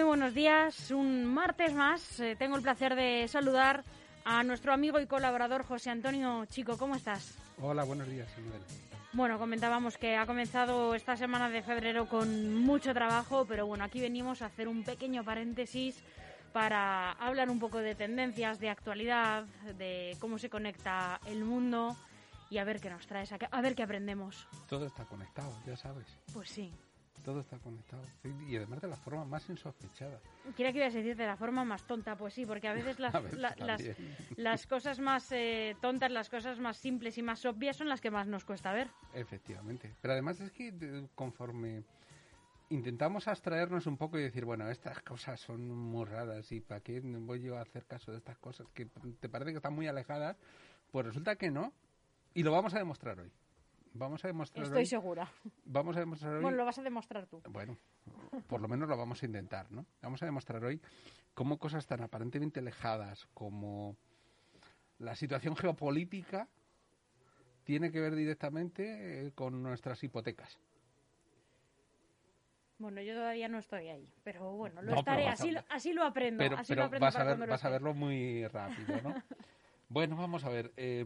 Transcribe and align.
Muy 0.00 0.06
buenos 0.06 0.32
días, 0.32 0.90
un 0.92 1.26
martes 1.26 1.74
más. 1.74 2.20
Eh, 2.20 2.34
tengo 2.34 2.56
el 2.56 2.62
placer 2.62 2.94
de 2.94 3.28
saludar 3.28 3.84
a 4.24 4.42
nuestro 4.42 4.72
amigo 4.72 4.98
y 4.98 5.04
colaborador 5.04 5.62
José 5.62 5.90
Antonio 5.90 6.46
Chico. 6.46 6.78
¿Cómo 6.78 6.94
estás? 6.94 7.36
Hola, 7.60 7.84
buenos 7.84 8.08
días, 8.08 8.26
Manuel. 8.38 8.62
Bueno, 9.12 9.38
comentábamos 9.38 9.98
que 9.98 10.16
ha 10.16 10.24
comenzado 10.24 10.94
esta 10.94 11.18
semana 11.18 11.50
de 11.50 11.62
febrero 11.62 12.08
con 12.08 12.54
mucho 12.62 12.94
trabajo, 12.94 13.44
pero 13.44 13.66
bueno, 13.66 13.84
aquí 13.84 14.00
venimos 14.00 14.40
a 14.40 14.46
hacer 14.46 14.68
un 14.68 14.84
pequeño 14.84 15.22
paréntesis 15.22 16.02
para 16.54 17.12
hablar 17.12 17.50
un 17.50 17.58
poco 17.58 17.76
de 17.76 17.94
tendencias, 17.94 18.58
de 18.58 18.70
actualidad, 18.70 19.44
de 19.76 20.16
cómo 20.18 20.38
se 20.38 20.48
conecta 20.48 21.20
el 21.26 21.44
mundo 21.44 21.94
y 22.48 22.56
a 22.56 22.64
ver 22.64 22.80
qué 22.80 22.88
nos 22.88 23.06
traes, 23.06 23.30
a 23.32 23.60
ver 23.60 23.74
qué 23.74 23.82
aprendemos. 23.82 24.48
Todo 24.66 24.86
está 24.86 25.04
conectado, 25.04 25.52
ya 25.66 25.76
sabes. 25.76 26.06
Pues 26.32 26.48
sí. 26.48 26.72
Todo 27.24 27.40
está 27.40 27.58
conectado. 27.58 28.02
Y 28.48 28.56
además 28.56 28.80
de 28.80 28.88
la 28.88 28.96
forma 28.96 29.24
más 29.24 29.48
insospechada. 29.48 30.20
Quería 30.56 30.72
que 30.72 30.78
ibas 30.78 30.94
a 30.94 30.98
decir 30.98 31.16
de 31.16 31.26
la 31.26 31.36
forma 31.36 31.64
más 31.64 31.84
tonta, 31.84 32.16
pues 32.16 32.34
sí, 32.34 32.46
porque 32.46 32.68
a 32.68 32.72
veces 32.72 32.98
las, 33.00 33.14
las, 33.36 33.82
las, 34.36 34.66
cosas 34.66 34.98
más 34.98 35.30
eh, 35.32 35.76
tontas, 35.80 36.10
las 36.10 36.28
cosas 36.28 36.58
más 36.58 36.76
simples 36.76 37.18
y 37.18 37.22
más 37.22 37.44
obvias 37.44 37.76
son 37.76 37.88
las 37.88 38.00
que 38.00 38.10
más 38.10 38.26
nos 38.26 38.44
cuesta 38.44 38.72
ver. 38.72 38.88
Efectivamente. 39.14 39.94
Pero 40.00 40.12
además 40.12 40.40
es 40.40 40.50
que 40.52 41.06
conforme 41.14 41.84
intentamos 42.70 43.26
abstraernos 43.28 43.86
un 43.86 43.96
poco 43.96 44.18
y 44.18 44.22
decir, 44.22 44.44
bueno, 44.44 44.70
estas 44.70 45.00
cosas 45.02 45.40
son 45.40 45.68
muy 45.68 46.04
raras 46.04 46.50
y 46.52 46.60
¿para 46.60 46.80
qué 46.80 47.00
voy 47.00 47.42
yo 47.42 47.58
a 47.58 47.62
hacer 47.62 47.84
caso 47.84 48.12
de 48.12 48.18
estas 48.18 48.38
cosas 48.38 48.66
que 48.72 48.86
te 48.86 49.28
parece 49.28 49.50
que 49.50 49.56
están 49.56 49.74
muy 49.74 49.88
alejadas? 49.88 50.36
Pues 50.90 51.06
resulta 51.06 51.36
que 51.36 51.50
no. 51.50 51.72
Y 52.32 52.44
lo 52.44 52.52
vamos 52.52 52.74
a 52.74 52.78
demostrar 52.78 53.18
hoy. 53.18 53.32
Vamos 53.92 54.24
a 54.24 54.28
demostrar 54.28 54.66
Estoy 54.66 54.86
segura. 54.86 55.30
Vamos 55.64 55.96
a 55.96 56.00
demostrar 56.00 56.34
hoy. 56.34 56.42
Bueno, 56.42 56.56
lo 56.56 56.64
vas 56.64 56.78
a 56.78 56.82
demostrar 56.82 57.26
tú. 57.26 57.42
Bueno, 57.48 57.76
por 58.46 58.60
lo 58.60 58.68
menos 58.68 58.88
lo 58.88 58.96
vamos 58.96 59.22
a 59.22 59.26
intentar, 59.26 59.70
¿no? 59.72 59.86
Vamos 60.00 60.22
a 60.22 60.26
demostrar 60.26 60.64
hoy 60.64 60.80
cómo 61.34 61.58
cosas 61.58 61.86
tan 61.86 62.02
aparentemente 62.02 62.60
alejadas 62.60 63.26
como 63.34 63.96
la 64.98 65.16
situación 65.16 65.56
geopolítica 65.56 66.48
tiene 67.64 67.90
que 67.90 68.00
ver 68.00 68.14
directamente 68.14 69.26
eh, 69.26 69.32
con 69.32 69.62
nuestras 69.62 70.02
hipotecas. 70.04 70.58
Bueno, 72.78 73.02
yo 73.02 73.14
todavía 73.14 73.48
no 73.48 73.58
estoy 73.58 73.88
ahí, 73.88 74.08
pero 74.24 74.52
bueno, 74.52 74.80
lo 74.80 74.94
estaré, 74.94 75.28
así, 75.28 75.54
así 75.68 75.92
lo 75.92 76.02
aprendo. 76.02 76.38
Pero, 76.38 76.56
así 76.56 76.74
lo 76.74 76.84
aprendo 76.84 77.04
vas, 77.04 77.16
a, 77.16 77.24
ver, 77.24 77.48
vas 77.48 77.64
a 77.64 77.68
verlo 77.68 77.92
muy 77.92 78.46
rápido, 78.46 79.02
¿no? 79.02 79.14
bueno, 79.90 80.16
vamos 80.16 80.44
a 80.44 80.48
ver. 80.48 80.72
Eh, 80.78 81.04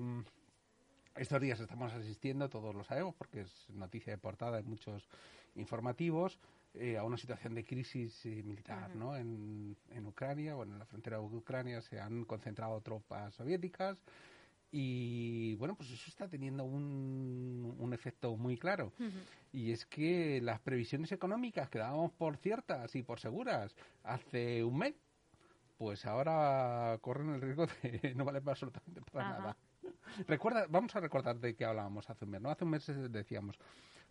estos 1.17 1.41
días 1.41 1.61
estamos 1.61 1.93
asistiendo, 1.93 2.49
todos 2.49 2.75
lo 2.75 2.85
sabemos, 2.85 3.15
porque 3.15 3.43
es 3.43 3.71
noticia 3.71 4.13
de 4.13 4.19
portada 4.19 4.59
en 4.59 4.69
muchos 4.69 5.09
informativos, 5.55 6.39
eh, 6.75 6.97
a 6.97 7.05
una 7.05 7.17
situación 7.17 7.55
de 7.55 7.65
crisis 7.65 8.27
eh, 8.27 8.43
militar 8.43 8.95
¿no? 8.97 9.17
en, 9.17 9.77
en 9.91 10.07
Ucrania. 10.07 10.55
Bueno, 10.55 10.73
en 10.73 10.81
la 10.81 10.87
frontera 10.87 11.19
de 11.19 11.23
Ucrania 11.25 11.81
se 11.81 12.01
han 12.01 12.25
concentrado 12.25 12.81
tropas 12.81 13.35
soviéticas 13.35 13.97
y 14.77 15.55
bueno, 15.55 15.77
pues 15.77 15.89
eso 15.93 16.07
está 16.09 16.29
teniendo 16.29 16.65
un, 16.65 17.77
un 17.79 17.93
efecto 17.93 18.37
muy 18.37 18.59
claro. 18.59 18.93
Y 19.53 19.71
es 19.71 19.87
que 19.87 20.41
las 20.43 20.59
previsiones 20.59 21.13
económicas 21.13 21.69
que 21.69 21.79
dábamos 21.79 22.11
por 22.11 22.39
ciertas 22.39 22.93
y 22.97 23.05
por 23.05 23.21
seguras 23.21 23.73
hace 24.03 24.65
un 24.65 24.79
mes, 24.79 24.95
pues 25.79 26.05
ahora 26.07 26.99
corren 27.03 27.31
el 27.31 27.41
riesgo 27.41 27.67
de 27.67 28.15
no 28.17 28.25
valer 28.25 28.43
absolutamente 28.45 29.01
para 29.13 29.29
nada. 29.29 29.57
Recuerda, 30.29 30.67
vamos 30.69 30.95
a 30.97 31.01
recordar 31.01 31.39
de 31.39 31.55
qué 31.55 31.65
hablábamos 31.65 32.09
hace 32.11 32.25
un 32.25 32.33
mes, 32.33 32.41
¿no? 32.41 32.51
Hace 32.51 32.65
un 32.65 32.71
mes 32.71 32.87
decíamos, 33.11 33.59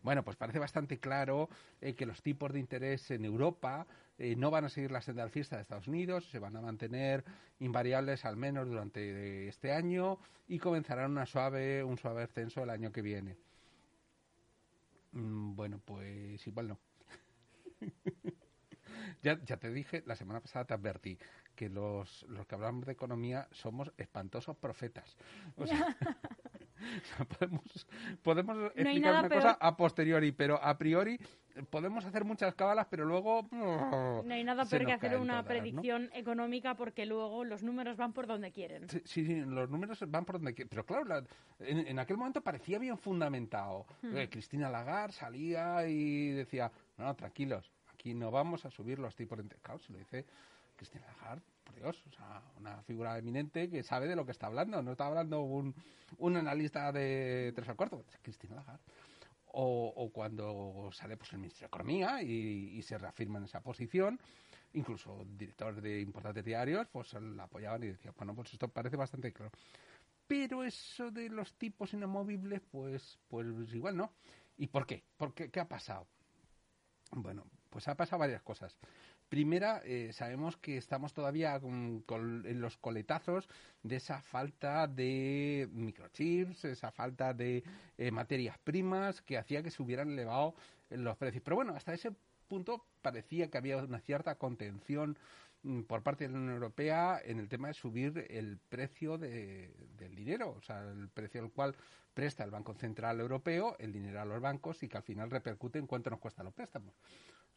bueno, 0.01 0.23
pues 0.23 0.35
parece 0.35 0.59
bastante 0.59 0.99
claro 0.99 1.49
eh, 1.81 1.95
que 1.95 2.05
los 2.05 2.21
tipos 2.21 2.51
de 2.51 2.59
interés 2.59 3.09
en 3.11 3.25
Europa 3.25 3.87
eh, 4.17 4.35
no 4.35 4.51
van 4.51 4.65
a 4.65 4.69
seguir 4.69 4.91
la 4.91 5.01
senda 5.01 5.23
alcista 5.23 5.55
de 5.55 5.61
Estados 5.61 5.87
Unidos, 5.87 6.29
se 6.29 6.39
van 6.39 6.55
a 6.55 6.61
mantener 6.61 7.23
invariables 7.59 8.25
al 8.25 8.35
menos 8.35 8.67
durante 8.67 9.47
este 9.47 9.71
año 9.71 10.19
y 10.47 10.59
comenzarán 10.59 11.11
una 11.11 11.25
suave, 11.25 11.83
un 11.83 11.97
suave 11.97 12.23
ascenso 12.23 12.61
el 12.63 12.69
año 12.69 12.91
que 12.91 13.01
viene. 13.01 13.37
Mm, 15.13 15.55
bueno, 15.55 15.79
pues 15.85 16.45
igual 16.47 16.67
no. 16.69 16.79
ya, 19.23 19.39
ya 19.43 19.57
te 19.57 19.71
dije, 19.71 20.03
la 20.05 20.15
semana 20.15 20.41
pasada 20.41 20.65
te 20.65 20.73
advertí 20.73 21.17
que 21.55 21.69
los, 21.69 22.23
los 22.29 22.45
que 22.45 22.55
hablamos 22.55 22.85
de 22.85 22.91
economía 22.91 23.47
somos 23.51 23.91
espantosos 23.97 24.55
profetas. 24.57 25.17
O 25.55 25.65
sea, 25.65 25.97
podemos, 27.39 27.87
podemos 28.21 28.57
explicar 28.75 29.25
una 29.25 29.29
cosa 29.29 29.57
a 29.59 29.75
posteriori, 29.75 30.31
pero 30.31 30.61
a 30.61 30.77
priori 30.77 31.19
podemos 31.69 32.03
hacer 32.05 32.25
muchas 32.25 32.55
cábalas, 32.55 32.87
pero 32.89 33.05
luego... 33.05 33.47
no 33.51 34.33
hay 34.33 34.43
nada 34.43 34.65
peor 34.65 34.85
que 34.85 34.93
hacer 34.93 35.17
una 35.17 35.43
predicción 35.43 36.09
económica 36.13 36.75
porque 36.75 37.05
luego 37.05 37.43
los 37.43 37.63
números 37.63 37.97
van 37.97 38.13
por 38.13 38.27
donde 38.27 38.51
quieren. 38.51 38.89
Sí, 38.89 39.01
sí 39.05 39.41
los 39.41 39.69
números 39.69 40.03
van 40.07 40.25
por 40.25 40.35
donde 40.35 40.53
quieren. 40.53 40.69
Pero 40.69 40.85
claro, 40.85 41.25
en, 41.59 41.99
aquel 41.99 42.17
momento 42.17 42.41
parecía 42.41 42.79
bien 42.79 42.97
fundamentado. 42.97 43.85
Hmm. 44.01 44.17
Eh, 44.17 44.29
Cristina 44.29 44.69
Lagarde 44.69 45.13
salía 45.13 45.87
y 45.87 46.31
decía, 46.31 46.71
no, 46.97 47.15
tranquilos, 47.15 47.71
aquí 48.03 48.13
no 48.13 48.31
vamos 48.31 48.65
a 48.65 48.69
subir 48.69 48.99
los 48.99 49.15
tipos 49.15 49.37
de 49.37 49.43
interés. 49.43 49.63
Claro, 49.63 49.79
se 49.79 49.93
lo 49.93 49.97
dice 49.97 50.25
Cristina 50.75 51.05
Lagarde, 51.07 51.41
por 51.63 51.73
Dios, 51.73 52.03
una 52.59 52.83
figura 52.83 53.17
eminente 53.17 53.69
que 53.69 53.81
sabe 53.81 54.09
de 54.09 54.15
lo 54.17 54.25
que 54.25 54.33
está 54.33 54.47
hablando. 54.47 54.81
No 54.81 54.91
está 54.91 55.07
hablando 55.07 55.41
un, 55.41 55.73
un 56.17 56.35
analista 56.35 56.91
de 56.91 57.53
tres 57.55 57.69
al 57.69 57.77
cuarto, 57.77 58.03
Cristina 58.21 58.55
Lagarde. 58.55 58.83
O, 59.55 59.93
o, 59.95 60.11
cuando 60.11 60.89
sale 60.91 61.15
pues, 61.15 61.31
el 61.31 61.37
ministro 61.37 61.61
de 61.61 61.67
Economía 61.67 62.21
y, 62.21 62.81
se 62.81 62.97
reafirma 62.97 63.37
en 63.37 63.45
esa 63.45 63.61
posición, 63.61 64.19
incluso 64.73 65.23
directores 65.37 65.81
de 65.81 66.01
importantes 66.01 66.43
diarios 66.43 66.87
pues 66.91 67.13
la 67.13 67.43
apoyaban 67.43 67.83
y 67.83 67.87
decían, 67.87 68.15
bueno, 68.17 68.33
pues 68.33 68.51
esto 68.51 68.67
parece 68.67 68.97
bastante 68.97 69.31
claro. 69.31 69.51
Pero 70.27 70.63
eso 70.63 71.11
de 71.11 71.29
los 71.29 71.53
tipos 71.53 71.93
inamovibles, 71.93 72.61
pues, 72.69 73.19
pues 73.27 73.45
igual 73.73 73.95
no. 73.95 74.11
¿Y 74.57 74.67
por 74.67 74.87
qué? 74.87 75.03
¿Por 75.15 75.35
qué? 75.35 75.51
¿Qué 75.51 75.59
ha 75.59 75.67
pasado? 75.67 76.07
Bueno, 77.11 77.45
pues 77.73 77.87
ha 77.87 77.95
pasado 77.95 78.19
varias 78.19 78.43
cosas. 78.43 78.77
Primera, 79.29 79.81
eh, 79.83 80.11
sabemos 80.13 80.57
que 80.57 80.77
estamos 80.77 81.11
todavía 81.11 81.55
en 81.55 82.61
los 82.61 82.77
coletazos 82.77 83.49
de 83.81 83.95
esa 83.95 84.21
falta 84.21 84.85
de 84.85 85.67
microchips, 85.71 86.65
esa 86.65 86.91
falta 86.91 87.33
de 87.33 87.63
eh, 87.97 88.11
materias 88.11 88.59
primas 88.59 89.23
que 89.23 89.39
hacía 89.39 89.63
que 89.63 89.71
se 89.71 89.81
hubieran 89.81 90.11
elevado 90.11 90.53
los 90.91 91.17
precios. 91.17 91.41
Pero 91.43 91.55
bueno, 91.55 91.73
hasta 91.75 91.95
ese 91.95 92.11
punto 92.47 92.85
parecía 93.01 93.49
que 93.49 93.57
había 93.57 93.77
una 93.77 93.99
cierta 93.99 94.35
contención 94.35 95.17
mm, 95.63 95.81
por 95.81 96.03
parte 96.03 96.27
de 96.27 96.33
la 96.33 96.37
Unión 96.37 96.53
Europea 96.53 97.19
en 97.25 97.39
el 97.39 97.49
tema 97.49 97.69
de 97.69 97.73
subir 97.73 98.27
el 98.29 98.59
precio 98.69 99.17
del 99.17 100.13
dinero, 100.15 100.51
o 100.59 100.61
sea, 100.61 100.87
el 100.91 101.09
precio 101.09 101.41
al 101.41 101.49
cual 101.49 101.75
presta 102.13 102.43
el 102.43 102.51
Banco 102.51 102.75
Central 102.75 103.19
Europeo 103.19 103.75
el 103.79 103.91
dinero 103.91 104.21
a 104.21 104.25
los 104.25 104.39
bancos 104.39 104.83
y 104.83 104.87
que 104.87 104.97
al 104.97 105.03
final 105.03 105.31
repercute 105.31 105.79
en 105.79 105.87
cuánto 105.87 106.11
nos 106.11 106.19
cuestan 106.19 106.45
los 106.45 106.53
préstamos 106.53 106.93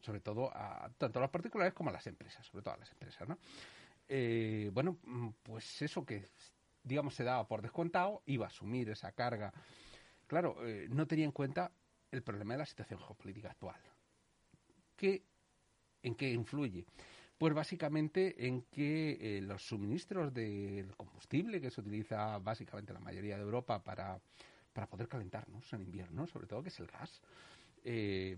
sobre 0.07 0.21
todo 0.21 0.51
a 0.55 0.89
tanto 0.97 1.19
a 1.19 1.23
los 1.23 1.31
particulares 1.31 1.75
como 1.75 1.91
a 1.91 1.93
las 1.93 2.07
empresas, 2.07 2.47
sobre 2.47 2.63
todo 2.63 2.75
a 2.75 2.79
las 2.79 2.93
empresas, 2.93 3.29
¿no? 3.29 3.39
Eh, 4.09 4.71
bueno, 4.73 4.99
mm, 5.03 5.31
pues 5.43 5.83
eso 5.83 6.07
que, 6.07 6.25
digamos, 6.85 7.15
se 7.17 7.25
daba 7.25 7.49
por 7.49 7.61
descontado, 7.61 8.23
iba 8.27 8.47
a 8.47 8.49
asumir 8.49 8.89
esa 8.89 9.11
carga. 9.11 9.53
Claro, 10.29 10.65
eh, 10.65 10.87
no 10.91 11.09
tenía 11.09 11.25
en 11.25 11.33
cuenta 11.33 11.73
el 12.13 12.23
problema 12.23 12.55
de 12.55 12.59
la 12.59 12.67
situación 12.67 13.01
geopolítica 13.01 13.51
actual. 13.51 13.81
¿Qué, 14.95 15.25
¿En 16.05 16.15
qué 16.15 16.31
influye? 16.31 16.87
Pues 17.37 17.53
básicamente 17.53 18.47
en 18.47 18.63
que 18.63 19.19
eh, 19.21 19.41
los 19.43 19.67
suministros 19.67 20.33
del 20.33 20.97
combustible 20.97 21.61
que 21.61 21.71
se 21.73 21.81
utiliza 21.81 22.39
básicamente 22.39 22.93
en 22.93 23.01
la 23.01 23.05
mayoría 23.05 23.37
de 23.37 23.43
Europa 23.43 23.83
para, 23.83 24.21
para 24.73 24.87
poder 24.87 25.09
calentarnos 25.09 25.71
en 25.73 25.83
invierno, 25.83 26.29
sobre 26.29 26.47
todo 26.47 26.63
que 26.63 26.69
es 26.69 26.79
el 26.79 26.87
gas, 26.87 27.21
eh, 27.89 28.37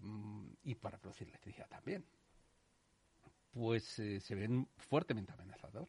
y 0.62 0.74
para 0.74 0.98
producir 0.98 1.26
electricidad 1.26 1.68
también. 1.68 2.04
Pues 3.50 3.98
eh, 3.98 4.20
se 4.20 4.34
ven 4.34 4.68
fuertemente 4.76 5.32
amenazados, 5.32 5.88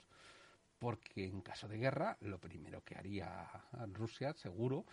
porque 0.80 1.26
en 1.26 1.42
caso 1.42 1.68
de 1.68 1.78
guerra 1.78 2.18
lo 2.22 2.40
primero 2.40 2.82
que 2.86 2.96
haría 2.98 3.50
Rusia, 3.92 4.34
seguro, 4.34 4.86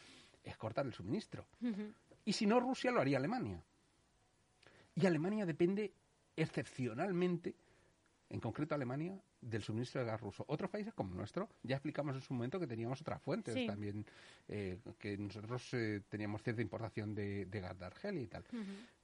es 0.43 0.57
cortar 0.57 0.85
el 0.85 0.93
suministro. 0.93 1.47
Y 2.25 2.33
si 2.33 2.45
no 2.45 2.59
Rusia, 2.59 2.91
lo 2.91 3.01
haría 3.01 3.19
Alemania. 3.19 3.63
Y 4.97 5.07
Alemania 5.07 5.47
depende 5.47 5.95
excepcionalmente, 6.35 7.55
en 8.29 8.41
concreto 8.41 8.75
Alemania, 8.75 9.23
del 9.47 9.63
suministro 9.63 10.01
de 10.01 10.07
gas 10.07 10.21
ruso. 10.21 10.45
Otros 10.49 10.71
países 10.71 10.93
como 10.93 11.11
el 11.11 11.17
nuestro, 11.17 11.49
ya 11.63 11.77
explicamos 11.77 12.15
en 12.17 12.21
su 12.21 12.35
momento 12.35 12.59
que 12.59 12.67
teníamos 12.67 13.01
otras 13.01 13.21
fuentes 13.23 13.67
también, 13.67 14.05
eh, 14.49 14.79
que 14.99 15.17
nosotros 15.17 15.73
eh, 15.73 16.03
teníamos 16.09 16.43
cierta 16.43 16.63
importación 16.63 17.15
de, 17.15 17.47
gas 17.51 17.79
de 17.79 17.87
Argelia 17.87 18.23
y 18.23 18.27
tal. 18.27 18.45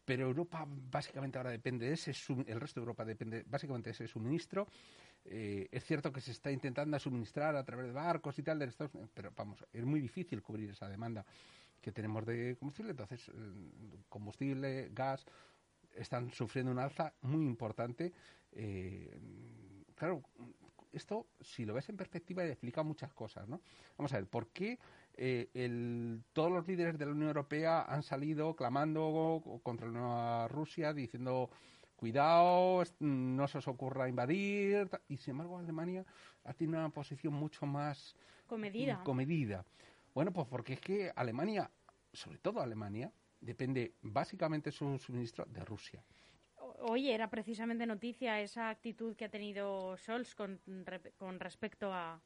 Pero 0.04 0.26
Europa 0.26 0.66
básicamente 0.68 1.38
ahora 1.38 1.50
depende 1.50 1.86
de 1.86 1.94
ese, 1.94 2.12
el 2.46 2.60
resto 2.60 2.80
de 2.80 2.82
Europa 2.82 3.04
depende 3.04 3.44
básicamente 3.46 3.90
de 3.90 3.92
ese 3.92 4.08
suministro. 4.08 4.66
Eh, 5.24 5.68
es 5.70 5.84
cierto 5.84 6.12
que 6.12 6.20
se 6.20 6.32
está 6.32 6.50
intentando 6.50 6.98
suministrar 6.98 7.54
a 7.54 7.64
través 7.64 7.86
de 7.86 7.92
barcos 7.92 8.36
y 8.38 8.42
tal 8.42 8.58
de 8.58 8.64
Estados 8.64 8.92
Unidos, 8.94 9.12
pero 9.14 9.32
vamos, 9.36 9.64
es 9.72 9.84
muy 9.84 10.00
difícil 10.00 10.42
cubrir 10.42 10.70
esa 10.70 10.88
demanda 10.88 11.24
que 11.80 11.92
tenemos 11.92 12.26
de 12.26 12.56
combustible. 12.58 12.90
Entonces, 12.90 13.30
combustible, 14.08 14.90
gas, 14.92 15.24
están 15.94 16.32
sufriendo 16.32 16.72
un 16.72 16.78
alza 16.78 17.12
muy 17.22 17.46
importante. 17.46 18.12
Eh, 18.52 19.18
claro, 20.02 20.20
esto, 20.92 21.28
si 21.40 21.64
lo 21.64 21.74
ves 21.74 21.88
en 21.88 21.96
perspectiva, 21.96 22.44
explica 22.44 22.82
muchas 22.82 23.14
cosas, 23.14 23.46
¿no? 23.46 23.60
Vamos 23.96 24.12
a 24.12 24.16
ver, 24.16 24.26
¿por 24.26 24.48
qué 24.48 24.80
eh, 25.14 26.18
todos 26.32 26.50
los 26.50 26.66
líderes 26.66 26.98
de 26.98 27.06
la 27.06 27.12
Unión 27.12 27.28
Europea 27.28 27.82
han 27.82 28.02
salido 28.02 28.56
clamando 28.56 29.60
contra 29.62 29.86
la 29.86 29.92
nueva 29.92 30.48
Rusia, 30.48 30.92
diciendo 30.92 31.50
cuidado, 31.94 32.82
no 32.98 33.46
se 33.46 33.58
os 33.58 33.68
ocurra 33.68 34.08
invadir, 34.08 34.90
y 35.06 35.18
sin 35.18 35.32
embargo 35.32 35.58
Alemania 35.58 36.04
ha 36.42 36.52
tenido 36.52 36.80
una 36.80 36.88
posición 36.88 37.32
mucho 37.32 37.64
más 37.64 38.16
comedida. 38.48 39.04
comedida. 39.04 39.64
Bueno, 40.12 40.32
pues 40.32 40.48
porque 40.48 40.72
es 40.72 40.80
que 40.80 41.12
Alemania, 41.14 41.70
sobre 42.12 42.38
todo 42.38 42.60
Alemania, 42.60 43.12
depende 43.40 43.94
básicamente 44.02 44.72
su 44.72 44.98
suministro 44.98 45.44
de 45.44 45.64
Rusia. 45.64 46.02
Oye, 46.80 47.14
era 47.14 47.28
precisamente 47.30 47.86
noticia 47.86 48.40
esa 48.40 48.70
actitud 48.70 49.14
que 49.16 49.24
ha 49.24 49.30
tenido 49.30 49.96
Scholz 49.96 50.34
con, 50.34 50.60
con 51.18 51.40
respecto 51.40 51.92
a, 51.92 52.20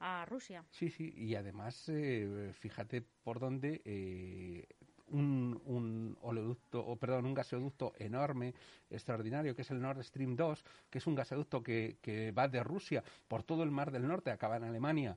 a, 0.00 0.24
Rusia. 0.26 0.64
Sí, 0.70 0.90
sí, 0.90 1.12
y 1.16 1.34
además, 1.34 1.88
eh, 1.88 2.52
fíjate 2.54 3.02
por 3.22 3.38
dónde 3.38 3.80
eh, 3.84 4.66
un, 5.12 5.60
un 5.64 6.16
oleoducto, 6.22 6.84
o 6.84 6.96
perdón, 6.96 7.26
un 7.26 7.34
gasoducto 7.34 7.92
enorme, 7.98 8.54
extraordinario, 8.90 9.54
que 9.54 9.62
es 9.62 9.70
el 9.70 9.80
Nord 9.80 10.02
Stream 10.02 10.36
2, 10.36 10.64
que 10.90 10.98
es 10.98 11.06
un 11.06 11.14
gasoducto 11.14 11.62
que, 11.62 11.98
que 12.00 12.32
va 12.32 12.48
de 12.48 12.62
Rusia 12.62 13.02
por 13.28 13.42
todo 13.42 13.62
el 13.62 13.70
Mar 13.70 13.90
del 13.90 14.06
Norte, 14.06 14.30
acaba 14.30 14.56
en 14.56 14.64
Alemania, 14.64 15.16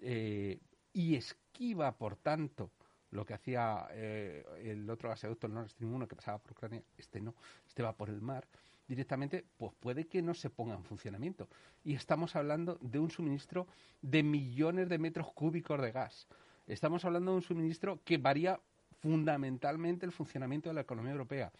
eh, 0.00 0.58
y 0.92 1.16
esquiva, 1.16 1.96
por 1.96 2.16
tanto, 2.16 2.70
lo 3.14 3.24
que 3.24 3.34
hacía 3.34 3.86
eh, 3.92 4.44
el 4.64 4.90
otro 4.90 5.08
gasoducto, 5.08 5.46
el 5.46 5.54
Nord 5.54 5.68
Stream 5.68 5.94
1, 5.94 6.08
que 6.08 6.16
pasaba 6.16 6.38
por 6.38 6.52
Ucrania, 6.52 6.82
este 6.98 7.20
no, 7.20 7.34
este 7.66 7.82
va 7.82 7.92
por 7.92 8.10
el 8.10 8.20
mar, 8.20 8.46
directamente, 8.88 9.44
pues 9.56 9.72
puede 9.78 10.06
que 10.06 10.20
no 10.20 10.34
se 10.34 10.50
ponga 10.50 10.74
en 10.74 10.84
funcionamiento. 10.84 11.48
Y 11.84 11.94
estamos 11.94 12.34
hablando 12.34 12.76
de 12.80 12.98
un 12.98 13.10
suministro 13.10 13.68
de 14.02 14.22
millones 14.24 14.88
de 14.88 14.98
metros 14.98 15.32
cúbicos 15.32 15.80
de 15.80 15.92
gas. 15.92 16.26
Estamos 16.66 17.04
hablando 17.04 17.30
de 17.30 17.36
un 17.36 17.42
suministro 17.42 18.00
que 18.04 18.18
varía 18.18 18.58
fundamentalmente 19.00 20.04
el 20.04 20.12
funcionamiento 20.12 20.68
de 20.68 20.74
la 20.74 20.80
economía 20.80 21.12
europea, 21.12 21.52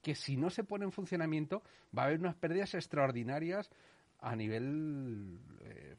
que 0.00 0.14
si 0.14 0.36
no 0.36 0.48
se 0.48 0.64
pone 0.64 0.86
en 0.86 0.92
funcionamiento 0.92 1.62
va 1.96 2.02
a 2.02 2.06
haber 2.06 2.20
unas 2.20 2.36
pérdidas 2.36 2.74
extraordinarias 2.74 3.70
a 4.18 4.34
nivel 4.34 5.38
eh, 5.60 5.96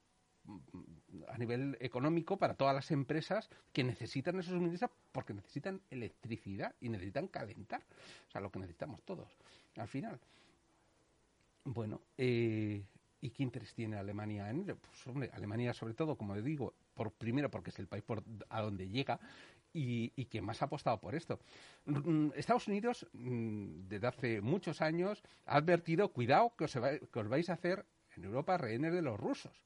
a 1.28 1.38
nivel 1.38 1.78
económico 1.80 2.38
para 2.38 2.56
todas 2.56 2.76
las 2.76 2.92
empresas 2.92 3.50
que 3.72 3.84
necesitan 3.84 4.40
esos 4.40 4.54
suministros 4.54 4.92
porque 5.12 5.34
necesitan 5.34 5.82
electricidad 5.90 6.76
y 6.80 6.90
necesitan 6.90 7.28
calentar. 7.28 7.82
O 8.28 8.32
sea, 8.32 8.42
lo 8.42 8.52
que 8.52 8.60
necesitamos 8.60 9.02
todos, 9.04 9.30
al 9.78 9.88
final. 9.88 10.20
Bueno, 11.66 12.02
eh, 12.18 12.84
¿y 13.22 13.30
qué 13.30 13.44
interés 13.44 13.74
tiene 13.74 13.98
Alemania 13.98 14.50
en 14.50 14.62
ello? 14.62 14.78
Pues, 14.78 15.08
hombre, 15.08 15.30
Alemania, 15.34 15.74
sobre 15.74 15.94
todo, 15.94 16.18
como 16.18 16.36
digo, 16.42 16.74
por 16.94 17.12
primero 17.12 17.50
porque 17.50 17.70
es 17.70 17.80
el 17.80 17.88
país 17.88 18.04
por, 18.04 18.24
a 18.50 18.62
donde 18.62 18.90
llega 18.90 19.20
y, 19.74 20.26
que 20.26 20.42
más 20.42 20.62
ha 20.62 20.66
apostado 20.66 21.00
por 21.00 21.16
esto. 21.16 21.40
Mm, 21.86 22.30
Estados 22.36 22.68
Unidos, 22.68 23.08
mm, 23.14 23.88
desde 23.88 24.08
hace 24.08 24.42
muchos 24.42 24.82
años, 24.82 25.24
ha 25.46 25.58
advertido, 25.58 26.10
cuidado, 26.10 26.54
que 26.56 26.66
os, 26.66 26.74
que 26.74 27.20
os 27.20 27.28
vais 27.28 27.50
a 27.50 27.54
hacer 27.54 27.86
en 28.16 28.26
Europa 28.26 28.58
rehenes 28.58 28.94
de 28.94 29.02
los 29.02 29.20
rusos. 29.20 29.64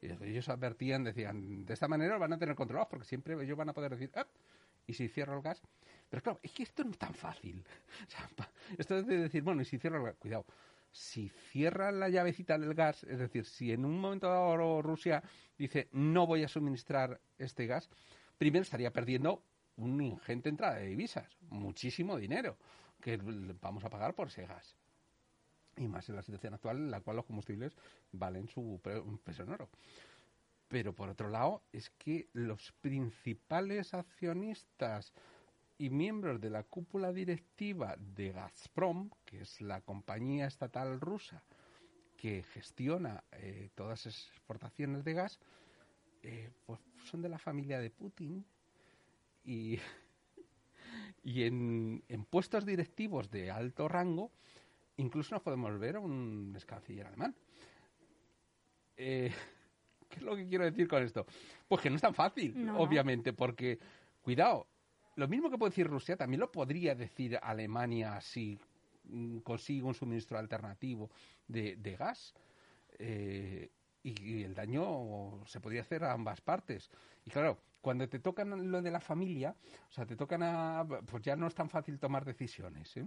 Y 0.00 0.08
ellos 0.24 0.48
advertían, 0.48 1.04
decían, 1.04 1.64
de 1.64 1.72
esta 1.72 1.88
manera 1.88 2.18
van 2.18 2.32
a 2.32 2.38
tener 2.38 2.54
controlados 2.54 2.88
porque 2.88 3.06
siempre 3.06 3.34
ellos 3.42 3.56
van 3.56 3.68
a 3.68 3.72
poder 3.72 3.92
decir, 3.92 4.10
¡Ah! 4.14 4.26
¿y 4.86 4.94
si 4.94 5.08
cierro 5.08 5.36
el 5.36 5.42
gas? 5.42 5.62
Pero 6.08 6.22
claro, 6.22 6.40
es 6.42 6.52
que 6.52 6.62
esto 6.62 6.84
no 6.84 6.90
es 6.90 6.98
tan 6.98 7.14
fácil. 7.14 7.64
esto 8.78 8.98
es 8.98 9.06
de 9.06 9.18
decir, 9.18 9.42
bueno, 9.42 9.62
y 9.62 9.64
si 9.64 9.78
cierro 9.78 9.98
el 9.98 10.04
gas, 10.04 10.16
cuidado, 10.16 10.46
si 10.92 11.28
cierran 11.28 11.98
la 12.00 12.08
llavecita 12.08 12.58
del 12.58 12.74
gas, 12.74 13.04
es 13.04 13.18
decir, 13.18 13.44
si 13.44 13.72
en 13.72 13.84
un 13.84 13.98
momento 14.00 14.28
dado 14.28 14.82
Rusia 14.82 15.22
dice 15.58 15.88
no 15.92 16.26
voy 16.26 16.42
a 16.42 16.48
suministrar 16.48 17.20
este 17.38 17.66
gas, 17.66 17.90
primero 18.38 18.62
estaría 18.62 18.92
perdiendo 18.92 19.42
una 19.76 20.04
ingente 20.04 20.48
entrada 20.48 20.76
de 20.76 20.86
divisas, 20.86 21.36
muchísimo 21.50 22.16
dinero 22.16 22.56
que 23.00 23.18
vamos 23.60 23.84
a 23.84 23.90
pagar 23.90 24.14
por 24.14 24.28
ese 24.28 24.46
gas 24.46 24.76
y 25.76 25.88
más 25.88 26.08
en 26.08 26.16
la 26.16 26.22
situación 26.22 26.54
actual 26.54 26.78
en 26.78 26.90
la 26.90 27.00
cual 27.00 27.16
los 27.16 27.26
combustibles 27.26 27.76
valen 28.12 28.48
su 28.48 28.80
peso 29.24 29.42
en 29.42 29.50
oro. 29.50 29.68
Pero 30.68 30.94
por 30.94 31.08
otro 31.08 31.28
lado, 31.28 31.62
es 31.72 31.90
que 31.90 32.28
los 32.32 32.72
principales 32.80 33.94
accionistas 33.94 35.12
y 35.78 35.90
miembros 35.90 36.40
de 36.40 36.50
la 36.50 36.62
cúpula 36.64 37.12
directiva 37.12 37.96
de 37.98 38.32
Gazprom, 38.32 39.10
que 39.24 39.42
es 39.42 39.60
la 39.60 39.80
compañía 39.82 40.46
estatal 40.46 41.00
rusa 41.00 41.42
que 42.16 42.42
gestiona 42.42 43.22
eh, 43.32 43.68
todas 43.74 44.06
esas 44.06 44.28
exportaciones 44.30 45.04
de 45.04 45.12
gas, 45.12 45.38
eh, 46.22 46.50
pues 46.64 46.80
son 47.04 47.22
de 47.22 47.28
la 47.28 47.38
familia 47.38 47.78
de 47.78 47.90
Putin 47.90 48.44
y, 49.44 49.78
y 51.22 51.44
en, 51.44 52.02
en 52.08 52.24
puestos 52.24 52.64
directivos 52.64 53.30
de 53.30 53.50
alto 53.50 53.86
rango 53.86 54.32
incluso 54.96 55.34
nos 55.34 55.42
podemos 55.42 55.78
ver 55.78 55.96
a 55.96 56.00
un 56.00 56.56
canciller 56.66 57.06
alemán. 57.06 57.34
Eh, 58.96 59.30
¿Qué 60.08 60.16
es 60.16 60.22
lo 60.22 60.36
que 60.36 60.46
quiero 60.46 60.64
decir 60.64 60.88
con 60.88 61.02
esto? 61.02 61.26
Pues 61.68 61.82
que 61.82 61.90
no 61.90 61.96
es 61.96 62.02
tan 62.02 62.14
fácil, 62.14 62.70
obviamente, 62.76 63.32
porque, 63.32 63.78
cuidado, 64.22 64.68
lo 65.16 65.28
mismo 65.28 65.50
que 65.50 65.58
puede 65.58 65.70
decir 65.70 65.88
Rusia, 65.88 66.16
también 66.16 66.40
lo 66.40 66.52
podría 66.52 66.94
decir 66.94 67.38
Alemania 67.42 68.20
si 68.20 68.58
mm, 69.04 69.38
consigue 69.38 69.82
un 69.82 69.94
suministro 69.94 70.38
alternativo 70.38 71.10
de, 71.48 71.96
gas. 71.98 72.34
Eh, 72.98 73.70
y, 74.02 74.44
el 74.44 74.54
daño 74.54 75.44
se 75.46 75.60
podría 75.60 75.80
hacer 75.80 76.04
a 76.04 76.12
ambas 76.12 76.40
partes. 76.40 76.90
Y 77.24 77.30
claro, 77.30 77.58
cuando 77.80 78.08
te 78.08 78.20
tocan 78.20 78.70
lo 78.70 78.82
de 78.82 78.90
la 78.90 79.00
familia, 79.00 79.56
o 79.88 79.92
sea, 79.92 80.06
te 80.06 80.16
tocan 80.16 80.42
a. 80.42 80.86
Pues 81.06 81.22
ya 81.22 81.34
no 81.34 81.46
es 81.46 81.54
tan 81.54 81.68
fácil 81.68 81.98
tomar 81.98 82.24
decisiones. 82.24 82.96
¿eh? 82.96 83.06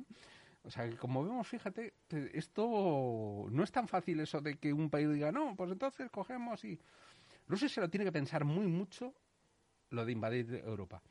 O 0.63 0.71
sea, 0.71 0.89
que 0.89 0.97
como 0.97 1.23
vemos, 1.23 1.47
fíjate, 1.47 1.93
esto 2.33 3.47
no 3.49 3.63
es 3.63 3.71
tan 3.71 3.87
fácil 3.87 4.19
eso 4.19 4.41
de 4.41 4.57
que 4.57 4.73
un 4.73 4.89
país 4.89 5.09
diga, 5.09 5.31
no, 5.31 5.55
pues 5.55 5.71
entonces 5.71 6.09
cogemos 6.11 6.63
y... 6.65 6.79
Rusia 7.47 7.67
se 7.67 7.81
lo 7.81 7.89
tiene 7.89 8.05
que 8.05 8.11
pensar 8.11 8.45
muy 8.45 8.67
mucho 8.67 9.13
lo 9.89 10.05
de 10.05 10.11
invadir 10.11 10.61
Europa. 10.63 11.01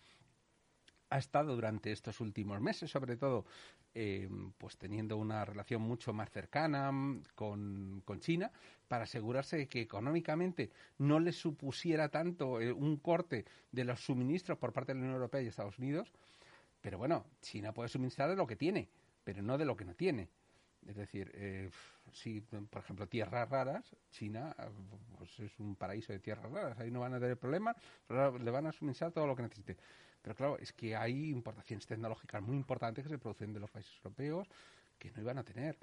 Ha 1.10 1.18
estado 1.18 1.54
durante 1.54 1.90
estos 1.90 2.20
últimos 2.20 2.60
meses, 2.60 2.90
sobre 2.90 3.16
todo, 3.16 3.44
eh, 3.94 4.28
pues 4.56 4.76
teniendo 4.76 5.16
una 5.16 5.44
relación 5.44 5.82
mucho 5.82 6.12
más 6.12 6.30
cercana 6.30 6.92
con, 7.34 8.02
con, 8.04 8.20
China 8.20 8.52
para 8.86 9.04
asegurarse 9.04 9.56
de 9.56 9.68
que 9.68 9.80
económicamente 9.80 10.70
no 10.98 11.18
le 11.18 11.32
supusiera 11.32 12.08
tanto 12.08 12.60
eh, 12.60 12.70
un 12.70 12.98
corte 12.98 13.46
de 13.72 13.84
los 13.84 14.00
suministros 14.00 14.58
por 14.58 14.72
parte 14.72 14.92
de 14.92 14.98
la 14.98 15.00
Unión 15.06 15.14
Europea 15.14 15.42
y 15.42 15.48
Estados 15.48 15.78
Unidos. 15.78 16.12
Pero 16.80 16.98
bueno, 16.98 17.24
China 17.40 17.72
puede 17.72 17.88
suministrar 17.88 18.30
de 18.30 18.36
lo 18.36 18.46
que 18.46 18.54
tiene 18.54 18.88
pero 19.28 19.42
no 19.42 19.58
de 19.58 19.66
lo 19.66 19.76
que 19.76 19.84
no 19.84 19.94
tiene. 19.94 20.30
Es 20.86 20.96
decir, 20.96 21.30
eh, 21.34 21.68
si, 22.14 22.40
por 22.40 22.82
ejemplo, 22.82 23.06
tierras 23.06 23.46
raras, 23.46 23.94
China 24.10 24.56
pues 25.18 25.38
es 25.40 25.60
un 25.60 25.76
paraíso 25.76 26.14
de 26.14 26.18
tierras 26.18 26.50
raras, 26.50 26.78
ahí 26.78 26.90
no 26.90 27.00
van 27.00 27.12
a 27.12 27.20
tener 27.20 27.36
problemas, 27.36 27.76
pero 28.06 28.38
le 28.38 28.50
van 28.50 28.64
a 28.68 28.72
suministrar 28.72 29.12
todo 29.12 29.26
lo 29.26 29.36
que 29.36 29.42
necesite. 29.42 29.76
Pero 30.22 30.34
claro, 30.34 30.58
es 30.58 30.72
que 30.72 30.96
hay 30.96 31.28
importaciones 31.28 31.86
tecnológicas 31.86 32.40
muy 32.40 32.56
importantes 32.56 33.04
que 33.04 33.10
se 33.10 33.18
producen 33.18 33.52
de 33.52 33.60
los 33.60 33.70
países 33.70 33.94
europeos 33.96 34.48
que 34.98 35.10
no 35.10 35.20
iban 35.20 35.36
a 35.36 35.44
tener. 35.44 35.76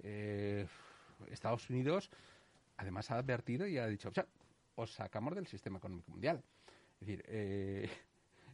Eh, 0.00 0.66
Estados 1.30 1.70
Unidos, 1.70 2.10
además, 2.78 3.12
ha 3.12 3.18
advertido 3.18 3.64
y 3.64 3.78
ha 3.78 3.86
dicho, 3.86 4.08
o 4.08 4.12
sea, 4.12 4.26
os 4.74 4.92
sacamos 4.92 5.36
del 5.36 5.46
sistema 5.46 5.78
económico 5.78 6.10
mundial. 6.10 6.42
Es 6.94 7.06
decir, 7.06 7.24
eh, 7.28 7.88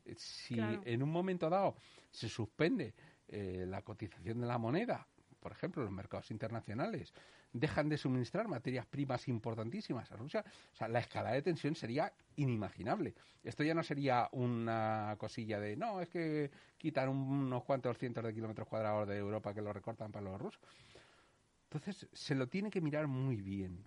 si 0.19 0.59
en 0.59 1.03
un 1.03 1.11
momento 1.11 1.49
dado 1.49 1.77
se 2.11 2.29
suspende 2.29 2.93
eh, 3.29 3.65
la 3.69 3.83
cotización 3.83 4.41
de 4.41 4.47
la 4.47 4.59
moneda, 4.59 5.07
por 5.41 5.53
ejemplo, 5.53 5.83
los 5.83 5.93
mercados 5.93 6.31
internacionales, 6.31 7.13
dejan 7.53 7.89
de 7.89 7.97
suministrar 7.97 8.49
materias 8.49 8.87
primas 8.87 9.29
importantísimas 9.29 10.11
a 10.11 10.17
Rusia, 10.17 10.45
o 10.73 10.77
sea, 10.77 10.89
la 10.89 10.99
escalada 10.99 11.35
de 11.35 11.43
tensión 11.43 11.77
sería 11.77 12.13
inimaginable. 12.37 13.15
Esto 13.43 13.63
ya 13.63 13.75
no 13.75 13.83
sería 13.83 14.29
una 14.33 15.15
cosilla 15.19 15.61
de, 15.61 15.77
no, 15.77 16.01
es 16.01 16.09
que 16.09 16.51
quitan 16.79 17.09
unos 17.11 17.63
cuantos 17.65 17.97
cientos 17.99 18.25
de 18.25 18.35
kilómetros 18.35 18.67
cuadrados 18.67 19.07
de 19.07 19.19
Europa 19.19 19.55
que 19.55 19.63
lo 19.63 19.73
recortan 19.73 20.11
para 20.11 20.25
los 20.25 20.41
rusos. 20.41 20.61
Entonces, 21.71 22.09
se 22.13 22.35
lo 22.35 22.49
tiene 22.49 22.71
que 22.71 22.81
mirar 22.81 23.07
muy 23.07 23.37
bien 23.37 23.85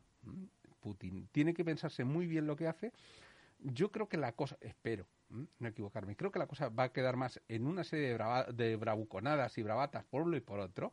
Putin. 0.80 1.28
Tiene 1.32 1.54
que 1.54 1.66
pensarse 1.66 2.04
muy 2.04 2.28
bien 2.28 2.48
lo 2.48 2.56
que 2.56 2.68
hace. 2.68 2.94
Yo 3.60 3.92
creo 3.92 4.08
que 4.08 4.18
la 4.18 4.32
cosa, 4.34 4.58
espero, 4.62 5.08
no 5.30 5.68
equivocarme. 5.68 6.16
Creo 6.16 6.32
que 6.32 6.40
la 6.40 6.48
cosa 6.48 6.70
va 6.70 6.84
a 6.84 6.94
quedar 6.94 7.16
más 7.16 7.42
en 7.48 7.68
una 7.68 7.84
serie 7.84 8.18
de, 8.54 8.76
bravuconadas 8.76 9.58
y 9.58 9.64
bravatas 9.64 10.04
por 10.06 10.24
uno 10.24 10.38
y 10.38 10.42
por 10.42 10.60
otro. 10.60 10.92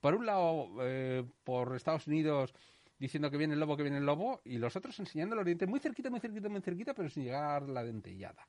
Por 0.00 0.14
un 0.14 0.26
lado, 0.26 0.68
eh, 0.82 1.24
por 1.44 1.74
Estados 1.76 2.06
Unidos 2.06 2.54
diciendo 2.98 3.30
que 3.30 3.36
viene 3.36 3.54
el 3.54 3.60
lobo, 3.60 3.76
que 3.76 3.82
viene 3.82 3.98
el 3.98 4.06
lobo, 4.06 4.40
y 4.44 4.58
los 4.58 4.76
otros 4.76 4.98
enseñando 5.00 5.34
el 5.34 5.40
Oriente 5.40 5.66
muy 5.66 5.80
cerquita, 5.80 6.08
muy 6.08 6.20
cerquita, 6.20 6.48
muy 6.48 6.60
cerquita, 6.60 6.94
pero 6.94 7.10
sin 7.10 7.24
llegar 7.24 7.68
la 7.68 7.82
dentellada. 7.82 8.46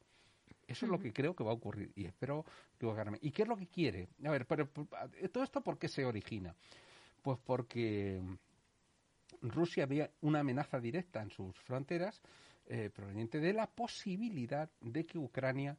Eso 0.68 0.86
es 0.86 0.92
lo 0.92 1.00
que 1.00 1.12
creo 1.12 1.36
que 1.36 1.44
va 1.44 1.52
a 1.52 1.56
ocurrir 1.56 1.92
y 1.96 2.06
espero 2.06 2.46
ocurra. 2.80 3.18
¿Y 3.22 3.32
qué 3.32 3.44
es 3.44 3.48
lo 3.48 3.58
que 3.58 3.68
quiere? 3.68 4.10
A 4.26 4.32
ver, 4.32 4.46
pero, 4.46 4.70
todo 5.32 5.44
esto 5.44 5.62
por 5.62 5.78
qué 5.78 5.88
se 5.88 6.06
origina? 6.06 6.56
Pues 7.22 7.40
porque 7.44 8.22
Rusia 9.42 9.84
había 9.84 10.12
una 10.22 10.40
amenaza 10.40 10.80
directa 10.80 11.22
en 11.22 11.30
sus 11.30 11.58
fronteras 11.60 12.22
eh, 12.68 12.90
proveniente 12.94 13.40
de 13.40 13.54
la 13.54 13.68
posibilidad 13.68 14.70
de 14.82 15.06
que 15.06 15.18
Ucrania 15.18 15.78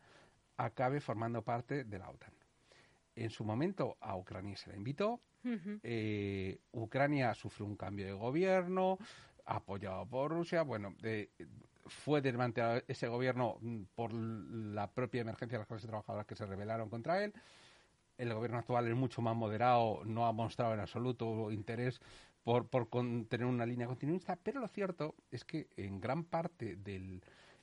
acabe 0.57 1.01
formando 1.01 1.43
parte 1.43 1.85
de 1.85 1.99
la 1.99 2.11
OTAN. 2.11 2.33
En 3.17 3.31
su 3.31 3.45
momento 3.45 3.97
a 4.01 4.17
Ucrania 4.17 4.57
se 4.57 4.71
la 4.71 4.77
invitó, 4.77 5.21
eh, 5.83 6.59
Ucrania 6.73 7.35
sufrió 7.35 7.67
un 7.67 7.77
cambio 7.77 8.07
de 8.07 8.13
gobierno 8.13 8.99
apoyado 9.45 10.07
por 10.07 10.31
Rusia, 10.31 10.63
bueno, 10.63 10.95
fue 11.87 12.23
desmantelado 12.23 12.83
ese 12.89 13.09
gobierno 13.09 13.59
mm, 13.61 13.83
por 13.95 14.13
la 14.13 14.91
propia 14.91 15.21
emergencia 15.21 15.59
de 15.59 15.61
las 15.61 15.69
clases 15.69 15.89
trabajadoras 15.89 16.27
que 16.27 16.37
se 16.37 16.47
rebelaron 16.47 16.89
contra 16.89 17.23
él. 17.23 17.33
El 18.17 18.33
gobierno 18.33 18.59
actual 18.59 18.87
es 18.89 18.95
mucho 18.95 19.21
más 19.23 19.37
moderado, 19.37 20.03
no 20.05 20.27
ha 20.27 20.33
mostrado 20.33 20.75
en 20.75 20.81
absoluto 20.81 21.51
interés 21.51 22.01
por, 22.45 22.69
por 22.69 22.89
tener 23.27 23.47
una 23.47 23.67
línea 23.67 23.87
continuista, 23.87 24.37
pero 24.37 24.61
lo 24.61 24.69
cierto 24.69 25.17
es 25.31 25.45
que 25.45 25.69
en 25.77 26.01
gran 26.01 26.25
parte 26.25 26.77
del 26.77 27.23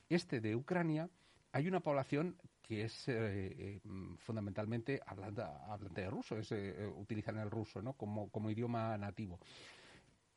este 0.10 0.42
de 0.42 0.56
Ucrania 0.56 1.10
hay 1.54 1.68
una 1.68 1.80
población 1.80 2.36
que 2.62 2.84
es 2.84 3.08
eh, 3.08 3.14
eh, 3.14 3.80
fundamentalmente 4.18 5.00
hablante, 5.06 6.02
de 6.02 6.10
ruso, 6.10 6.38
es, 6.38 6.52
eh, 6.52 6.90
utilizan 6.96 7.38
el 7.38 7.52
ruso 7.52 7.82
¿no? 7.82 7.94
como, 7.94 8.30
como 8.30 8.50
idioma 8.50 8.98
nativo. 8.98 9.40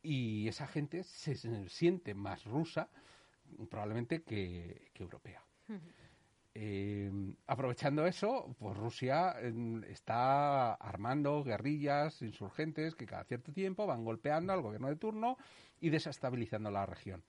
Y 0.02 0.46
esa 0.48 0.66
gente 0.66 1.02
se, 1.04 1.34
siente 1.68 2.14
más 2.14 2.44
rusa 2.44 2.90
probablemente 3.70 4.22
que, 4.22 4.90
europea. 4.96 5.42
Eh, 6.56 7.10
aprovechando 7.48 8.06
eso, 8.06 8.54
pues 8.60 8.76
Rusia 8.76 9.34
em, 9.40 9.82
está 9.84 10.74
armando 10.74 11.42
guerrillas 11.42 12.22
insurgentes 12.22 12.94
que 12.94 13.06
cada 13.06 13.24
cierto 13.24 13.52
tiempo 13.52 13.86
van 13.86 14.04
golpeando 14.04 14.52
al 14.52 14.62
gobierno 14.62 14.88
de 14.88 14.96
turno 14.96 15.36
y 15.80 15.90
desestabilizando 15.90 16.70
la 16.70 16.86
región. 16.86 17.24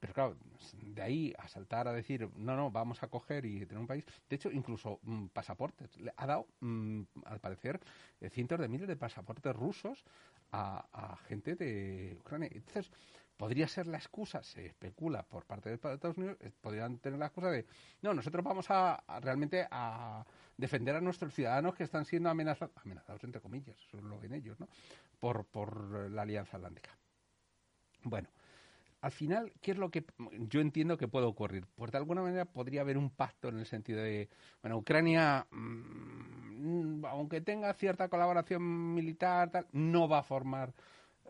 Pero 0.00 0.12
claro, 0.12 0.36
de 0.74 1.02
ahí 1.02 1.34
a 1.38 1.48
saltar 1.48 1.88
a 1.88 1.92
decir, 1.92 2.28
no, 2.36 2.56
no, 2.56 2.70
vamos 2.70 3.02
a 3.02 3.08
coger 3.08 3.44
y 3.46 3.66
tener 3.66 3.78
un 3.78 3.86
país. 3.86 4.04
De 4.28 4.36
hecho, 4.36 4.50
incluso 4.50 5.00
mm, 5.02 5.26
pasaportes. 5.28 5.96
Le 5.96 6.12
ha 6.16 6.26
dado, 6.26 6.46
mm, 6.60 7.02
al 7.24 7.40
parecer, 7.40 7.80
eh, 8.20 8.30
cientos 8.30 8.60
de 8.60 8.68
miles 8.68 8.86
de 8.86 8.96
pasaportes 8.96 9.56
rusos 9.56 10.04
a, 10.52 10.86
a, 10.92 11.16
gente 11.16 11.56
de 11.56 12.16
Ucrania. 12.20 12.48
Entonces, 12.52 12.92
podría 13.38 13.68
ser 13.68 13.86
la 13.86 13.96
excusa, 13.96 14.42
se 14.42 14.66
especula 14.66 15.22
por 15.22 15.46
parte 15.46 15.70
de 15.70 15.76
Estados 15.76 16.18
Unidos, 16.18 16.36
eh, 16.40 16.50
podrían 16.60 16.98
tener 16.98 17.18
la 17.18 17.26
excusa 17.26 17.50
de, 17.50 17.64
no, 18.02 18.12
nosotros 18.12 18.44
vamos 18.44 18.66
a, 18.68 19.02
realmente 19.20 19.66
a 19.70 20.26
defender 20.56 20.96
a 20.96 21.00
nuestros 21.00 21.32
ciudadanos 21.32 21.76
que 21.76 21.84
están 21.84 22.04
siendo 22.04 22.28
amenazados, 22.28 22.76
amenazados 22.84 23.22
entre 23.24 23.40
comillas, 23.40 23.76
eso 23.86 24.00
lo 24.02 24.18
ven 24.18 24.34
ellos, 24.34 24.58
¿no? 24.58 24.68
Por, 25.20 25.46
por 25.46 26.10
la 26.10 26.22
Alianza 26.22 26.56
Atlántica. 26.56 26.90
Bueno, 28.02 28.28
al 29.00 29.12
final, 29.12 29.52
¿qué 29.60 29.70
es 29.70 29.78
lo 29.78 29.90
que 29.90 30.04
yo 30.48 30.60
entiendo 30.60 30.98
que 30.98 31.06
puede 31.06 31.26
ocurrir? 31.26 31.64
Pues 31.76 31.92
de 31.92 31.98
alguna 31.98 32.22
manera 32.22 32.44
podría 32.44 32.80
haber 32.80 32.98
un 32.98 33.10
pacto 33.10 33.48
en 33.48 33.58
el 33.58 33.66
sentido 33.66 34.02
de, 34.02 34.28
bueno, 34.62 34.78
Ucrania, 34.78 35.46
mm, 35.52 37.04
aunque 37.06 37.40
tenga 37.40 37.72
cierta 37.74 38.08
colaboración 38.08 38.94
militar, 38.94 39.68
no 39.70 40.08
va 40.08 40.18
a 40.18 40.22
formar 40.24 40.74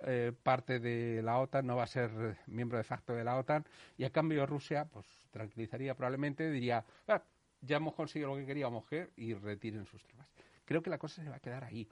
eh, 0.03 0.33
parte 0.43 0.79
de 0.79 1.23
la 1.23 1.39
OTAN, 1.39 1.67
no 1.67 1.77
va 1.77 1.85
a 1.85 1.89
ser 1.89 2.39
miembro 2.47 2.79
de 2.79 2.85
facto 2.85 3.15
de 3.15 3.25
la 3.25 3.37
OTAN, 3.37 3.65
y 3.97 4.05
a 4.05 4.11
cambio 4.11 4.47
Rusia, 4.47 4.87
pues 4.87 5.07
tranquilizaría 5.31 5.95
probablemente, 5.95 6.51
diría, 6.51 6.85
ah, 7.09 7.23
ya 7.61 7.77
hemos 7.77 7.95
conseguido 7.95 8.31
lo 8.31 8.37
que 8.37 8.47
queríamos 8.47 8.87
que 8.87 9.11
y 9.17 9.35
retiren 9.35 9.87
sus 9.87 10.03
tropas. 10.03 10.29
Creo 10.65 10.83
que 10.83 10.91
la 10.91 10.99
cosa 10.99 11.23
se 11.23 11.31
va 11.31 11.37
a 11.37 11.41
quedar 11.41 11.65
ahí, 11.65 11.89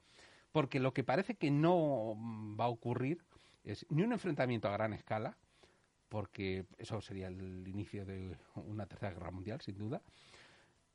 porque 0.52 0.80
lo 0.80 0.92
que 0.92 1.04
parece 1.04 1.34
que 1.34 1.50
no 1.50 2.16
va 2.58 2.66
a 2.66 2.68
ocurrir 2.68 3.25
es 3.64 3.84
ni 3.90 4.02
un 4.02 4.12
enfrentamiento 4.12 4.68
a 4.68 4.72
gran 4.72 4.92
escala, 4.92 5.36
porque 6.08 6.66
eso 6.78 7.00
sería 7.00 7.28
el 7.28 7.66
inicio 7.66 8.04
de 8.04 8.36
una 8.54 8.86
tercera 8.86 9.12
guerra 9.12 9.30
mundial, 9.30 9.60
sin 9.60 9.76
duda, 9.76 10.02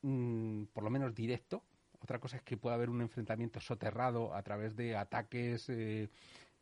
mm, 0.02 0.66
por 0.74 0.84
lo 0.84 0.90
menos 0.90 1.14
directo. 1.14 1.64
Otra 2.00 2.20
cosa 2.20 2.38
es 2.38 2.44
que 2.44 2.58
pueda 2.58 2.76
haber 2.76 2.90
un 2.90 3.02
enfrentamiento 3.02 3.60
soterrado 3.60 4.34
a 4.34 4.42
través 4.42 4.76
de 4.76 4.96
ataques 4.96 5.70
eh, 5.70 6.10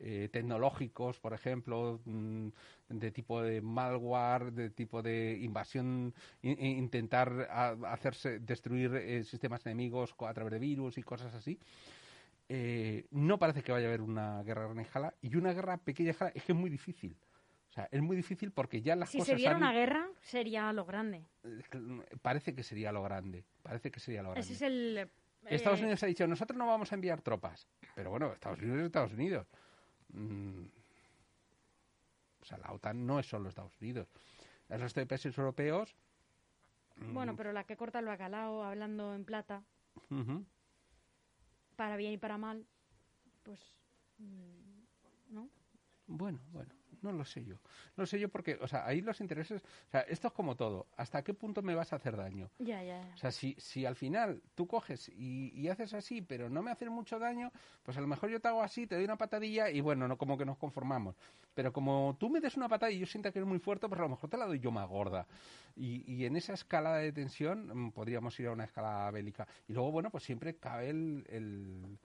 eh, 0.02 0.30
tecnológicos, 0.32 1.20
por 1.20 1.34
ejemplo, 1.34 2.00
mm, 2.06 2.48
de 2.88 3.10
tipo 3.10 3.42
de 3.42 3.60
malware, 3.60 4.50
de 4.50 4.70
tipo 4.70 5.02
de 5.02 5.38
invasión, 5.42 6.14
intentar 6.42 7.48
hacerse 7.86 8.38
destruir 8.38 8.94
eh, 8.94 9.24
sistemas 9.24 9.64
enemigos 9.66 10.14
a 10.18 10.32
través 10.32 10.52
de 10.52 10.58
virus 10.58 10.96
y 10.96 11.02
cosas 11.02 11.34
así. 11.34 11.58
Eh, 12.48 13.06
no 13.10 13.38
parece 13.38 13.62
que 13.62 13.72
vaya 13.72 13.86
a 13.86 13.88
haber 13.88 14.00
una 14.00 14.42
guerra 14.42 14.64
gran 14.64 14.80
escala 14.80 15.14
y 15.20 15.36
una 15.36 15.52
guerra 15.52 15.76
pequeña 15.76 16.12
escala 16.12 16.32
es 16.34 16.44
que 16.44 16.52
es 16.52 16.58
muy 16.58 16.70
difícil. 16.70 17.16
O 17.68 17.72
sea, 17.72 17.88
es 17.92 18.02
muy 18.02 18.16
difícil 18.16 18.50
porque 18.50 18.82
ya 18.82 18.96
las 18.96 19.10
si 19.10 19.18
cosas. 19.18 19.26
Si 19.26 19.32
se 19.32 19.36
diera 19.36 19.56
una 19.56 19.72
guerra, 19.72 20.08
sería 20.22 20.72
lo 20.72 20.84
grande. 20.84 21.26
Parece 22.22 22.54
que 22.54 22.64
sería 22.64 22.90
lo 22.90 23.02
grande. 23.02 23.44
Parece 23.62 23.90
que 23.90 24.00
sería 24.00 24.22
lo 24.22 24.30
grande. 24.30 24.40
Ese 24.40 24.54
es 24.54 24.62
el. 24.62 25.10
Estados 25.46 25.80
Unidos 25.80 26.02
ha 26.02 26.06
dicho: 26.06 26.26
nosotros 26.26 26.58
no 26.58 26.66
vamos 26.66 26.90
a 26.90 26.94
enviar 26.96 27.20
tropas. 27.20 27.68
Pero 27.94 28.10
bueno, 28.10 28.32
Estados 28.32 28.58
Unidos 28.58 28.80
es 28.80 28.86
Estados 28.86 29.12
Unidos. 29.12 29.46
Mm, 30.12 30.64
o 32.40 32.44
sea, 32.44 32.58
la 32.58 32.72
OTAN 32.72 33.06
no 33.06 33.18
es 33.18 33.26
solo 33.26 33.48
Estados 33.48 33.78
Unidos. 33.80 34.08
El 34.68 34.80
resto 34.80 35.00
de 35.00 35.06
países 35.06 35.36
europeos. 35.36 35.94
Mm, 36.96 37.14
bueno, 37.14 37.36
pero 37.36 37.52
la 37.52 37.64
que 37.64 37.76
corta 37.76 38.00
lo 38.00 38.10
ha 38.10 38.16
calado, 38.16 38.64
hablando 38.64 39.14
en 39.14 39.24
plata, 39.24 39.62
para 41.76 41.96
bien 41.96 42.12
y 42.12 42.18
para 42.18 42.38
mal, 42.38 42.66
pues. 43.42 43.60
Mm, 44.18 45.34
¿No? 45.34 45.48
Bueno, 46.06 46.40
bueno 46.50 46.79
no 47.02 47.12
lo 47.12 47.24
sé 47.24 47.44
yo. 47.44 47.54
No 47.96 48.02
lo 48.02 48.06
sé 48.06 48.18
yo 48.18 48.28
porque, 48.28 48.58
o 48.60 48.68
sea, 48.68 48.86
ahí 48.86 49.00
los 49.00 49.20
intereses, 49.20 49.62
o 49.62 49.90
sea, 49.90 50.00
esto 50.02 50.28
es 50.28 50.34
como 50.34 50.56
todo. 50.56 50.86
¿Hasta 50.96 51.22
qué 51.22 51.34
punto 51.34 51.62
me 51.62 51.74
vas 51.74 51.92
a 51.92 51.96
hacer 51.96 52.16
daño? 52.16 52.50
Ya, 52.58 52.82
ya. 52.82 53.00
O 53.14 53.16
sea, 53.16 53.30
si, 53.30 53.54
si 53.58 53.86
al 53.86 53.96
final 53.96 54.42
tú 54.54 54.66
coges 54.66 55.08
y, 55.08 55.68
haces 55.68 55.94
así, 55.94 56.20
pero 56.20 56.50
no 56.50 56.62
me 56.62 56.70
haces 56.70 56.88
mucho 56.88 57.18
daño, 57.18 57.52
pues 57.82 57.96
a 57.96 58.00
lo 58.00 58.06
mejor 58.06 58.30
yo 58.30 58.40
te 58.40 58.48
hago 58.48 58.62
así, 58.62 58.86
te 58.86 58.96
doy 58.96 59.04
una 59.04 59.16
patadilla 59.16 59.70
y 59.70 59.80
bueno, 59.80 60.08
no 60.08 60.18
como 60.18 60.36
que 60.36 60.44
nos 60.44 60.58
conformamos. 60.58 61.14
Pero 61.54 61.72
como 61.72 62.16
tú 62.18 62.28
me 62.28 62.40
des 62.40 62.56
una 62.56 62.68
patada 62.68 62.90
y 62.90 62.98
yo 62.98 63.06
sienta 63.06 63.30
que 63.30 63.38
es 63.38 63.46
muy 63.46 63.58
fuerte, 63.58 63.88
pues 63.88 63.98
a 64.00 64.02
lo 64.02 64.08
mejor 64.10 64.28
te 64.28 64.36
la 64.36 64.46
doy 64.46 64.58
yo 64.58 64.70
más 64.70 64.88
gorda. 64.88 65.26
Y, 65.76 66.02
y 66.12 66.24
en 66.24 66.36
esa 66.36 66.54
escala 66.54 66.96
de 66.96 67.12
tensión 67.12 67.86
mm, 67.86 67.92
podríamos 67.92 68.38
ir 68.40 68.48
a 68.48 68.52
una 68.52 68.64
escala 68.64 69.10
bélica. 69.10 69.46
Y 69.68 69.72
luego, 69.72 69.92
bueno, 69.92 70.10
pues 70.10 70.24
siempre 70.24 70.56
cabe 70.56 70.90
el, 70.90 71.24
el, 71.28 71.98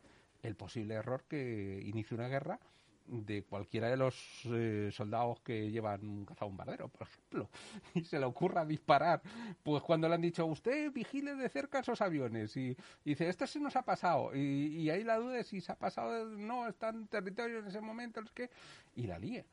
el 0.44 0.56
posible 0.56 0.96
error 0.96 1.24
que 1.28 1.82
inicie 1.84 2.16
una 2.16 2.28
guerra 2.28 2.60
de 3.08 3.44
cualquiera 3.44 3.90
de 3.90 3.98
los 3.98 4.16
eh, 4.46 4.90
soldados 4.92 5.40
que 5.42 5.70
llevan 5.70 6.08
un 6.08 6.26
cazabombardero, 6.26 6.90
por 6.90 7.08
ejemplo, 7.08 7.50
y 7.94 8.04
se 8.04 8.20
le 8.20 8.26
ocurra 8.26 8.66
disparar, 8.66 9.22
pues 9.64 9.84
cuando 9.84 10.08
le 10.08 10.16
han 10.16 10.22
dicho, 10.22 10.46
usted 10.46 10.92
vigile 10.92 11.36
de 11.36 11.50
cerca 11.50 11.80
esos 11.80 12.02
aviones, 12.02 12.56
y, 12.58 12.76
dice, 13.04 13.30
esto 13.30 13.48
se 13.48 13.60
nos 13.60 13.76
ha 13.76 13.84
pasado, 13.84 14.36
y, 14.36 14.90
ahí 14.90 15.04
la 15.04 15.18
duda 15.18 15.34
de 15.34 15.44
si 15.44 15.62
se 15.62 15.72
ha 15.72 15.76
pasado, 15.76 16.26
no, 16.26 16.68
está 16.68 16.90
en 16.90 17.08
territorio 17.08 17.60
en 17.60 17.68
ese 17.68 17.82
momento, 17.82 18.22
es 18.22 18.32
que, 18.32 18.50
y 18.96 19.08
la 19.08 19.20
líe. 19.20 19.46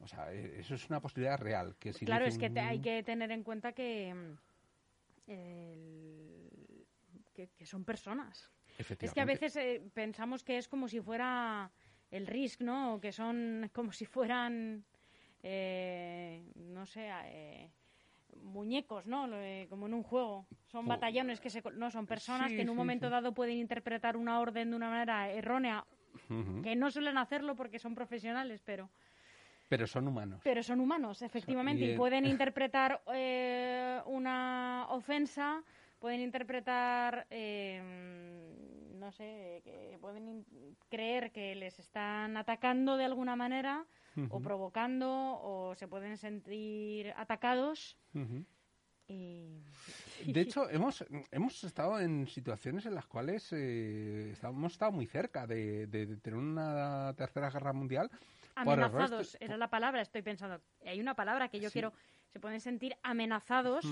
O 0.00 0.06
sea, 0.06 0.32
e, 0.32 0.60
eso 0.60 0.74
es 0.74 0.88
una 0.90 1.00
posibilidad 1.00 1.38
real. 1.38 1.74
Que 1.78 1.92
si 1.92 2.04
claro, 2.04 2.26
es 2.26 2.36
que 2.36 2.52
hay 2.60 2.80
que 2.80 3.02
tener 3.02 3.30
en 3.30 3.42
cuenta 3.42 3.72
que, 3.72 4.14
que, 5.24 6.50
son 7.64 7.84
personas. 7.84 8.50
Es 8.78 9.14
que 9.14 9.20
a 9.20 9.24
veces 9.24 9.56
eh, 9.56 9.82
pensamos 9.94 10.44
que 10.44 10.58
es 10.58 10.68
como 10.68 10.86
si 10.86 11.00
fuera 11.00 11.70
el 12.16 12.26
Risk, 12.26 12.60
¿no? 12.62 12.98
Que 13.00 13.12
son 13.12 13.70
como 13.72 13.92
si 13.92 14.06
fueran, 14.06 14.84
eh, 15.42 16.42
no 16.56 16.86
sé, 16.86 17.08
eh, 17.24 17.70
muñecos, 18.42 19.06
¿no? 19.06 19.28
Eh, 19.32 19.66
como 19.68 19.86
en 19.86 19.94
un 19.94 20.02
juego. 20.02 20.46
Son 20.66 20.86
batallones 20.86 21.40
que 21.40 21.50
se, 21.50 21.62
no 21.74 21.90
son 21.90 22.06
personas 22.06 22.52
que 22.52 22.62
en 22.62 22.70
un 22.70 22.76
momento 22.76 23.08
dado 23.10 23.32
pueden 23.32 23.58
interpretar 23.58 24.16
una 24.16 24.40
orden 24.40 24.70
de 24.70 24.76
una 24.76 24.90
manera 24.90 25.30
errónea, 25.30 25.84
que 26.62 26.74
no 26.74 26.90
suelen 26.90 27.18
hacerlo 27.18 27.54
porque 27.54 27.78
son 27.78 27.94
profesionales, 27.94 28.62
pero 28.64 28.90
pero 29.68 29.86
son 29.88 30.06
humanos. 30.06 30.40
Pero 30.44 30.62
son 30.62 30.78
humanos, 30.78 31.22
efectivamente, 31.22 31.92
y, 31.92 31.96
pueden 31.96 32.24
interpretar 32.24 33.02
una 34.06 34.86
ofensa, 34.90 35.62
pueden 35.98 36.20
interpretar 36.20 37.26
no 39.06 39.12
sé, 39.12 39.60
que 39.62 39.96
pueden 40.00 40.44
creer 40.88 41.30
que 41.30 41.54
les 41.54 41.78
están 41.78 42.36
atacando 42.36 42.96
de 42.96 43.04
alguna 43.04 43.36
manera 43.36 43.86
o 44.30 44.40
provocando 44.40 45.06
o 45.08 45.76
se 45.76 45.86
pueden 45.86 46.16
sentir 46.16 47.14
atacados. 47.16 47.96
De 49.08 50.40
hecho, 50.40 50.68
hemos, 50.68 51.04
hemos 51.30 51.62
estado 51.62 52.00
en 52.00 52.26
situaciones 52.26 52.86
en 52.86 52.96
las 52.96 53.06
cuales 53.06 53.52
eh, 53.52 54.34
hemos 54.42 54.72
estado 54.72 54.90
muy 54.90 55.06
cerca 55.06 55.46
de, 55.46 55.86
tener 56.20 56.36
una 56.36 57.14
tercera 57.16 57.48
guerra 57.48 57.72
mundial. 57.72 58.10
Amenazados, 58.56 59.36
era 59.38 59.56
la 59.56 59.70
palabra, 59.70 60.02
estoy 60.02 60.22
pensando. 60.22 60.60
Hay 60.84 60.98
una 61.00 61.14
palabra 61.14 61.48
que 61.48 61.60
yo 61.60 61.70
quiero, 61.70 61.92
se 62.32 62.40
pueden 62.40 62.60
sentir 62.60 62.96
amenazados 63.04 63.86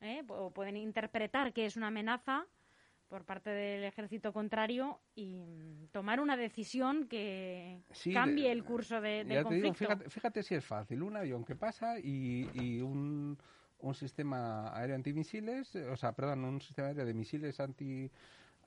¿eh? 0.00 0.24
o 0.26 0.50
pueden 0.50 0.76
interpretar 0.76 1.52
que 1.52 1.66
es 1.66 1.76
una 1.76 1.86
amenaza 1.86 2.48
por 3.08 3.24
parte 3.24 3.50
del 3.50 3.84
ejército 3.84 4.32
contrario 4.32 5.00
y 5.14 5.44
mm, 5.44 5.88
tomar 5.92 6.20
una 6.20 6.36
decisión 6.36 7.06
que 7.08 7.80
cambie 8.12 8.50
el 8.50 8.64
curso 8.64 9.00
de, 9.00 9.24
del 9.24 9.44
conflicto. 9.44 10.10
fíjate, 10.10 10.42
si 10.42 10.54
es 10.54 10.64
fácil. 10.64 11.02
Un 11.02 11.16
avión 11.16 11.44
que 11.44 11.54
pasa 11.54 11.98
y, 11.98 12.80
un, 12.80 13.38
un, 13.78 13.94
sistema 13.94 14.76
aéreo 14.76 14.96
antimisiles, 14.96 15.74
o 15.76 15.96
sea, 15.96 16.12
perdón, 16.12 16.44
un 16.44 16.60
sistema 16.60 16.88
aéreo 16.88 17.04
de 17.04 17.14
misiles 17.14 17.60
anti 17.60 18.10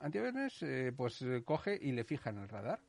antiaviones, 0.00 0.62
eh, 0.62 0.92
pues 0.96 1.22
eh, 1.22 1.42
coge 1.44 1.78
y 1.80 1.92
le 1.92 2.04
fija 2.04 2.30
en 2.30 2.38
el 2.38 2.48
radar. 2.48 2.80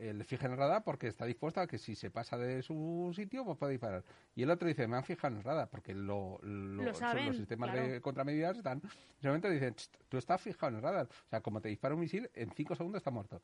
Le 0.00 0.24
fija 0.24 0.46
en 0.46 0.52
el 0.52 0.58
radar 0.58 0.84
porque 0.84 1.08
está 1.08 1.24
dispuesto 1.24 1.60
a 1.60 1.66
que 1.66 1.78
si 1.78 1.94
se 1.94 2.10
pasa 2.10 2.36
de 2.38 2.62
su 2.62 3.12
sitio, 3.14 3.44
pues 3.44 3.58
puede 3.58 3.72
disparar. 3.72 4.04
Y 4.34 4.42
el 4.42 4.50
otro 4.50 4.68
dice, 4.68 4.86
me 4.86 4.96
han 4.96 5.04
fijado 5.04 5.34
en 5.34 5.38
el 5.38 5.44
radar, 5.44 5.68
porque 5.68 5.94
lo, 5.94 6.38
los 6.42 6.98
sistemas 7.36 7.72
de 7.72 8.00
contramedidas 8.00 8.56
están... 8.56 8.82
Momento 9.22 9.50
dicen, 9.50 9.74
tú 10.08 10.18
estás 10.18 10.40
fijado 10.40 10.70
en 10.70 10.76
el 10.76 10.82
radar. 10.82 11.06
O 11.06 11.28
sea, 11.30 11.40
como 11.40 11.60
te 11.60 11.68
dispara 11.68 11.94
un 11.94 12.00
misil, 12.00 12.30
en 12.34 12.50
cinco 12.52 12.74
segundos 12.74 13.00
está 13.00 13.10
muerto. 13.10 13.40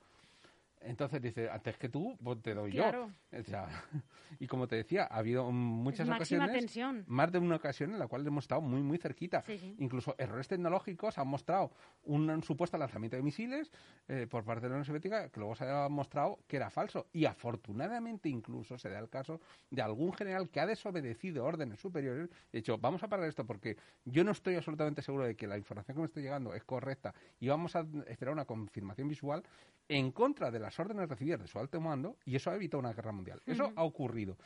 Entonces 0.85 1.21
dice, 1.21 1.49
antes 1.51 1.77
que 1.77 1.89
tú, 1.89 2.17
pues 2.23 2.41
te 2.43 2.55
doy 2.55 2.73
yo. 2.73 2.85
y 4.39 4.47
como 4.47 4.67
te 4.67 4.77
decía, 4.77 5.09
ha 5.11 5.19
habido 5.19 5.51
muchas 5.51 6.09
ocasiones, 6.09 6.77
más 7.07 7.33
de 7.33 7.39
una 7.39 7.57
ocasión 7.57 7.93
en 7.93 7.99
la 7.99 8.07
cual 8.07 8.27
hemos 8.27 8.45
estado 8.45 8.61
muy, 8.61 8.83
muy 8.83 8.99
cerquita. 8.99 9.45
Incluso 9.79 10.15
errores 10.19 10.49
tecnológicos 10.49 11.19
han 11.19 11.29
mostrado 11.29 11.73
un, 12.05 12.43
supuesto 12.43 12.77
lanzamiento 12.77 13.17
de 13.17 13.23
misiles 13.23 13.71
eh, 14.09 14.27
por 14.29 14.45
parte 14.45 14.63
de 14.63 14.69
la 14.69 14.75
Unión 14.77 14.85
Soviética 14.85 15.29
que 15.29 15.41
luego 15.41 15.55
se 15.55 15.65
ha 15.65 15.89
mostrado 15.89 16.39
que 16.47 16.57
era 16.57 16.71
falso. 16.71 17.07
Y 17.13 17.25
afortunadamente 17.25 18.29
incluso 18.29 18.79
se 18.79 18.91
da 18.91 18.99
el 18.99 19.09
caso 19.09 19.41
de 19.71 19.83
algún 19.83 20.13
general 20.13 20.49
que 20.51 20.61
ha 20.61 20.67
desobedecido 20.67 21.45
órdenes 21.45 21.81
superiores. 21.81 22.29
De 22.53 22.59
hecho, 22.59 22.79
vamos 22.79 23.03
a 23.03 23.09
parar 23.09 23.27
esto 23.27 23.47
porque 23.47 23.77
yo 24.05 24.25
no 24.25 24.33
estoy 24.33 24.57
absolutamente 24.57 25.03
seguro 25.03 25.25
de 25.25 25.37
que 25.37 25.47
la 25.47 25.57
información 25.57 25.97
que 25.97 26.01
me 26.01 26.07
está 26.07 26.21
llegando 26.21 26.55
es 26.55 26.65
correcta 26.65 27.15
y 27.41 27.49
vamos 27.49 27.77
a 27.77 27.87
esperar 28.07 28.35
una 28.35 28.45
confirmación 28.45 29.09
visual 29.09 29.43
en 29.89 30.13
contra 30.13 30.51
de 30.51 30.59
las 30.61 30.74
órdenes 30.79 31.09
recibidas 31.09 31.41
de 31.41 31.47
su 31.47 31.59
alto 31.59 31.81
mando 31.81 32.17
y 32.25 32.37
eso 32.37 32.51
ha 32.51 32.55
evitado 32.55 32.81
una 32.81 32.93
guerra 32.93 33.13
mundial. 33.13 33.43
Eso 33.47 33.73
ha 33.77 33.85
ocurrido. 33.85 34.37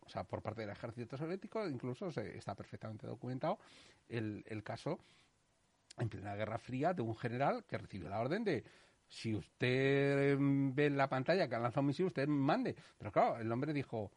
O 0.00 0.08
sea, 0.08 0.24
por 0.24 0.42
parte 0.42 0.60
del 0.60 0.70
ejército 0.70 1.16
soviético, 1.16 1.66
incluso 1.68 2.10
se, 2.12 2.36
está 2.36 2.54
perfectamente 2.54 3.06
documentado 3.06 3.58
el, 4.08 4.44
el 4.46 4.62
caso 4.62 5.00
en 5.98 6.08
plena 6.08 6.36
Guerra 6.36 6.58
Fría 6.58 6.94
de 6.94 7.02
un 7.02 7.16
general 7.16 7.64
que 7.64 7.78
recibió 7.78 8.08
la 8.08 8.20
orden 8.20 8.44
de 8.44 8.64
si 9.08 9.34
usted 9.34 10.36
ve 10.38 10.86
en 10.86 10.96
la 10.96 11.08
pantalla 11.08 11.48
que 11.48 11.54
ha 11.54 11.58
lanzado 11.58 11.82
un 11.82 11.88
misil, 11.88 12.06
usted 12.06 12.26
mande. 12.28 12.74
Pero 12.98 13.12
claro, 13.12 13.38
el 13.38 13.50
hombre 13.50 13.72
dijo, 13.72 14.10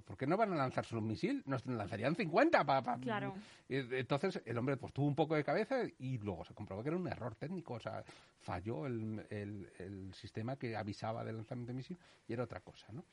¿por 0.00 0.16
qué 0.16 0.26
no 0.26 0.36
van 0.36 0.52
a 0.52 0.56
lanzar 0.56 0.84
solo 0.84 1.00
un 1.00 1.08
misil? 1.08 1.42
Nos 1.46 1.64
lanzarían 1.66 2.14
50 2.14 2.64
para... 2.64 2.96
Claro. 2.98 3.34
Entonces 3.68 4.42
el 4.44 4.58
hombre 4.58 4.76
pues 4.76 4.92
tuvo 4.92 5.06
un 5.06 5.14
poco 5.14 5.34
de 5.34 5.44
cabeza 5.44 5.82
y 5.98 6.18
luego 6.18 6.44
se 6.44 6.54
comprobó 6.54 6.82
que 6.82 6.88
era 6.88 6.96
un 6.96 7.06
error 7.08 7.34
técnico, 7.34 7.74
o 7.74 7.80
sea, 7.80 8.04
falló 8.40 8.86
el, 8.86 9.26
el, 9.30 10.12
sistema 10.14 10.56
que 10.56 10.76
avisaba 10.76 11.24
del 11.24 11.36
lanzamiento 11.36 11.72
de 11.72 11.76
misil 11.76 11.98
y 12.28 12.32
era 12.32 12.44
otra 12.44 12.60
cosa, 12.60 12.86
¿no? 12.92 13.04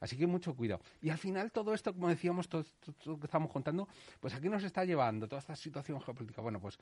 Así 0.00 0.16
que 0.16 0.26
mucho 0.26 0.54
cuidado. 0.54 0.82
Y 1.00 1.10
al 1.10 1.18
final 1.18 1.52
todo 1.52 1.74
esto, 1.74 1.92
como 1.92 2.08
decíamos, 2.08 2.48
todo 2.48 2.62
esto 2.62 3.18
que 3.18 3.26
estamos 3.26 3.50
contando, 3.50 3.88
pues 4.18 4.34
aquí 4.34 4.48
nos 4.48 4.64
está 4.64 4.84
llevando 4.84 5.28
toda 5.28 5.40
esta 5.40 5.56
situación 5.56 6.00
geopolítica. 6.00 6.40
Bueno, 6.42 6.60
pues... 6.60 6.78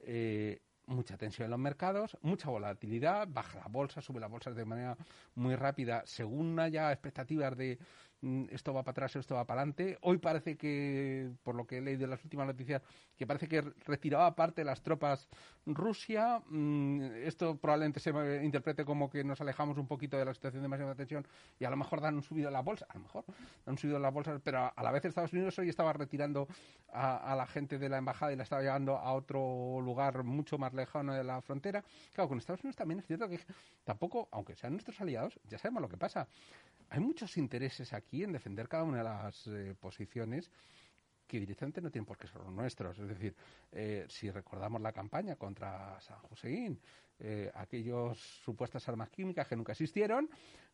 Eh, 0.00 0.60
mucha 0.88 1.16
tensión 1.16 1.46
en 1.46 1.50
los 1.50 1.60
mercados, 1.60 2.16
mucha 2.22 2.48
volatilidad, 2.48 3.28
baja 3.28 3.58
la 3.60 3.66
bolsa, 3.68 4.00
sube 4.00 4.20
la 4.20 4.26
bolsa 4.26 4.50
de 4.50 4.64
manera 4.64 4.96
muy 5.34 5.54
rápida, 5.54 6.02
según 6.06 6.58
haya 6.58 6.90
expectativas 6.92 7.56
de 7.56 7.78
esto 8.50 8.74
va 8.74 8.82
para 8.82 8.92
atrás, 8.92 9.16
esto 9.16 9.34
va 9.34 9.46
para 9.46 9.60
adelante. 9.60 9.98
Hoy 10.02 10.18
parece 10.18 10.56
que, 10.56 11.30
por 11.42 11.54
lo 11.54 11.66
que 11.66 11.78
he 11.78 11.80
leído 11.80 12.04
en 12.04 12.10
las 12.10 12.24
últimas 12.24 12.46
noticias, 12.46 12.82
que 13.16 13.26
parece 13.26 13.48
que 13.48 13.60
retiraba 13.86 14.34
parte 14.34 14.62
de 14.62 14.64
las 14.64 14.82
tropas 14.82 15.28
Rusia. 15.66 16.42
Mm, 16.48 17.02
esto 17.24 17.56
probablemente 17.56 18.00
se 18.00 18.10
interprete 18.42 18.84
como 18.84 19.10
que 19.10 19.22
nos 19.24 19.40
alejamos 19.40 19.78
un 19.78 19.86
poquito 19.86 20.16
de 20.16 20.24
la 20.24 20.34
situación 20.34 20.62
de 20.62 20.68
máxima 20.68 20.94
tensión 20.94 21.26
y 21.58 21.64
a 21.64 21.70
lo 21.70 21.76
mejor 21.76 22.00
dan 22.00 22.14
un 22.14 22.22
subido 22.22 22.48
en 22.48 22.54
la 22.54 22.62
bolsa, 22.62 22.86
a 22.88 22.94
lo 22.94 23.00
mejor 23.00 23.24
dan 23.66 23.78
subido 23.78 23.96
en 23.96 24.02
la 24.02 24.10
bolsa, 24.10 24.38
pero 24.42 24.72
a 24.74 24.82
la 24.82 24.90
vez 24.90 25.04
Estados 25.04 25.32
Unidos 25.32 25.58
hoy 25.58 25.68
estaba 25.68 25.92
retirando 25.92 26.48
a, 26.92 27.34
la 27.36 27.46
gente 27.46 27.78
de 27.78 27.88
la 27.88 27.98
embajada 27.98 28.32
y 28.32 28.36
la 28.36 28.42
estaba 28.42 28.62
llevando 28.62 28.96
a 28.96 29.12
otro 29.12 29.80
lugar 29.80 30.24
mucho 30.24 30.58
más 30.58 30.74
lejano 30.74 31.14
de 31.14 31.24
la 31.24 31.40
frontera. 31.42 31.84
Claro, 32.14 32.28
con 32.28 32.38
Estados 32.38 32.62
Unidos 32.62 32.76
también 32.76 33.00
es 33.00 33.06
cierto 33.06 33.28
que 33.28 33.40
tampoco, 33.84 34.28
aunque 34.32 34.56
sean 34.56 34.72
nuestros 34.72 35.00
aliados, 35.00 35.38
ya 35.48 35.58
sabemos 35.58 35.82
lo 35.82 35.88
que 35.88 35.96
pasa 35.96 36.26
hay 36.90 37.00
muchos 37.00 37.36
intereses 37.36 37.92
aquí 37.92 38.24
en 38.24 38.32
defender 38.32 38.68
cada 38.68 38.84
una 38.84 38.98
de 38.98 39.04
las 39.04 39.46
eh, 39.46 39.74
posiciones 39.78 40.50
que 41.26 41.38
directamente 41.38 41.82
no 41.82 41.90
tienen 41.90 42.06
por 42.06 42.16
qué 42.16 42.26
ser 42.26 42.40
los 42.40 42.52
nuestros. 42.52 42.98
Es 42.98 43.08
decir, 43.08 43.34
eh, 43.72 44.06
si 44.08 44.30
recordamos 44.30 44.80
la 44.80 44.92
campaña 44.92 45.36
contra 45.36 46.00
San 46.00 46.16
Hussein, 46.30 46.80
eh, 47.18 47.50
aquellas 47.54 48.16
supuestas 48.16 48.88
armas 48.88 49.10
químicas 49.10 49.46
que 49.46 49.54
nunca 49.54 49.72
existieron, 49.72 50.30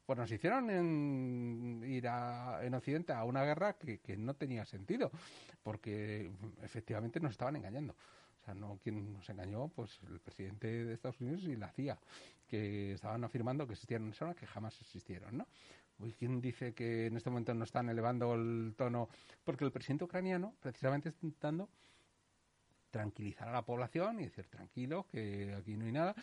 pues 0.06 0.18
nos 0.18 0.30
hicieron 0.30 0.70
en, 0.70 1.82
ir 1.84 2.06
en 2.06 2.74
Occidente 2.74 3.12
a 3.12 3.24
una 3.24 3.42
guerra 3.42 3.72
que, 3.72 3.98
que, 3.98 4.16
no 4.16 4.34
tenía 4.34 4.64
sentido, 4.64 5.10
porque 5.62 6.30
efectivamente 6.62 7.18
nos 7.18 7.32
estaban 7.32 7.56
engañando. 7.56 7.96
O 8.44 8.46
sea, 8.46 8.54
no 8.54 8.78
quien 8.82 9.14
nos 9.14 9.26
engañó, 9.30 9.68
pues 9.68 9.98
el 10.06 10.20
presidente 10.20 10.84
de 10.84 10.92
Estados 10.92 11.18
Unidos 11.18 11.44
y 11.44 11.56
la 11.56 11.70
CIA, 11.70 11.98
que 12.46 12.92
estaban 12.92 13.24
afirmando 13.24 13.66
que 13.66 13.72
existían 13.72 14.12
armas 14.20 14.36
que 14.36 14.46
jamás 14.46 14.78
existieron, 14.82 15.38
¿no? 15.38 15.46
¿Quién 16.18 16.42
dice 16.42 16.74
que 16.74 17.06
en 17.06 17.16
este 17.16 17.30
momento 17.30 17.54
no 17.54 17.64
están 17.64 17.88
elevando 17.88 18.34
el 18.34 18.74
tono? 18.76 19.08
Porque 19.44 19.64
el 19.64 19.72
presidente 19.72 20.04
ucraniano 20.04 20.54
precisamente 20.60 21.08
está 21.08 21.24
intentando 21.24 21.70
tranquilizar 22.90 23.48
a 23.48 23.52
la 23.52 23.62
población 23.62 24.20
y 24.20 24.24
decir, 24.24 24.46
tranquilo, 24.48 25.06
que 25.10 25.54
aquí 25.58 25.78
no 25.78 25.86
hay 25.86 25.92
nada. 25.92 26.14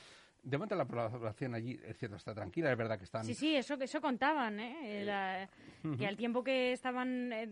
De 0.44 0.58
momento 0.58 0.76
la 0.76 0.86
población 0.86 1.56
allí, 1.56 1.80
es 1.84 1.98
cierto, 1.98 2.18
está 2.18 2.36
tranquila, 2.36 2.72
es 2.72 2.78
verdad 2.78 3.00
que 3.00 3.06
están... 3.06 3.26
Sí, 3.26 3.34
sí, 3.34 3.56
eso, 3.56 3.74
eso 3.74 4.00
contaban, 4.00 4.60
¿eh? 4.60 5.48
Que 5.98 6.06
al 6.06 6.18
tiempo 6.18 6.44
que 6.44 6.72
estaban 6.72 7.34
eh, 7.34 7.50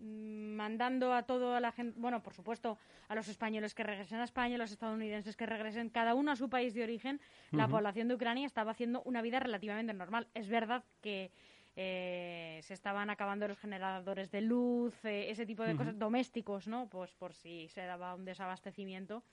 mandando 0.00 1.14
a 1.14 1.22
toda 1.22 1.60
la 1.60 1.72
gente, 1.72 1.98
bueno, 1.98 2.22
por 2.22 2.34
supuesto, 2.34 2.78
a 3.08 3.14
los 3.14 3.28
españoles 3.28 3.74
que 3.74 3.82
regresen 3.82 4.20
a 4.20 4.24
España, 4.24 4.56
a 4.56 4.58
los 4.58 4.70
estadounidenses 4.70 5.36
que 5.36 5.46
regresen, 5.46 5.90
cada 5.90 6.14
uno 6.14 6.32
a 6.32 6.36
su 6.36 6.48
país 6.48 6.74
de 6.74 6.82
origen, 6.82 7.20
la 7.50 7.68
población 7.68 8.08
de 8.08 8.14
Ucrania 8.14 8.46
estaba 8.46 8.72
haciendo 8.72 9.02
una 9.02 9.22
vida 9.22 9.40
relativamente 9.40 9.92
normal. 9.92 10.28
Es 10.34 10.48
verdad 10.48 10.84
que 11.00 11.30
eh, 11.76 12.60
se 12.62 12.74
estaban 12.74 13.10
acabando 13.10 13.48
los 13.48 13.58
generadores 13.58 14.30
de 14.30 14.40
luz, 14.40 14.94
eh, 15.04 15.30
ese 15.30 15.44
tipo 15.44 15.64
de 15.64 15.76
cosas 15.76 15.98
domésticos, 15.98 16.68
¿no? 16.68 16.88
Pues 16.88 17.12
por 17.14 17.34
si 17.34 17.68
se 17.68 17.82
daba 17.82 18.14
un 18.14 18.24
desabastecimiento. 18.24 19.24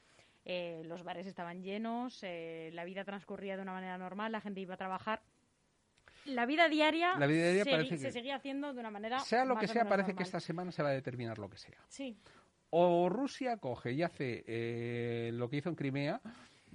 Eh, 0.44 0.82
los 0.86 1.04
bares 1.04 1.28
estaban 1.28 1.62
llenos, 1.62 2.24
la 2.24 2.84
vida 2.84 3.04
transcurría 3.04 3.58
de 3.58 3.62
una 3.62 3.74
manera 3.74 4.00
normal, 4.00 4.32
la 4.32 4.42
gente 4.42 4.60
iba 4.60 4.74
a 4.74 4.78
trabajar 4.78 5.22
la 6.26 6.46
vida 6.46 6.68
diaria, 6.68 7.16
se, 7.18 8.12
seguía 8.12 8.36
haciendo 8.36 8.74
de 8.74 8.80
una 8.80 8.92
manera. 8.92 9.20
Sea 9.20 9.46
lo 9.46 9.58
que 9.58 9.68
sea, 9.68 9.86
parece 9.86 10.14
que 10.16 10.24
esta 10.24 10.40
semana 10.40 10.72
se 10.72 10.84
va 10.84 10.90
a 10.90 10.94
determinar 10.94 11.38
lo 11.40 11.50
que 11.50 11.58
sea. 11.58 11.78
Sí. 11.88 12.18
O 12.70 13.10
Rusia 13.10 13.58
coge 13.58 13.92
y 13.92 14.02
hace 14.02 14.44
eh, 14.48 15.32
lo 15.34 15.50
que 15.50 15.58
hizo 15.58 15.70
en 15.70 15.76
Crimea, 15.76 16.22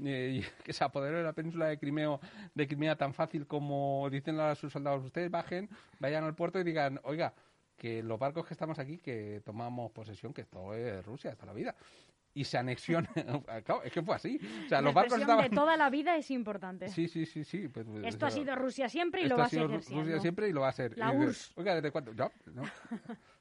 eh, 0.04 0.42
que 0.64 0.72
se 0.72 0.84
apoderó 0.84 1.18
de 1.18 1.24
la 1.24 1.32
península 1.32 1.68
de 1.68 1.78
Crimea, 1.78 2.18
de 2.54 2.66
Crimea 2.66 2.96
tan 2.96 3.14
fácil 3.14 3.46
como 3.46 4.08
dicen 4.10 4.38
a 4.40 4.54
sus 4.54 4.72
soldados: 4.72 5.04
ustedes 5.04 5.30
bajen, 5.30 5.68
vayan 5.98 6.24
al 6.24 6.34
puerto 6.34 6.60
y 6.60 6.64
digan, 6.64 7.00
oiga, 7.04 7.32
que 7.76 8.02
los 8.02 8.18
barcos 8.18 8.46
que 8.46 8.54
estamos 8.54 8.78
aquí, 8.78 8.98
que 8.98 9.42
tomamos 9.44 9.92
posesión, 9.92 10.32
que 10.32 10.42
esto 10.42 10.74
es 10.74 11.04
Rusia 11.04 11.34
toda 11.34 11.46
la 11.46 11.52
vida 11.52 11.74
y 12.36 12.44
se 12.44 12.58
anexiona. 12.58 13.08
claro, 13.64 13.82
es 13.82 13.90
que 13.90 14.02
fue 14.02 14.14
así. 14.14 14.38
O 14.66 14.68
sea, 14.68 14.78
la 14.78 14.88
los 14.88 14.94
barcos 14.94 15.18
estaban... 15.18 15.48
de 15.48 15.56
toda 15.56 15.74
la 15.76 15.88
vida 15.88 16.16
es 16.16 16.30
importante. 16.30 16.88
Sí, 16.88 17.08
sí, 17.08 17.24
sí, 17.24 17.44
sí. 17.44 17.66
Pues, 17.68 17.86
pues, 17.86 18.04
esto 18.04 18.26
ha 18.26 18.30
sido 18.30 18.54
Rusia 18.54 18.90
siempre 18.90 19.22
y 19.22 19.26
lo 19.26 19.38
va 19.38 19.46
a 19.46 19.48
ser. 19.48 19.66
Rusia 19.66 20.20
siempre 20.20 20.48
y 20.48 20.52
lo 20.52 20.60
va 20.60 20.68
a 20.68 20.72
ser. 20.72 20.98
La 20.98 21.12
URSS. 21.12 21.52
Oiga, 21.56 21.74
¿desde 21.74 21.90
cuándo? 21.90 22.12
No, 22.12 22.30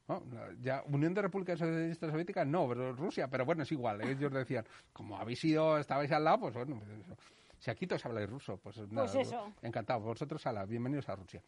no. 0.07 0.23
ya, 0.61 0.81
Unión 0.87 1.13
de 1.13 1.23
Repúblicas 1.23 1.59
Soviéticas 1.59 2.47
no, 2.47 2.69
pero 2.69 2.93
Rusia, 2.93 3.27
pero 3.27 3.43
bueno, 3.43 3.63
es 3.63 3.71
igual. 3.73 4.01
Ellos 4.01 4.31
decían, 4.31 4.65
como 4.93 5.17
habéis 5.17 5.43
ido, 5.43 5.77
estabais 5.77 6.11
al 6.13 6.23
lado, 6.23 6.39
pues 6.39 6.53
bueno, 6.53 6.81
pues 6.85 7.19
si 7.59 7.71
aquí 7.71 7.87
todos 7.87 8.05
habláis 8.05 8.29
ruso, 8.29 8.57
pues, 8.63 8.77
nada, 8.77 9.11
pues 9.11 9.27
eso. 9.27 9.51
encantado. 9.61 9.99
Vosotros, 9.99 10.45
a 10.47 10.53
la, 10.53 10.65
bienvenidos 10.65 11.09
a 11.09 11.15
Rusia. 11.15 11.41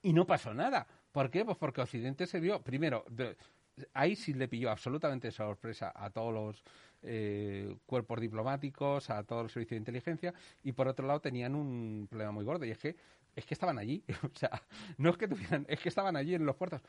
Y 0.00 0.14
no 0.14 0.26
pasó 0.26 0.54
nada. 0.54 0.86
¿Por 1.12 1.30
qué? 1.30 1.44
Pues 1.44 1.58
porque 1.58 1.82
Occidente 1.82 2.26
se 2.26 2.40
vio, 2.40 2.62
primero, 2.62 3.04
ahí 3.94 4.16
sí 4.16 4.34
le 4.34 4.48
pilló 4.48 4.70
absolutamente 4.70 5.30
sorpresa 5.30 5.92
a 5.94 6.10
todos 6.10 6.32
los 6.32 6.64
eh, 7.02 7.76
cuerpos 7.86 8.20
diplomáticos, 8.20 9.10
a 9.10 9.22
todos 9.24 9.44
los 9.44 9.52
servicios 9.52 9.76
de 9.76 9.78
inteligencia, 9.78 10.34
y 10.62 10.72
por 10.72 10.88
otro 10.88 11.06
lado 11.06 11.20
tenían 11.20 11.54
un 11.54 12.06
problema 12.08 12.32
muy 12.32 12.44
gordo, 12.44 12.64
y 12.64 12.70
es 12.70 12.78
que, 12.78 12.96
es 13.34 13.44
que 13.44 13.54
estaban 13.54 13.78
allí, 13.78 14.04
o 14.22 14.38
sea, 14.38 14.50
no 14.98 15.10
es 15.10 15.16
que 15.16 15.28
tuvieran, 15.28 15.66
es 15.68 15.80
que 15.80 15.88
estaban 15.88 16.16
allí 16.16 16.34
en 16.34 16.46
los 16.46 16.56
puertos, 16.56 16.82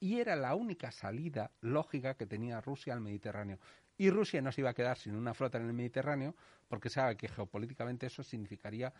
y 0.00 0.20
era 0.20 0.36
la 0.36 0.54
única 0.54 0.92
salida 0.92 1.50
lógica 1.60 2.14
que 2.14 2.26
tenía 2.26 2.60
Rusia 2.60 2.94
al 2.94 3.00
Mediterráneo. 3.00 3.58
Y 3.96 4.10
Rusia 4.10 4.40
no 4.40 4.52
se 4.52 4.60
iba 4.60 4.70
a 4.70 4.74
quedar 4.74 4.96
sin 4.96 5.16
una 5.16 5.34
flota 5.34 5.58
en 5.58 5.66
el 5.66 5.72
Mediterráneo, 5.72 6.36
porque 6.68 6.88
sabe 6.88 7.16
que 7.16 7.26
geopolíticamente 7.26 8.06
eso 8.06 8.22
significaría 8.22 8.92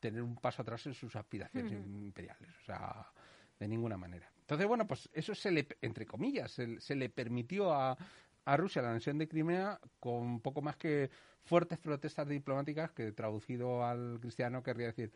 tener 0.00 0.22
un 0.22 0.36
paso 0.36 0.62
atrás 0.62 0.86
en 0.86 0.94
sus 0.94 1.14
aspiraciones 1.16 1.72
imperiales, 1.72 2.48
o 2.62 2.64
sea, 2.64 3.12
de 3.58 3.68
ninguna 3.68 3.98
manera. 3.98 4.30
Entonces, 4.48 4.66
bueno, 4.66 4.86
pues 4.86 5.10
eso 5.12 5.34
se 5.34 5.50
le, 5.50 5.68
entre 5.82 6.06
comillas, 6.06 6.50
se, 6.50 6.96
le 6.96 7.10
permitió 7.10 7.70
a, 7.70 7.98
a 8.46 8.56
Rusia 8.56 8.80
la 8.80 8.92
anexión 8.92 9.18
de 9.18 9.28
Crimea 9.28 9.78
con 10.00 10.40
poco 10.40 10.62
más 10.62 10.74
que 10.76 11.10
fuertes 11.44 11.78
protestas 11.78 12.26
diplomáticas 12.26 12.90
que 12.92 13.12
traducido 13.12 13.84
al 13.84 14.16
cristiano 14.22 14.62
querría 14.62 14.86
decir, 14.86 15.12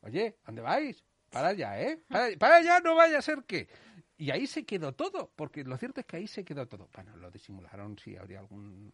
oye, 0.00 0.38
¿dónde 0.46 0.62
vais? 0.62 1.04
Para 1.28 1.48
allá, 1.48 1.78
¿eh? 1.82 2.02
Para, 2.08 2.56
allá, 2.56 2.80
no 2.80 2.94
vaya 2.94 3.18
a 3.18 3.22
ser 3.22 3.44
que... 3.44 3.68
Y 4.16 4.30
ahí 4.30 4.46
se 4.46 4.64
quedó 4.64 4.94
todo, 4.94 5.30
porque 5.36 5.62
lo 5.62 5.76
cierto 5.76 6.00
es 6.00 6.06
que 6.06 6.16
ahí 6.16 6.26
se 6.26 6.42
quedó 6.42 6.66
todo. 6.66 6.88
Bueno, 6.94 7.14
lo 7.18 7.30
disimularon 7.30 7.98
si 7.98 8.16
habría 8.16 8.38
algún... 8.38 8.90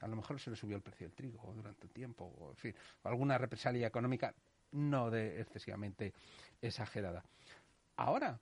A 0.00 0.08
lo 0.08 0.16
mejor 0.16 0.40
se 0.40 0.48
le 0.48 0.56
subió 0.56 0.76
el 0.76 0.82
precio 0.82 1.06
del 1.06 1.14
trigo 1.14 1.52
durante 1.54 1.88
un 1.88 1.92
tiempo, 1.92 2.24
o 2.24 2.52
en 2.52 2.56
fin, 2.56 2.74
alguna 3.02 3.36
represalia 3.36 3.86
económica 3.86 4.34
no 4.72 5.10
de 5.10 5.42
excesivamente 5.42 6.14
exagerada. 6.62 7.22
Ahora, 7.96 8.40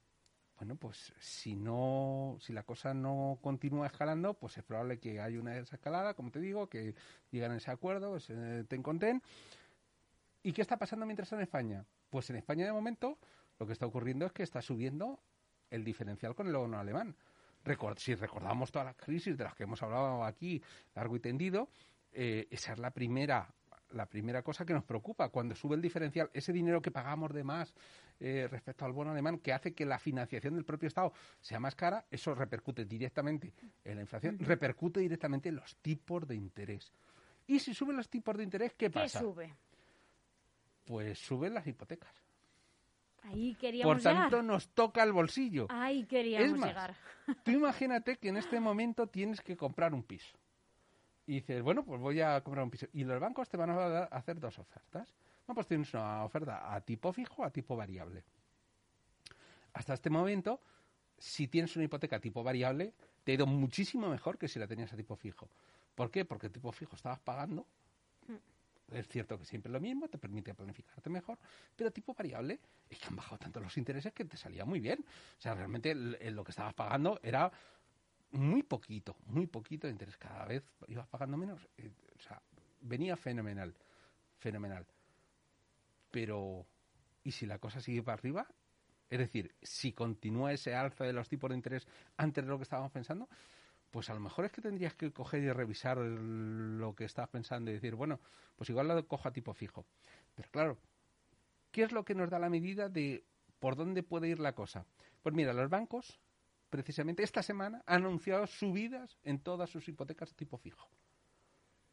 bueno, 0.57 0.77
pues 0.77 1.13
si 1.19 1.57
no, 1.57 2.37
si 2.41 2.53
la 2.53 2.63
cosa 2.63 2.95
no 2.95 3.39
continúa 3.41 3.87
escalando, 3.87 4.35
pues 4.35 4.57
es 4.59 4.65
probable 4.65 4.99
que 4.99 5.21
haya 5.21 5.41
una 5.41 5.53
desescalada, 5.53 6.15
como 6.15 6.31
te 6.31 6.41
digo, 6.41 6.69
que 6.69 6.95
lleguen 7.31 7.53
a 7.53 7.57
ese 7.57 7.71
acuerdo, 7.71 8.21
se 8.21 8.65
ten 8.65 8.83
con 8.83 8.99
ten. 8.99 9.23
¿Y 10.43 10.53
qué 10.53 10.63
está 10.63 10.77
pasando 10.77 11.07
mientras 11.07 11.33
en 11.33 11.41
España? 11.41 11.85
Pues 12.11 12.31
en 12.31 12.37
España 12.37 12.65
de 12.65 12.73
momento 12.73 13.19
lo 13.59 13.67
que 13.67 13.73
está 13.73 13.87
ocurriendo 13.87 14.27
es 14.27 14.33
que 14.33 14.43
está 14.43 14.61
subiendo 14.61 15.21
el 15.71 15.85
diferencial 15.85 16.35
con 16.35 16.47
el 16.47 16.55
bono 16.55 16.79
alemán. 16.79 17.17
si 17.97 18.15
recordamos 18.15 18.71
todas 18.71 18.87
las 18.87 18.97
crisis 18.97 19.37
de 19.37 19.45
las 19.45 19.55
que 19.55 19.65
hemos 19.65 19.83
hablado 19.83 20.25
aquí 20.25 20.63
largo 20.95 21.17
y 21.17 21.21
tendido, 21.21 21.69
eh, 22.13 22.47
esa 22.51 22.73
es 22.73 22.79
la 22.79 22.91
primera 22.91 23.49
la 23.95 24.07
primera 24.07 24.43
cosa 24.43 24.65
que 24.65 24.73
nos 24.73 24.85
preocupa 24.85 25.29
cuando 25.29 25.55
sube 25.55 25.77
el 25.77 25.83
diferencial, 25.83 26.31
ese 26.33 26.53
dinero 26.53 26.81
que 26.81 26.91
pagamos 26.91 27.33
de 27.33 27.45
más 27.45 27.75
eh, 28.23 28.47
respecto 28.49 28.85
al 28.85 28.93
bono 28.93 29.11
alemán, 29.11 29.39
que 29.39 29.53
hace 29.53 29.75
que 29.75 29.85
la 29.85 29.99
financiación 29.99 30.55
del 30.55 30.65
propio 30.65 30.87
Estado 30.87 31.13
sea 31.41 31.59
más 31.59 31.75
cara, 31.75 32.07
eso 32.09 32.35
repercute 32.35 32.85
directamente 32.85 33.53
en 33.85 33.97
la 33.97 34.03
inflación, 34.03 34.39
repercute 34.39 35.01
directamente 35.01 35.49
en 35.49 35.57
los 35.57 35.77
tipos 35.79 36.27
de 36.29 36.37
interés. 36.37 36.93
Y 37.49 37.59
si 37.59 37.75
suben 37.75 37.97
los 37.97 38.09
tipos 38.09 38.37
de 38.37 38.45
interés, 38.45 38.75
¿qué 38.75 38.91
pasa? 38.91 39.19
¿Qué 39.19 39.25
sube? 39.25 39.55
Pues 40.85 41.19
suben 41.19 41.55
las 41.55 41.67
hipotecas. 41.67 42.15
Ahí 43.25 43.57
queríamos 43.57 43.95
Por 43.95 44.03
tanto, 44.03 44.43
nos 44.43 44.69
toca 44.69 45.03
el 45.03 45.13
bolsillo. 45.13 45.67
Ahí 45.69 46.05
queríamos 46.05 46.65
llegar. 46.65 46.95
Tú 47.43 47.51
imagínate 47.51 48.19
que 48.19 48.29
en 48.29 48.37
este 48.37 48.61
momento 48.61 49.09
tienes 49.09 49.41
que 49.41 49.57
comprar 49.57 49.95
un 49.95 50.05
piso 50.05 50.39
y 51.27 51.35
dices, 51.35 51.63
bueno, 51.63 51.85
pues 51.85 52.01
voy 52.01 52.21
a 52.21 52.41
comprar 52.43 52.65
un 52.65 52.71
piso. 52.71 52.87
Y 52.93 53.05
los 53.05 53.21
bancos 53.21 53.49
te 53.49 53.57
van 53.57 53.71
a 53.71 54.05
hacer 54.05 54.39
dos 54.39 54.59
ofertas. 54.59 55.13
No, 55.53 55.55
pues 55.55 55.67
tienes 55.67 55.93
una 55.93 56.25
oferta 56.25 56.75
a 56.75 56.81
tipo 56.81 57.13
fijo, 57.13 57.45
a 57.45 57.51
tipo 57.51 57.77
variable. 57.77 58.25
Hasta 59.75 59.93
este 59.93 60.09
momento, 60.09 60.63
si 61.19 61.47
tienes 61.47 61.77
una 61.77 61.85
hipoteca 61.85 62.17
a 62.17 62.21
tipo 62.21 62.43
variable, 62.43 62.95
te 63.23 63.33
ha 63.33 63.35
ido 63.35 63.45
muchísimo 63.45 64.09
mejor 64.09 64.39
que 64.39 64.49
si 64.49 64.59
la 64.59 64.67
tenías 64.67 64.91
a 64.95 64.97
tipo 64.97 65.15
fijo. 65.15 65.51
¿Por 65.95 66.11
qué? 66.11 66.25
Porque 66.25 66.49
tipo 66.49 66.73
fijo 66.73 66.97
estabas 66.97 67.21
pagando. 67.21 67.67
Mm. 68.29 68.97
Es 68.97 69.07
cierto 69.09 69.39
que 69.39 69.45
siempre 69.45 69.69
es 69.69 69.75
lo 69.75 69.81
mismo, 69.81 70.09
te 70.09 70.17
permite 70.17 70.55
planificarte 70.55 71.11
mejor, 71.11 71.39
pero 71.77 71.91
tipo 71.91 72.15
variable 72.15 72.59
es 72.89 72.99
que 72.99 73.09
han 73.09 73.17
bajado 73.17 73.37
tanto 73.37 73.61
los 73.61 73.77
intereses 73.77 74.15
que 74.15 74.25
te 74.25 74.39
salía 74.39 74.65
muy 74.65 74.81
bien. 74.81 75.05
O 75.37 75.41
sea, 75.43 75.53
realmente 75.53 75.95
lo 75.95 76.45
que 76.45 76.53
estabas 76.53 76.73
pagando 76.73 77.21
era 77.23 77.53
muy 78.31 78.63
poquito, 78.63 79.17
muy 79.27 79.47
poquito 79.47 79.87
de 79.87 79.93
interés. 79.93 80.17
Cada 80.17 80.47
vez 80.47 80.65
ibas 80.89 81.07
pagando 81.09 81.37
menos. 81.37 81.69
Eh, 81.77 81.93
o 82.17 82.23
sea, 82.23 82.41
venía 82.81 83.19
fenomenal, 83.19 83.75
fenomenal. 84.39 84.87
Pero, 86.13 86.69
¿y 87.25 87.33
si 87.33 87.47
la 87.47 87.59
cosa 87.59 87.81
sigue 87.81 88.05
para 88.05 88.15
arriba? 88.15 88.47
Es 89.11 89.19
decir, 89.19 89.57
si 89.61 89.93
continúa 89.93 90.53
ese 90.53 90.77
alza 90.77 91.05
de 91.05 91.13
los 91.13 91.29
tipos 91.29 91.51
de 91.51 91.57
interés 91.57 91.89
antes 92.17 92.45
de 92.45 92.51
lo 92.51 92.59
que 92.59 92.63
estábamos 92.63 92.93
pensando, 92.93 93.29
pues 93.91 94.09
a 94.09 94.15
lo 94.15 94.21
mejor 94.21 94.45
es 94.45 94.53
que 94.53 94.63
tendrías 94.63 94.95
que 94.95 95.13
coger 95.13 95.43
y 95.43 95.51
revisar 95.51 95.99
lo 95.99 96.95
que 96.95 97.05
estabas 97.05 97.31
pensando 97.31 97.73
y 97.73 97.75
decir, 97.75 97.97
bueno, 97.97 98.21
pues 98.55 98.71
igual 98.71 98.87
lo 98.87 99.09
cojo 99.09 99.29
a 99.29 99.33
tipo 99.33 99.53
fijo. 99.53 99.85
Pero 100.37 100.49
claro, 100.51 100.79
¿qué 101.73 101.83
es 101.83 101.91
lo 101.91 102.05
que 102.05 102.15
nos 102.15 102.31
da 102.31 102.39
la 102.39 102.49
medida 102.49 102.89
de 102.89 103.25
por 103.59 103.75
dónde 103.75 104.05
puede 104.05 104.29
ir 104.29 104.39
la 104.39 104.55
cosa? 104.55 104.87
Pues 105.23 105.35
mira, 105.35 105.53
los 105.53 105.69
bancos 105.69 106.21
precisamente 106.73 107.23
esta 107.23 107.43
semana, 107.43 107.83
ha 107.85 107.97
anunciado 107.97 108.47
subidas 108.47 109.19
en 109.25 109.41
todas 109.41 109.69
sus 109.69 109.87
hipotecas 109.89 110.31
de 110.31 110.37
tipo 110.37 110.57
fijo. 110.57 110.89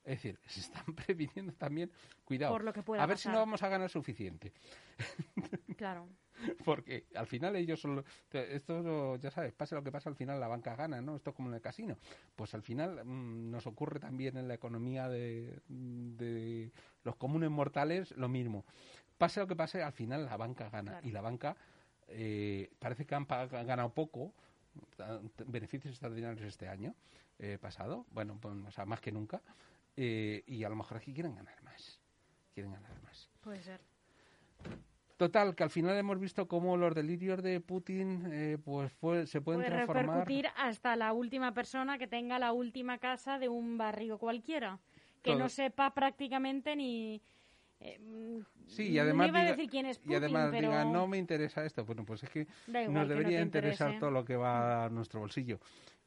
Es 0.03 0.21
decir, 0.21 0.39
se 0.47 0.61
están 0.61 0.95
previniendo 0.95 1.53
también, 1.53 1.91
cuidado, 2.23 2.55
a 2.97 3.05
ver 3.05 3.17
si 3.17 3.29
no 3.29 3.37
vamos 3.37 3.63
a 3.63 3.69
ganar 3.69 3.89
suficiente. 3.89 4.53
Claro. 5.77 6.09
Porque 6.65 7.05
al 7.15 7.25
final 7.25 7.55
ellos 7.55 7.79
son, 7.79 8.03
esto 8.33 9.15
ya 9.15 9.31
sabes, 9.31 9.53
pase 9.53 9.75
lo 9.75 9.83
que 9.83 9.93
pase, 9.93 10.09
al 10.09 10.15
final 10.15 10.37
la 10.37 10.49
banca 10.49 10.75
gana, 10.75 11.01
¿no? 11.01 11.15
Esto 11.15 11.29
es 11.29 11.35
como 11.37 11.47
en 11.47 11.55
el 11.55 11.61
casino. 11.61 11.97
Pues 12.35 12.53
al 12.53 12.63
final 12.63 13.05
mm, 13.05 13.49
nos 13.49 13.65
ocurre 13.65 14.01
también 14.01 14.35
en 14.35 14.49
la 14.49 14.55
economía 14.55 15.07
de, 15.07 15.61
de, 15.69 16.73
los 17.05 17.15
comunes 17.15 17.49
mortales 17.49 18.11
lo 18.17 18.27
mismo. 18.27 18.65
Pase 19.17 19.39
lo 19.39 19.47
que 19.47 19.55
pase, 19.55 19.81
al 19.81 19.93
final 19.93 20.25
la 20.25 20.35
banca 20.35 20.69
gana. 20.69 20.99
Y 21.01 21.11
la 21.11 21.21
banca 21.21 21.55
eh, 22.09 22.69
parece 22.79 23.05
que 23.05 23.15
han, 23.15 23.25
han 23.29 23.67
ganado 23.67 23.93
poco, 23.93 24.33
beneficios 25.45 25.93
extraordinarios 25.93 26.45
este 26.45 26.67
año 26.67 26.95
eh, 27.39 27.57
pasado, 27.59 28.05
bueno, 28.11 28.37
pues, 28.39 28.53
o 28.67 28.71
sea, 28.71 28.85
más 28.85 28.99
que 28.99 29.11
nunca, 29.11 29.41
eh, 30.01 30.43
y 30.47 30.63
a 30.63 30.69
lo 30.69 30.77
mejor 30.77 30.95
aquí 30.95 31.13
quieren 31.13 31.35
ganar 31.35 31.61
más. 31.61 31.99
Quieren 32.53 32.71
ganar 32.71 33.01
más. 33.03 33.29
Puede 33.41 33.61
ser. 33.61 33.81
Total, 35.17 35.53
que 35.53 35.63
al 35.63 35.69
final 35.69 35.97
hemos 35.97 36.17
visto 36.17 36.47
cómo 36.47 36.77
los 36.77 36.95
delirios 36.95 37.43
de 37.43 37.59
Putin 37.59 38.29
eh, 38.31 38.57
pues 38.63 38.93
se 39.29 39.41
pueden 39.41 39.59
Puede 39.59 39.71
transformar. 39.71 40.05
repercutir 40.05 40.47
hasta 40.55 40.95
la 40.95 41.11
última 41.11 41.53
persona 41.53 41.97
que 41.97 42.07
tenga 42.07 42.39
la 42.39 42.53
última 42.53 42.97
casa 42.99 43.39
de 43.39 43.49
un 43.49 43.77
barrio 43.77 44.17
cualquiera, 44.17 44.79
que 45.21 45.35
no 45.35 45.49
sepa 45.49 45.93
prácticamente 45.93 46.77
ni 46.77 47.21
eh, 47.81 47.99
sí, 48.67 48.91
y 48.91 48.99
además, 48.99 49.27
y 49.27 50.15
además 50.15 50.51
diga, 50.53 50.85
no 50.85 51.07
me 51.07 51.17
interesa 51.17 51.65
esto. 51.65 51.83
Bueno, 51.83 52.05
pues 52.05 52.23
es 52.23 52.29
que 52.29 52.47
nos 52.87 53.09
debería 53.09 53.41
interesar 53.41 53.99
todo 53.99 54.11
lo 54.11 54.23
que 54.23 54.37
va 54.37 54.85
a 54.85 54.89
nuestro 54.89 55.19
bolsillo. 55.19 55.59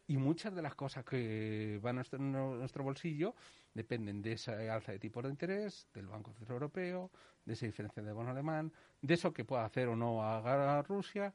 Y 0.07 0.17
muchas 0.17 0.55
de 0.55 0.63
las 0.63 0.75
cosas 0.75 1.05
que 1.05 1.79
van 1.83 1.99
a 1.99 2.03
nuestro, 2.19 2.85
bolsillo 2.85 3.35
dependen 3.75 4.23
de 4.23 4.33
esa 4.33 4.53
alza 4.75 4.93
de 4.93 4.99
tipo 4.99 5.23
de 5.23 5.31
interés, 5.31 5.89
del 5.95 6.07
Banco 6.07 6.33
Central 6.33 6.57
Europeo, 6.57 7.11
de 7.45 7.55
esa 7.55 7.67
diferencia 7.67 8.03
de 8.03 8.13
bono 8.13 8.31
alemán, 8.31 8.73
de 9.01 9.15
eso 9.15 9.33
que 9.33 9.45
pueda 9.45 9.65
hacer 9.65 9.89
o 9.89 9.97
no 9.97 10.23
a 10.23 10.83
Rusia, 10.83 11.33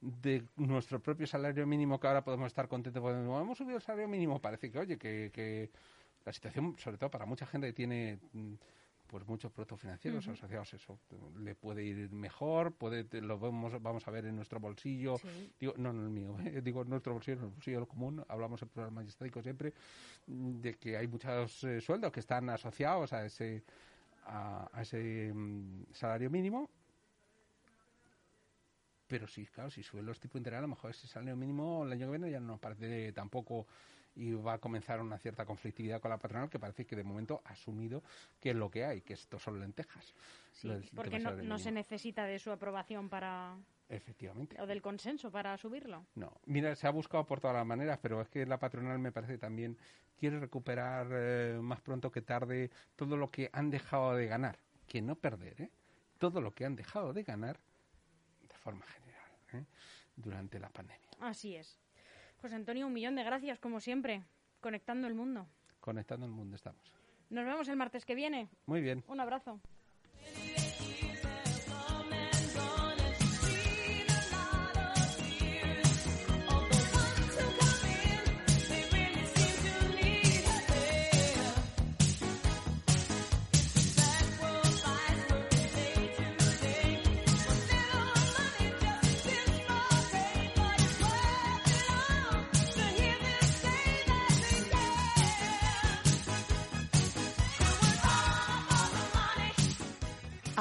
de 0.00 0.44
nuestro 0.56 1.00
propio 1.00 1.26
salario 1.26 1.66
mínimo, 1.66 1.98
que 1.98 2.06
ahora 2.06 2.22
podemos 2.24 2.46
estar 2.48 2.68
contentos 2.68 3.02
porque 3.02 3.18
hemos 3.18 3.56
subido 3.56 3.76
el 3.76 3.82
salario 3.82 4.08
mínimo. 4.08 4.40
Parece 4.40 4.70
que, 4.70 4.78
oye, 4.78 4.98
que, 4.98 5.30
que 5.32 5.70
la 6.24 6.32
situación, 6.32 6.76
sobre 6.78 6.98
todo 6.98 7.10
para 7.10 7.26
mucha 7.26 7.46
gente 7.46 7.66
que 7.68 7.72
tiene 7.72 8.18
mm, 8.32 8.54
pues 9.14 9.28
muchos 9.28 9.52
productos 9.52 9.80
financieros 9.80 10.26
asociados 10.26 10.72
a 10.72 10.76
eso. 10.76 10.98
Le 11.38 11.54
puede 11.54 11.84
ir 11.84 12.10
mejor, 12.10 12.72
puede 12.72 13.06
lo 13.20 13.38
vamos, 13.38 13.80
vamos 13.80 14.08
a 14.08 14.10
ver 14.10 14.26
en 14.26 14.34
nuestro 14.34 14.58
bolsillo, 14.58 15.20
digo, 15.60 15.72
no, 15.76 15.92
no 15.92 16.02
el 16.02 16.10
mío, 16.10 16.36
eh, 16.44 16.60
digo 16.64 16.82
en 16.82 16.88
nuestro 16.88 17.12
bolsillo, 17.12 17.38
en 17.38 17.44
el 17.44 17.50
bolsillo 17.50 17.86
común, 17.86 18.24
hablamos 18.26 18.60
en 18.62 18.70
programa 18.70 19.02
magistético 19.02 19.40
siempre 19.40 19.72
de 20.26 20.74
que 20.74 20.96
hay 20.96 21.06
muchos 21.06 21.62
eh, 21.62 21.80
sueldos 21.80 22.10
que 22.10 22.18
están 22.18 22.50
asociados 22.50 23.12
a 23.12 23.24
ese 23.24 23.62
a, 24.26 24.68
ese 24.82 25.32
mm, 25.32 25.92
salario 25.92 26.28
mínimo. 26.28 26.68
Pero 29.06 29.28
sí, 29.28 29.46
claro, 29.46 29.70
si 29.70 29.84
suben 29.84 30.06
los 30.06 30.18
tipos 30.18 30.34
de 30.34 30.38
interés, 30.40 30.58
a 30.58 30.62
lo 30.62 30.68
mejor 30.68 30.90
ese 30.90 31.06
salario 31.06 31.36
mínimo 31.36 31.84
el 31.84 31.92
año 31.92 32.06
que 32.06 32.18
viene 32.18 32.32
ya 32.32 32.40
no 32.40 32.48
nos 32.48 32.58
parece 32.58 33.12
tampoco 33.12 33.68
y 34.16 34.32
va 34.32 34.54
a 34.54 34.58
comenzar 34.58 35.00
una 35.00 35.18
cierta 35.18 35.44
conflictividad 35.44 36.00
con 36.00 36.10
la 36.10 36.18
patronal 36.18 36.48
que 36.48 36.58
parece 36.58 36.86
que 36.86 36.96
de 36.96 37.04
momento 37.04 37.42
ha 37.44 37.52
asumido 37.52 38.02
que 38.40 38.50
es 38.50 38.56
lo 38.56 38.70
que 38.70 38.84
hay, 38.84 39.00
que 39.02 39.14
esto 39.14 39.38
son 39.38 39.60
lentejas. 39.60 40.14
Sí, 40.52 40.68
porque 40.94 41.18
no, 41.18 41.58
se 41.58 41.72
necesita 41.72 42.24
de 42.24 42.38
su 42.38 42.50
aprobación 42.50 43.08
para... 43.08 43.56
Efectivamente. 43.88 44.60
O 44.60 44.66
del 44.66 44.80
consenso 44.80 45.30
para 45.30 45.56
subirlo. 45.58 46.06
No, 46.14 46.32
mira, 46.46 46.74
se 46.74 46.86
ha 46.86 46.90
buscado 46.90 47.26
por 47.26 47.40
todas 47.40 47.56
las 47.56 47.66
maneras, 47.66 47.98
pero 48.00 48.20
es 48.22 48.28
que 48.28 48.46
la 48.46 48.58
patronal 48.58 48.98
me 48.98 49.12
parece 49.12 49.36
también 49.36 49.76
quiere 50.16 50.40
recuperar 50.40 51.08
eh, 51.10 51.58
más 51.60 51.80
pronto 51.80 52.10
que 52.10 52.22
tarde 52.22 52.70
todo 52.96 53.16
lo 53.16 53.30
que 53.30 53.50
han 53.52 53.70
dejado 53.70 54.14
de 54.14 54.26
ganar, 54.26 54.58
que 54.86 55.02
no 55.02 55.16
perder, 55.16 55.60
¿eh? 55.60 55.70
Todo 56.18 56.40
lo 56.40 56.54
que 56.54 56.64
han 56.64 56.76
dejado 56.76 57.12
de 57.12 57.24
ganar 57.24 57.60
de 58.48 58.56
forma 58.56 58.86
general, 58.86 59.30
¿eh? 59.52 59.64
durante 60.16 60.58
la 60.58 60.70
pandemia. 60.70 61.10
Así 61.20 61.56
es. 61.56 61.78
Pues 62.44 62.52
Antonio, 62.52 62.86
un 62.86 62.92
millón 62.92 63.14
de 63.14 63.24
gracias, 63.24 63.58
como 63.58 63.80
siempre, 63.80 64.22
conectando 64.60 65.06
el 65.06 65.14
mundo. 65.14 65.46
Conectando 65.80 66.26
el 66.26 66.32
mundo 66.32 66.56
estamos. 66.56 66.92
Nos 67.30 67.46
vemos 67.46 67.66
el 67.68 67.76
martes 67.76 68.04
que 68.04 68.14
viene. 68.14 68.50
Muy 68.66 68.82
bien. 68.82 69.02
Un 69.08 69.18
abrazo. 69.18 69.58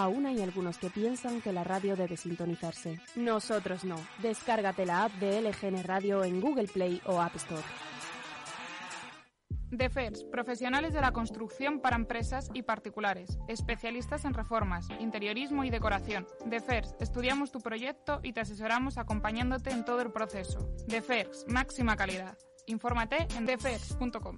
Aún 0.04 0.26
hay 0.26 0.42
algunos 0.42 0.78
que 0.78 0.90
piensan 0.90 1.40
que 1.40 1.54
la 1.54 1.64
radio 1.64 1.96
debe 1.96 2.18
sintonizarse. 2.18 3.00
Nosotros 3.16 3.86
no. 3.86 3.96
Descárgate 4.22 4.86
la 4.86 5.06
app 5.06 5.14
de 5.14 5.42
LGN 5.42 5.82
Radio 5.82 6.26
en 6.26 6.42
Google 6.42 6.68
Play 6.68 7.02
o 7.06 7.22
App 7.22 7.34
Store. 7.38 7.64
DEFERS, 9.72 10.26
profesionales 10.26 10.94
de 10.94 11.00
la 11.00 11.14
construcción 11.14 11.80
para 11.80 11.96
empresas 11.96 12.50
y 12.54 12.64
particulares, 12.64 13.40
especialistas 13.48 14.26
en 14.26 14.34
reformas, 14.34 14.90
interiorismo 15.00 15.64
y 15.64 15.70
decoración. 15.70 16.28
DEFERS, 16.46 16.96
estudiamos 17.00 17.54
tu 17.54 17.62
proyecto 17.62 18.20
y 18.24 18.34
te 18.34 18.42
asesoramos 18.42 18.98
acompañándote 18.98 19.72
en 19.72 19.86
todo 19.86 20.02
el 20.02 20.12
proceso. 20.12 20.60
DEFERS, 20.86 21.46
máxima 21.48 21.96
calidad. 21.96 22.38
Infórmate 22.68 23.26
en 23.38 23.46
defers.com. 23.46 24.38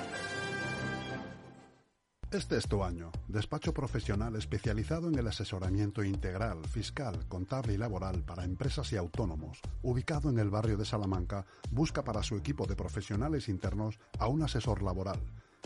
Este 2.31 2.55
es 2.55 2.65
tu 2.65 2.81
año. 2.81 3.11
Despacho 3.27 3.73
profesional 3.73 4.37
especializado 4.37 5.09
en 5.09 5.19
el 5.19 5.27
asesoramiento 5.27 6.01
integral, 6.01 6.65
fiscal, 6.65 7.27
contable 7.27 7.73
y 7.73 7.77
laboral 7.77 8.23
para 8.23 8.45
empresas 8.45 8.93
y 8.93 8.95
autónomos. 8.95 9.59
Ubicado 9.81 10.29
en 10.29 10.39
el 10.39 10.49
barrio 10.49 10.77
de 10.77 10.85
Salamanca, 10.85 11.45
busca 11.71 12.05
para 12.05 12.23
su 12.23 12.37
equipo 12.37 12.65
de 12.65 12.77
profesionales 12.77 13.49
internos 13.49 13.99
a 14.17 14.29
un 14.29 14.43
asesor 14.43 14.81
laboral. 14.81 15.19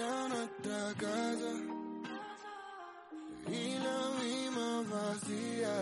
Volví 0.00 0.72
a 0.72 0.94
casa 0.94 1.52
y 3.48 3.78
la 3.84 3.98
vimos 4.22 4.88
vacía. 4.88 5.76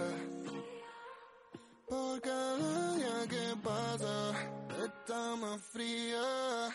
Por 1.87 2.21
cada 2.21 2.95
día 2.97 3.27
que 3.29 3.57
pasa 3.63 4.33
está 4.85 5.37
más 5.37 5.61
fría. 5.73 6.69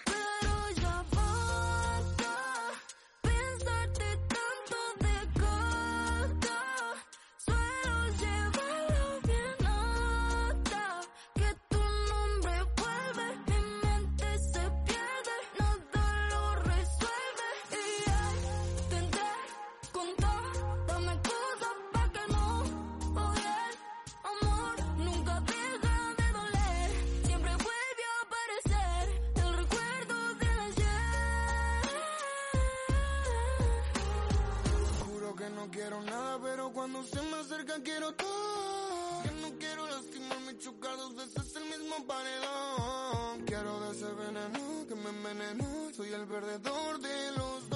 Quiero 35.84 36.02
nada, 36.04 36.40
pero 36.42 36.72
cuando 36.72 37.04
se 37.04 37.22
me 37.24 37.36
acerca 37.36 37.74
quiero 37.84 38.14
todo. 38.14 39.22
Que 39.24 39.32
no 39.42 39.50
quiero 39.60 39.86
lastimarme, 39.88 40.58
chocar 40.58 40.96
dos 40.96 41.14
veces 41.16 41.56
el 41.58 41.66
mismo 41.66 41.96
paredón. 42.08 43.44
Quiero 43.46 43.80
de 43.82 43.92
ese 43.92 44.06
veneno 44.14 44.88
que 44.88 44.96
me 44.96 45.10
envenenó. 45.10 45.92
Soy 45.94 46.14
el 46.14 46.26
perdedor 46.26 47.00
de 47.02 47.32
los 47.34 47.73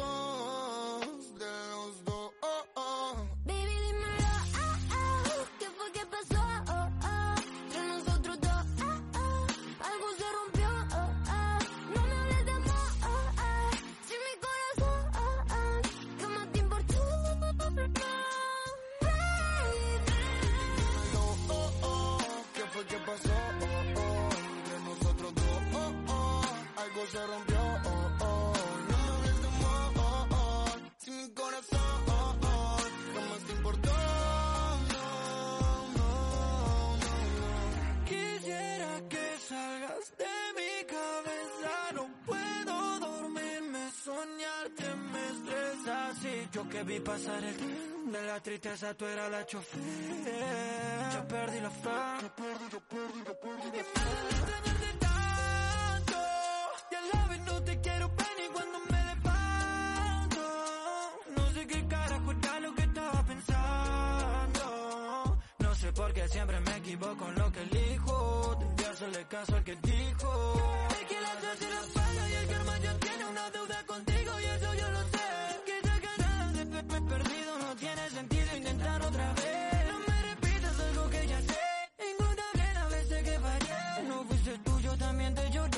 se 27.12 27.26
rompió, 27.26 27.58
oh, 27.86 28.10
oh, 28.20 28.54
no 28.89 28.98
hables 29.13 29.41
de 29.41 29.48
amor, 29.48 29.93
oh, 29.98 30.28
oh, 30.32 30.65
si 30.98 31.12
mi 31.12 31.30
corazón, 31.34 32.04
oh, 32.08 32.36
oh, 32.43 32.78
jamás 33.13 33.39
te 33.46 33.52
importó, 33.54 33.91
no, 34.93 35.08
no, 35.98 36.10
no. 36.98 36.98
Quisiera 38.06 39.02
que 39.10 39.26
salgas 39.48 40.17
de 40.17 40.36
mi 40.58 40.86
cabeza, 40.86 41.91
no 41.96 42.10
puedo 42.26 43.00
dormirme, 43.00 43.91
soñarte 44.04 44.96
me 44.96 45.24
estresa, 45.30 46.13
si 46.22 46.50
yo 46.52 46.67
que 46.70 46.84
vi 46.84 47.00
pasar 47.00 47.43
el 47.43 48.12
de 48.12 48.22
la 48.26 48.39
tristeza, 48.41 48.93
tú 48.96 49.06
eras 49.06 49.32
la 49.32 49.46
chofer, 49.46 49.82
ya 51.13 51.28
perdí 51.28 51.60
la 51.62 51.70
fe, 51.70 51.89
ya 52.22 52.36
perdí, 52.36 52.65
ya 52.72 52.80
perdí, 52.80 53.24
ya 53.26 53.34
perdí, 53.39 53.78
ya 53.78 53.84
perdí. 53.84 54.77
Sé 65.88 65.93
por 65.93 66.13
qué 66.13 66.28
siempre 66.28 66.60
me 66.60 66.78
equivoco 66.78 67.28
en 67.30 67.36
lo 67.36 67.52
que 67.52 67.62
elijo, 67.62 68.58
tendría 68.60 68.89
hacerle 68.91 69.26
caso 69.28 69.56
al 69.56 69.63
que 69.63 69.76
dijo. 69.76 70.54
Hay 70.97 71.06
que 71.06 71.21
lanzarse 71.21 71.69
la 71.69 71.80
espalda 71.82 72.30
y 72.30 72.34
el 72.34 72.47
karma 72.47 72.78
ya 72.80 72.93
tiene 73.00 73.26
una 73.26 73.50
deuda 73.52 73.86
contigo 73.86 74.32
y 74.41 74.45
eso 74.45 74.73
yo 74.73 74.91
lo 74.91 75.02
sé. 75.04 75.28
Que 75.65 75.76
ya 75.88 76.00
ganaste, 76.08 76.65
pe- 76.65 76.84
pe- 76.84 77.02
perdido, 77.02 77.60
no 77.60 77.76
tiene 77.76 78.10
sentido 78.10 78.58
intentar 78.58 79.02
otra 79.02 79.34
vez. 79.34 79.88
No 79.91 80.00
me 80.08 80.21
repitas 80.30 80.80
algo 80.80 81.10
que 81.10 81.28
ya 81.28 81.41
sé. 81.41 81.60
Encuentra 82.10 82.45
bien 82.54 82.78
a 82.78 82.88
veces 82.89 83.23
que 83.23 83.39
fallé. 83.39 84.04
No 84.10 84.23
fuiste 84.26 84.58
tuyo, 84.60 84.97
también 84.97 85.36
te 85.36 85.50
lloré. 85.52 85.71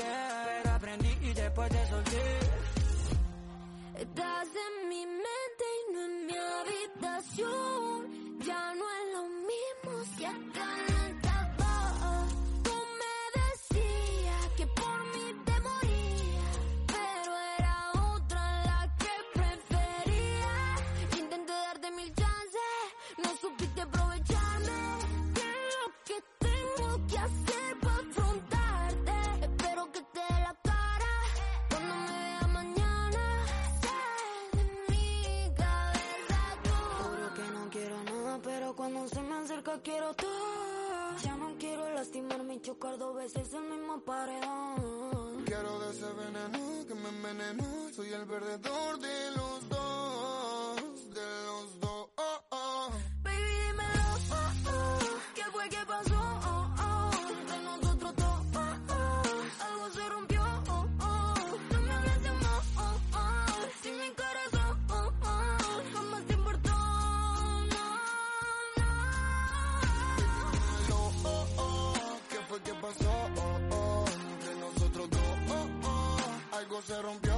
Pero 0.63 0.75
aprendí 0.75 1.17
y 1.21 1.33
después 1.33 1.69
te 1.69 1.87
solté. 1.87 2.39
Estás 3.99 4.47
en 4.65 4.89
mi 4.89 5.05
mente 5.05 5.65
y 5.77 5.93
no 5.93 5.99
en 6.05 6.25
mi 6.25 6.33
habitación. 6.35 7.68
Quiero 39.77 40.13
todo. 40.15 41.17
Ya 41.23 41.35
no 41.35 41.55
quiero 41.59 41.89
lastimarme 41.93 42.55
y 42.55 42.61
chocar 42.61 42.97
dos 42.97 43.15
veces 43.15 43.53
el 43.53 43.61
mismo 43.63 44.01
paredón. 44.01 45.43
Quiero 45.45 45.79
de 45.79 45.91
ese 45.91 46.05
veneno 46.13 46.87
que 46.87 46.95
me 46.95 47.09
envenenó. 47.09 47.65
Soy 47.95 48.11
el 48.13 48.25
perdedor 48.25 48.99
de 48.99 49.31
los 49.31 49.69
dos, 49.69 51.13
de 51.13 51.43
los 51.45 51.79
dos. 51.79 52.09
Baby, 53.21 53.37
dímelo, 53.67 54.09
oh, 54.31 54.69
oh. 54.71 54.99
¿Qué 55.35 55.43
fue 55.51 55.69
que 55.69 55.85
pasó? 55.85 56.18
Se 76.81 77.01
rompió, 77.01 77.28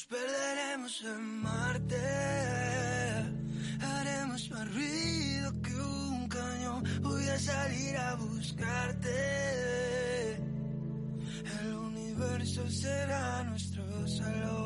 Nos 0.00 0.06
perderemos 0.06 1.02
en 1.02 1.42
Marte, 1.42 1.96
haremos 3.82 4.50
más 4.50 4.74
ruido 4.74 5.60
que 5.60 5.74
un 5.74 6.26
cañón. 6.26 6.84
Voy 7.02 7.28
a 7.28 7.38
salir 7.38 7.98
a 7.98 8.14
buscarte. 8.14 9.10
El 11.60 11.74
universo 11.74 12.66
será 12.70 13.44
nuestro 13.44 14.08
salón. 14.08 14.59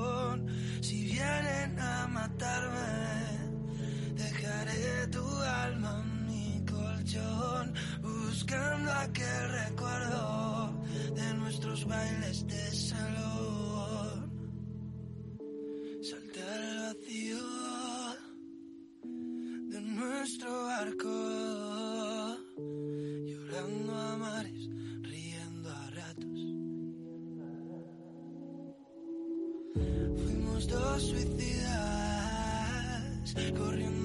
Suicidas, 31.03 31.73
corriendo 33.57 34.04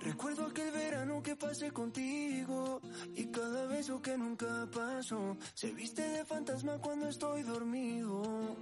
Recuerdo 0.00 0.46
aquel 0.46 0.70
verano 0.70 1.22
que 1.22 1.36
pasé 1.36 1.70
contigo 1.72 2.80
y 3.14 3.26
cada 3.26 3.66
beso 3.66 4.00
que 4.00 4.16
nunca 4.16 4.68
pasó 4.72 5.36
se 5.54 5.72
viste 5.72 6.02
de 6.02 6.24
fantasma 6.24 6.78
cuando 6.78 7.08
estoy 7.08 7.42
dormido. 7.42 8.56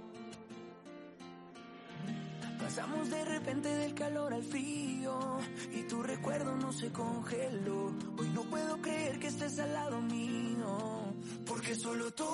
Pasamos 2.59 3.09
de 3.11 3.25
repente 3.25 3.69
del 3.69 3.93
calor 3.93 4.33
al 4.33 4.43
frío 4.43 5.37
y 5.71 5.83
tu 5.83 6.01
recuerdo 6.01 6.55
no 6.55 6.73
se 6.73 6.91
congeló. 6.91 7.93
Hoy 8.17 8.29
no 8.33 8.41
puedo 8.43 8.81
creer 8.81 9.19
que 9.19 9.27
estés 9.27 9.59
al 9.59 9.71
lado 9.73 10.01
mío, 10.01 11.13
porque 11.45 11.75
solo 11.75 12.11
tú 12.11 12.24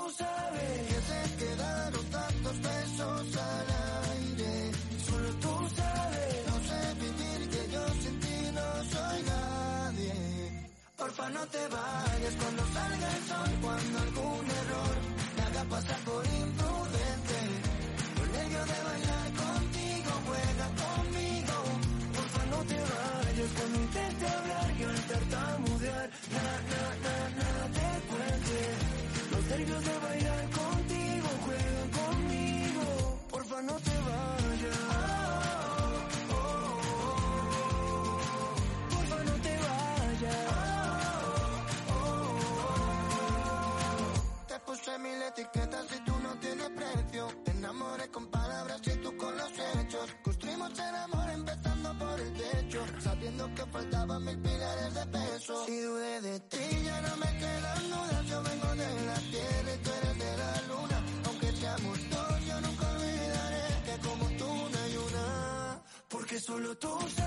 solo 66.52 66.76
tú 66.76 67.21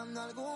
cuando 0.00 0.22
algún 0.22 0.49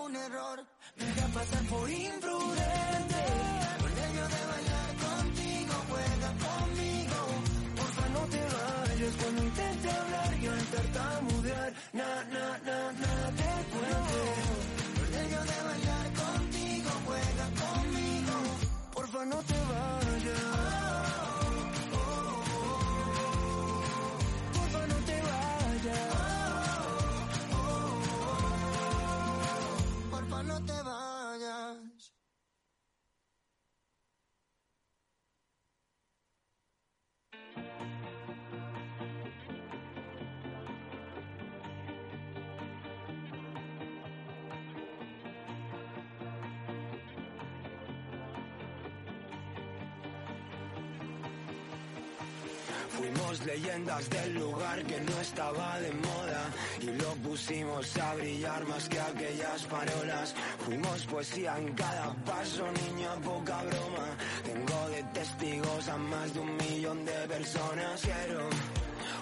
Creamos 53.35 53.45
leyendas 53.45 54.09
del 54.09 54.33
lugar 54.35 54.83
que 54.83 55.01
no 55.01 55.19
estaba 55.19 55.79
de 55.79 55.91
moda 55.91 56.45
y 56.79 56.85
lo 56.85 57.13
pusimos 57.15 57.97
a 57.97 58.15
brillar 58.15 58.65
más 58.67 58.87
que 58.87 58.99
aquellas 58.99 59.63
parolas. 59.65 60.35
Fuimos 60.65 61.05
poesía 61.05 61.57
en 61.57 61.73
cada 61.73 62.13
paso, 62.25 62.65
niña, 62.71 63.09
poca 63.23 63.61
broma. 63.63 64.07
Tengo 64.43 64.89
de 64.89 65.03
testigos 65.13 65.87
a 65.89 65.97
más 65.97 66.33
de 66.33 66.39
un 66.39 66.57
millón 66.57 67.03
de 67.03 67.27
personas. 67.27 68.01
Quiero 68.01 68.49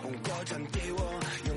un 0.04 0.18
coche 0.18 0.56
antiguo 0.56 1.10
y 1.46 1.50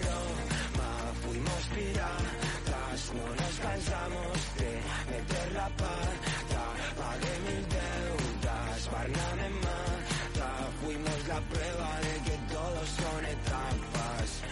a 0.00 1.14
fuimos 1.22 1.62
piratas, 1.74 3.12
no 3.14 3.26
nos 3.34 3.54
cansamos 3.60 4.38
de 4.58 4.70
meter 5.12 5.52
la 5.52 5.68
pata, 5.68 6.64
pagué 6.98 7.34
mil 7.46 7.64
deudas, 7.68 8.90
Barna 8.92 9.28
me 9.36 9.48
mata, 9.66 10.48
fuimos 10.82 11.28
la 11.28 11.40
prueba 11.40 12.00
de 12.00 12.30
que 12.30 12.36
todos 12.52 12.88
son 12.88 13.24
etapas. 13.24 14.42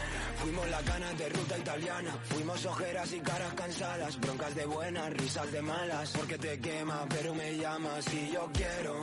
Fuimos 0.41 0.71
las 0.71 0.85
ganas 0.87 1.19
de 1.19 1.29
ruta 1.29 1.59
italiana, 1.59 2.17
fuimos 2.25 2.65
ojeras 2.65 3.13
y 3.13 3.21
caras 3.21 3.53
cansadas, 3.55 4.19
broncas 4.21 4.55
de 4.55 4.65
buenas, 4.65 5.13
risas 5.13 5.53
de 5.53 5.61
malas, 5.61 6.13
porque 6.17 6.39
te 6.39 6.59
quema 6.59 7.07
pero 7.11 7.35
me 7.35 7.59
llamas 7.59 8.07
y 8.15 8.31
yo 8.33 8.49
quiero 8.55 9.01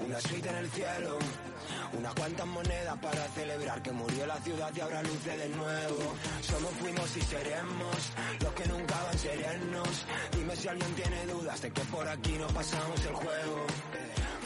una 0.00 0.20
suite 0.20 0.48
en 0.48 0.56
el 0.56 0.70
cielo, 0.70 1.18
unas 1.92 2.14
cuantas 2.14 2.46
monedas 2.46 2.96
para 2.98 3.28
celebrar 3.28 3.82
que 3.82 3.92
murió 3.92 4.26
la 4.26 4.36
ciudad 4.40 4.70
y 4.74 4.80
ahora 4.80 5.02
luce 5.02 5.36
de 5.36 5.48
nuevo. 5.50 6.14
Somos, 6.42 6.70
fuimos 6.80 7.16
y 7.16 7.20
seremos 7.22 7.96
los 8.40 8.52
que 8.52 8.66
nunca 8.68 9.02
van 9.02 9.18
serenos. 9.18 10.06
Dime 10.32 10.56
si 10.56 10.68
alguien 10.68 10.94
tiene 10.94 11.26
dudas 11.26 11.60
de 11.62 11.70
que 11.70 11.82
por 11.82 12.08
aquí 12.08 12.32
no 12.32 12.46
pasamos 12.48 13.04
el 13.04 13.14
juego. 13.14 13.66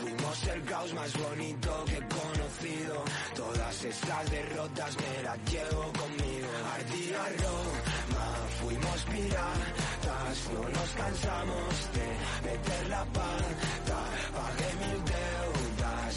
Fuimos 0.01 0.45
el 0.47 0.63
caos 0.65 0.95
más 0.95 1.13
bonito 1.13 1.85
que 1.85 1.97
he 1.97 2.09
conocido. 2.09 3.05
Todas 3.37 3.85
estas 3.85 4.31
derrotas 4.31 4.97
me 4.97 5.23
las 5.23 5.39
llevo 5.51 5.93
conmigo. 5.93 6.49
Ardía 6.75 7.23
Roma, 7.45 8.27
fuimos 8.61 9.05
piratas, 9.13 10.51
no 10.55 10.69
nos 10.69 10.91
cansamos 10.91 11.75
de 11.93 12.49
meter 12.49 12.89
la 12.89 13.05
pata. 13.05 14.01
Pagué 14.33 14.87
mil 14.87 15.03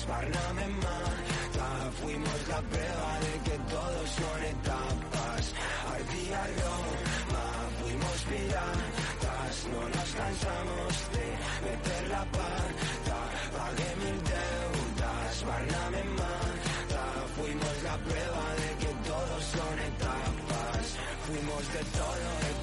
deudas, 0.03 0.07
Barna 0.07 0.53
me 0.53 0.67
mata. 0.67 1.91
Fuimos 2.01 2.47
la 2.47 2.61
prueba 2.61 3.19
de 3.19 3.33
que 3.43 3.57
todos 3.69 4.09
son 4.09 4.43
etapas. 4.43 5.53
Ardía 5.93 6.41
Roma, 6.59 7.45
fuimos 7.79 8.17
piratas. 8.29 9.55
No 9.71 9.81
nos 9.89 10.09
cansamos 10.13 10.93
de 11.13 11.27
meter 11.65 12.07
la 12.09 12.25
pata. 12.25 13.19
Pagué 13.55 13.95
mil 13.97 14.19
deudas, 14.23 15.45
Barna 15.45 15.89
me 15.91 16.03
mata. 16.03 17.03
Fuimos 17.35 17.83
la 17.83 17.97
prueba 17.97 18.45
de 18.61 18.69
que 18.81 18.91
todos 19.09 19.43
son 19.55 19.79
etapas. 19.91 20.85
Fuimos 21.27 21.63
de 21.73 21.83
todo, 21.97 22.31
de 22.45 22.53
todo, 22.53 22.62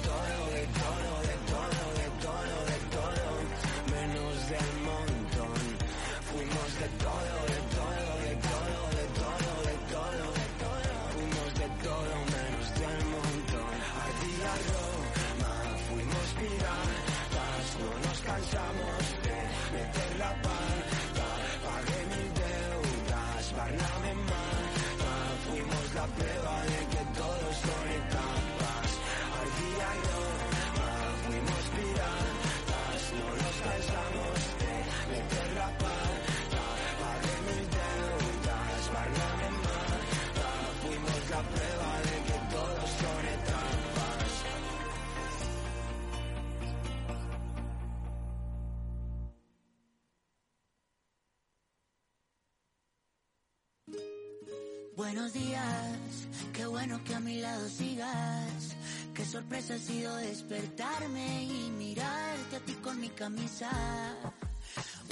Buenos 55.21 55.39
días, 55.39 56.27
qué 56.51 56.65
bueno 56.65 56.99
que 57.03 57.13
a 57.13 57.19
mi 57.19 57.39
lado 57.41 57.69
sigas. 57.69 58.75
Qué 59.13 59.23
sorpresa 59.23 59.75
ha 59.75 59.77
sido 59.77 60.15
despertarme 60.15 61.43
y 61.43 61.69
mirarte 61.77 62.55
a 62.55 62.59
ti 62.61 62.73
con 62.81 62.99
mi 62.99 63.09
camisa. 63.09 63.69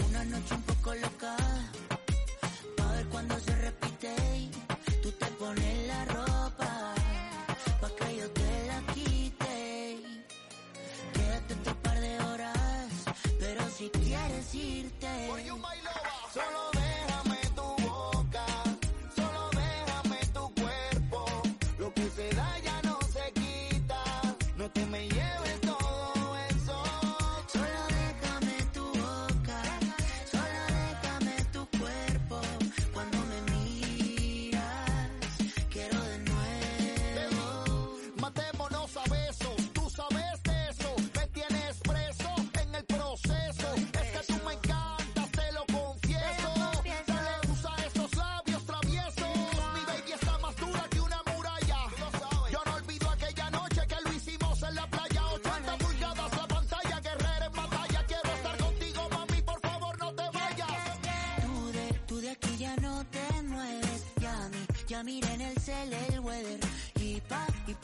Una 0.07 0.26
noche 0.26 0.55
un 0.55 0.64
poco 0.64 0.95
loca, 0.95 1.38
pa' 2.76 2.91
ver 2.93 3.05
cuando 3.10 3.39
se 3.39 3.55
repite. 3.55 4.16
y 4.36 4.51
Tú 5.03 5.12
te 5.12 5.28
pones 5.28 5.88
la 5.88 6.05
ropa, 6.05 6.95
pa' 7.80 7.95
que 7.95 8.18
yo 8.18 8.32
te 8.32 8.66
la 8.66 8.93
quite. 8.93 9.99
Quédate 11.14 11.53
otro 11.53 11.82
par 11.84 11.99
de 11.99 12.20
horas, 12.20 12.89
pero 13.39 13.62
si 13.78 13.88
quieres 13.89 14.55
irte. 14.55 15.28
Solo 16.34 16.78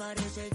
parece 0.05 0.54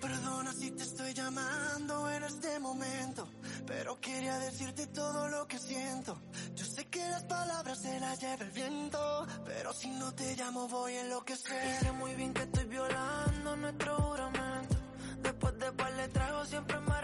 Perdona 0.00 0.52
si 0.52 0.70
te 0.70 0.84
estoy 0.84 1.12
llamando 1.12 2.08
en 2.12 2.22
este 2.22 2.60
momento, 2.60 3.28
pero 3.66 4.00
quería 4.00 4.38
decirte 4.38 4.86
todo 4.86 5.28
lo 5.28 5.48
que 5.48 5.58
siento. 5.58 6.22
Yo 6.54 6.64
sé 6.64 6.86
que 6.86 7.00
las 7.00 7.24
palabras 7.24 7.82
se 7.82 7.98
las 7.98 8.20
lleva 8.20 8.44
el 8.44 8.50
viento, 8.52 9.26
pero 9.44 9.72
si 9.72 9.90
no 9.90 10.14
te 10.14 10.36
llamo 10.36 10.68
voy 10.68 10.94
en 10.94 11.08
lo 11.08 11.24
que 11.24 11.36
sé. 11.36 11.92
Muy 11.94 12.14
bien 12.14 12.32
que 12.32 12.42
estoy 12.42 12.66
violando 12.66 13.56
nuestro 13.56 13.96
juramento. 13.96 14.76
Después 15.20 15.58
de 15.58 15.72
le 15.96 16.08
trago 16.08 16.44
siempre 16.44 16.78
más 16.78 16.97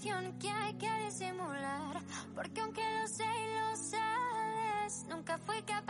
que 0.00 0.48
hay 0.48 0.72
que 0.74 0.90
disimular, 1.04 2.00
porque 2.34 2.60
aunque 2.62 2.80
lo 2.80 3.06
sé 3.06 3.24
y 3.24 3.54
lo 3.58 3.76
sabes, 3.76 5.04
nunca 5.10 5.36
fui 5.36 5.60
capaz 5.62 5.89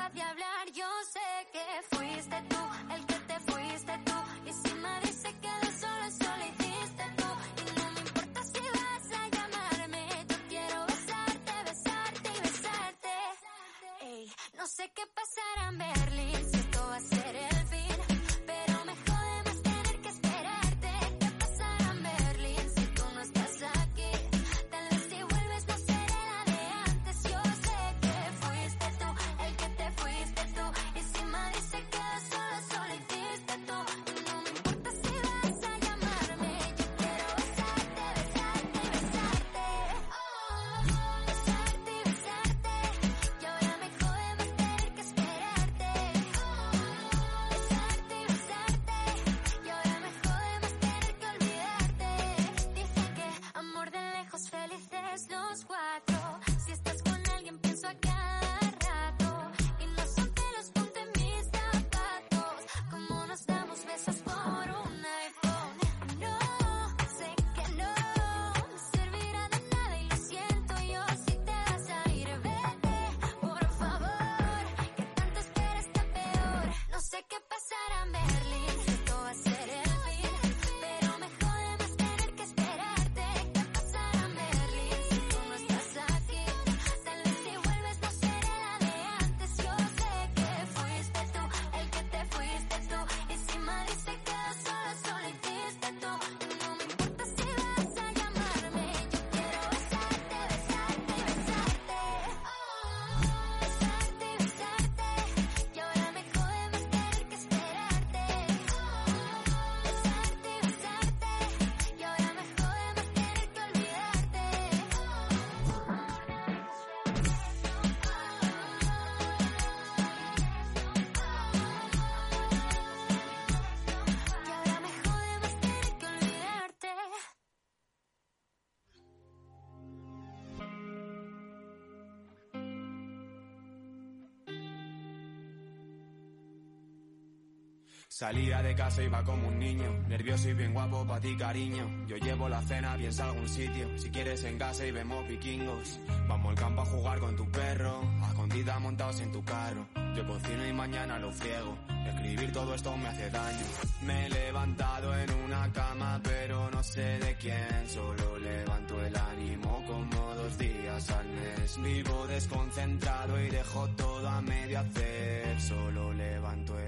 Salía 138.21 138.61
de 138.61 138.75
casa 138.75 139.03
iba 139.03 139.25
como 139.25 139.49
un 139.49 139.59
niño, 139.59 139.91
nervioso 140.07 140.51
y 140.51 140.53
bien 140.53 140.75
guapo 140.75 141.07
pa' 141.07 141.19
ti 141.23 141.35
cariño. 141.39 142.07
Yo 142.07 142.19
llevo 142.19 142.51
la 142.51 142.61
cena, 142.61 142.95
piensa 142.99 143.25
algún 143.25 143.49
sitio, 143.49 143.89
si 143.97 144.11
quieres 144.11 144.45
en 144.45 144.59
casa 144.59 144.85
y 144.85 144.91
vemos 144.91 145.27
vikingos. 145.27 145.99
Vamos 146.29 146.51
al 146.51 146.55
campo 146.55 146.83
a 146.83 146.85
jugar 146.85 147.19
con 147.19 147.35
tu 147.35 147.51
perro, 147.51 148.03
a 148.23 148.29
escondida 148.29 148.79
montados 148.79 149.21
en 149.21 149.33
tu 149.33 149.43
carro. 149.43 149.87
Yo 150.15 150.27
cocino 150.27 150.67
y 150.69 150.73
mañana 150.75 151.19
lo 151.19 151.33
friego, 151.33 151.79
escribir 152.09 152.53
todo 152.53 152.75
esto 152.75 152.95
me 152.95 153.09
hace 153.09 153.31
daño. 153.31 153.67
Me 154.03 154.27
he 154.27 154.29
levantado 154.29 155.17
en 155.17 155.31
una 155.47 155.73
cama, 155.73 156.21
pero 156.23 156.71
no 156.71 156.83
sé 156.83 157.19
de 157.21 157.35
quién, 157.37 157.89
solo 157.89 158.39
levanto 158.39 159.03
el 159.03 159.17
ánimo 159.17 159.83
como 159.87 160.35
dos 160.35 160.59
días 160.59 161.11
al 161.11 161.27
mes. 161.27 161.83
Vivo 161.83 162.27
desconcentrado 162.27 163.41
y 163.41 163.49
dejo 163.49 163.89
todo 163.97 164.29
a 164.29 164.43
medio 164.43 164.81
hacer, 164.81 165.59
solo 165.59 166.13
levanto 166.13 166.79
el 166.79 166.80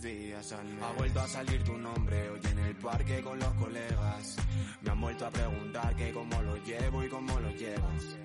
Ha 0.00 0.92
vuelto 0.92 1.20
a 1.20 1.26
salir 1.26 1.64
tu 1.64 1.76
nombre 1.76 2.30
hoy 2.30 2.40
en 2.52 2.58
el 2.60 2.76
parque 2.76 3.20
con 3.20 3.36
los 3.36 3.52
colegas. 3.54 4.36
Me 4.80 4.92
han 4.92 5.00
vuelto 5.00 5.26
a 5.26 5.30
preguntar 5.30 5.96
que 5.96 6.12
cómo 6.12 6.40
lo 6.40 6.56
llevo 6.58 7.02
y 7.02 7.08
cómo 7.08 7.40
lo 7.40 7.50
llevas. 7.50 8.16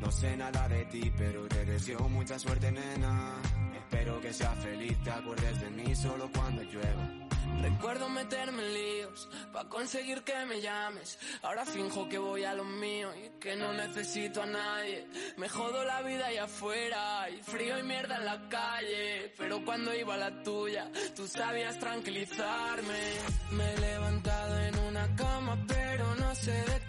No 0.00 0.10
sé 0.10 0.36
nada 0.36 0.66
de 0.66 0.84
ti, 0.86 1.12
pero 1.16 1.46
te 1.46 1.64
deseo 1.64 2.08
mucha 2.08 2.36
suerte, 2.36 2.72
nena. 2.72 3.36
Espero 3.76 4.20
que 4.20 4.32
seas 4.32 4.58
feliz, 4.58 5.00
te 5.04 5.10
acuerdes 5.10 5.60
de 5.60 5.70
mí 5.70 5.94
solo 5.94 6.28
cuando 6.34 6.64
llueva. 6.64 7.29
Recuerdo 7.62 8.08
meterme 8.08 8.62
en 8.66 8.74
líos 8.74 9.28
pa' 9.52 9.68
conseguir 9.68 10.22
que 10.22 10.34
me 10.46 10.60
llames. 10.60 11.18
Ahora 11.42 11.64
finjo 11.66 12.08
que 12.08 12.18
voy 12.18 12.44
a 12.44 12.54
lo 12.54 12.64
mío 12.64 13.10
y 13.14 13.38
que 13.38 13.56
no 13.56 13.72
necesito 13.72 14.42
a 14.42 14.46
nadie. 14.46 15.06
Me 15.36 15.48
jodo 15.48 15.84
la 15.84 16.02
vida 16.02 16.26
allá 16.26 16.44
afuera 16.44 17.28
y 17.30 17.42
frío 17.42 17.78
y 17.78 17.82
mierda 17.82 18.16
en 18.16 18.24
la 18.24 18.48
calle. 18.48 19.32
Pero 19.36 19.64
cuando 19.64 19.94
iba 19.94 20.14
a 20.14 20.18
la 20.18 20.42
tuya, 20.42 20.90
tú 21.14 21.26
sabías 21.26 21.78
tranquilizarme. 21.78 22.98
Me 23.52 23.72
he 23.72 23.78
levantado 23.78 24.58
en 24.58 24.78
una 24.78 25.16
cama, 25.16 25.58
pero 25.66 26.14
no 26.16 26.34
sé 26.34 26.52
de 26.52 26.79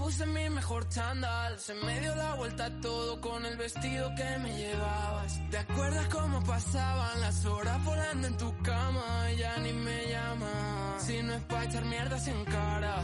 puse 0.00 0.24
mi 0.26 0.48
mejor 0.48 0.88
chándal. 0.88 1.58
Se 1.58 1.74
me 1.74 2.00
dio 2.00 2.14
la 2.14 2.34
vuelta 2.34 2.70
todo 2.80 3.20
con 3.20 3.44
el 3.44 3.56
vestido 3.56 4.10
que 4.16 4.38
me 4.38 4.50
llevabas. 4.56 5.50
¿Te 5.50 5.58
acuerdas 5.58 6.06
cómo 6.08 6.42
pasaban 6.42 7.20
las 7.20 7.44
horas 7.44 7.84
volando 7.84 8.26
en 8.28 8.36
tu 8.36 8.50
cama? 8.62 9.30
Y 9.32 9.36
ya 9.36 9.56
ni 9.58 9.72
me 9.72 10.08
llamas. 10.10 11.04
Si 11.04 11.22
no 11.22 11.34
es 11.34 11.42
pa' 11.42 11.64
echar 11.64 11.84
mierdas 11.84 12.26
en 12.28 12.44
cara. 12.44 12.96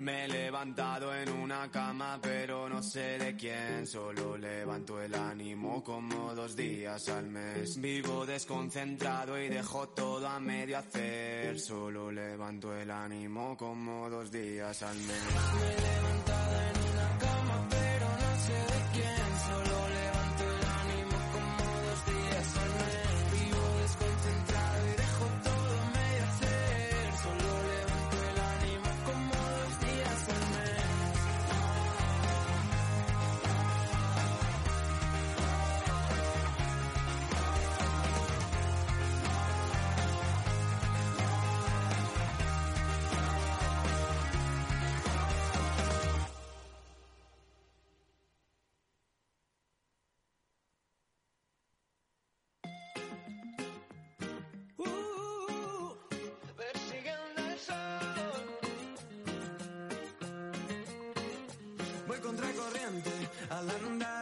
Me 0.00 0.24
he 0.24 0.28
levantado 0.28 1.12
en 1.12 1.28
una 1.30 1.68
cama, 1.70 2.20
pero 2.22 2.68
no 2.68 2.82
sé 2.82 3.18
de 3.18 3.34
quién. 3.34 3.84
Solo 3.86 4.36
levanto 4.38 5.02
el 5.02 5.12
ánimo 5.14 5.82
como 5.82 6.34
dos 6.34 6.54
días 6.54 7.08
al 7.08 7.28
mes. 7.28 7.80
Vivo 7.80 8.24
desconcentrado 8.24 9.40
y 9.40 9.48
dejo 9.48 9.88
todo 9.88 10.28
a 10.28 10.38
medio 10.38 10.78
hacer. 10.78 11.58
Solo 11.58 12.12
levanto 12.12 12.76
el 12.76 12.90
ánimo 12.90 13.56
como 13.56 14.08
dos 14.08 14.30
días 14.30 14.82
al 14.82 14.96
mes. 14.96 15.08
Me 15.08 15.66
he 15.66 15.80
levantado 15.80 16.60
en 16.60 16.76
una 16.90 17.18
cama, 17.18 17.66
pero 17.68 18.06
no 18.06 18.36
sé 18.46 18.52
de 18.52 18.82
quién. 18.92 18.97
Alanda. 63.50 64.17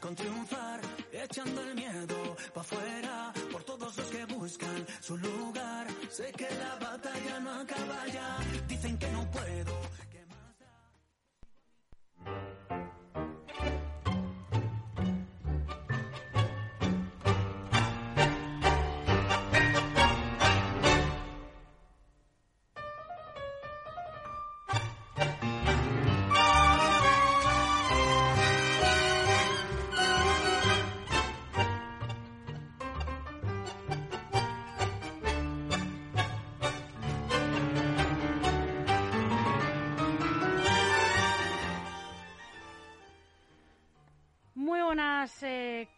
Con 0.00 0.14
triunfar, 0.16 0.80
echando 1.12 1.62
el 1.62 1.74
miedo 1.74 2.36
pa' 2.52 2.62
afuera. 2.62 3.32
Por 3.52 3.62
todos 3.62 3.96
los 3.96 4.06
que 4.08 4.24
buscan 4.24 4.86
su 5.00 5.16
lugar, 5.18 5.86
sé 6.10 6.32
que 6.32 6.48
la 6.50 6.79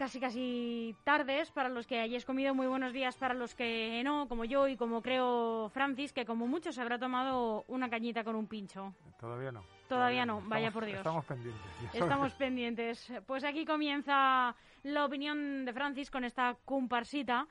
casi 0.02 0.18
casi 0.18 0.96
tardes 1.04 1.52
para 1.52 1.68
los 1.68 1.86
que 1.86 2.00
hayáis 2.00 2.24
comido, 2.24 2.56
muy 2.56 2.66
buenos 2.66 2.92
días 2.92 3.16
para 3.16 3.34
los 3.34 3.54
que 3.54 4.02
no, 4.02 4.26
como 4.26 4.44
yo 4.44 4.66
y 4.66 4.76
como 4.76 5.00
creo 5.00 5.68
Francis, 5.68 6.12
que 6.12 6.24
como 6.24 6.48
muchos 6.48 6.76
habrá 6.80 6.98
tomado 6.98 7.62
una 7.68 7.88
cañita 7.88 8.24
con 8.24 8.34
un 8.34 8.48
pincho. 8.48 8.92
Todavía 9.20 9.52
no. 9.52 9.62
Todavía 9.88 10.26
no, 10.26 10.42
vaya 10.48 10.72
por 10.72 10.86
Dios. 10.86 10.98
Estamos 10.98 11.24
pendientes. 11.24 11.62
Estamos 11.94 12.34
pendientes. 12.34 13.12
Pues 13.28 13.44
aquí 13.44 13.64
comienza 13.64 14.56
la 14.82 15.04
opinión 15.04 15.64
de 15.64 15.72
Francis 15.72 16.10
con 16.10 16.24
esta 16.24 16.56
comparsita. 16.64 17.46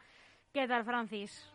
¿Qué 0.52 0.68
tal, 0.68 0.84
Francis? 0.84 1.50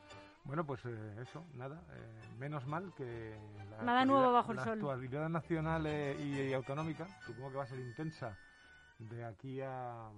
Bueno, 0.45 0.65
pues 0.65 0.83
eh, 0.87 1.15
eso, 1.21 1.45
nada. 1.53 1.79
eh, 1.93 2.37
menos 2.39 2.67
mal 2.67 2.95
que 2.97 3.37
la 3.71 3.83
Nada 3.83 4.05
nuevo 4.07 4.33
bajo 4.33 4.53
el 4.53 4.57
la 4.57 4.65
sol. 4.65 4.73
actualidad 4.79 5.29
nacional 5.29 5.85
eh, 5.87 6.17
y, 6.19 6.41
y 6.41 6.55
autonómica, 6.55 7.07
supongo 7.27 7.51
que 7.51 7.57
va 7.59 7.65
a 7.65 7.67
ser 7.67 7.81
intensa 7.81 8.35
de 8.99 9.25
aquí 9.27 9.61
a 9.61 10.09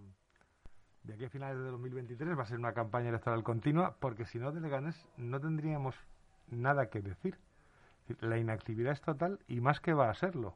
de 1.08 1.14
aquí 1.14 1.24
a 1.24 1.30
finales 1.30 1.58
de 1.58 1.64
2023. 1.70 2.38
Va 2.38 2.42
a 2.42 2.46
ser 2.46 2.58
una 2.58 2.72
campaña 2.74 3.08
electoral 3.08 3.42
continua, 3.42 3.96
porque 3.98 4.26
si 4.26 4.38
no, 4.38 4.52
de 4.52 4.60
Leganés 4.60 5.06
no 5.16 5.40
tendríamos 5.40 5.96
nada 6.48 6.90
que 6.90 7.00
decir. 7.00 7.38
La 8.20 8.38
inactividad 8.38 8.92
es 8.92 9.00
total 9.00 9.38
y 9.48 9.60
más 9.60 9.80
que 9.80 9.92
va 9.94 10.10
a 10.10 10.14
serlo. 10.14 10.54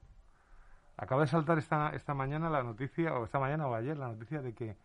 Acaba 0.96 1.22
de 1.22 1.26
saltar 1.28 1.58
esta, 1.58 1.90
esta 1.90 2.14
mañana 2.14 2.50
la 2.50 2.62
noticia, 2.62 3.14
o 3.14 3.24
esta 3.24 3.38
mañana 3.38 3.66
o 3.66 3.74
ayer, 3.74 3.96
la 3.96 4.08
noticia 4.08 4.40
de 4.42 4.54
que 4.54 4.76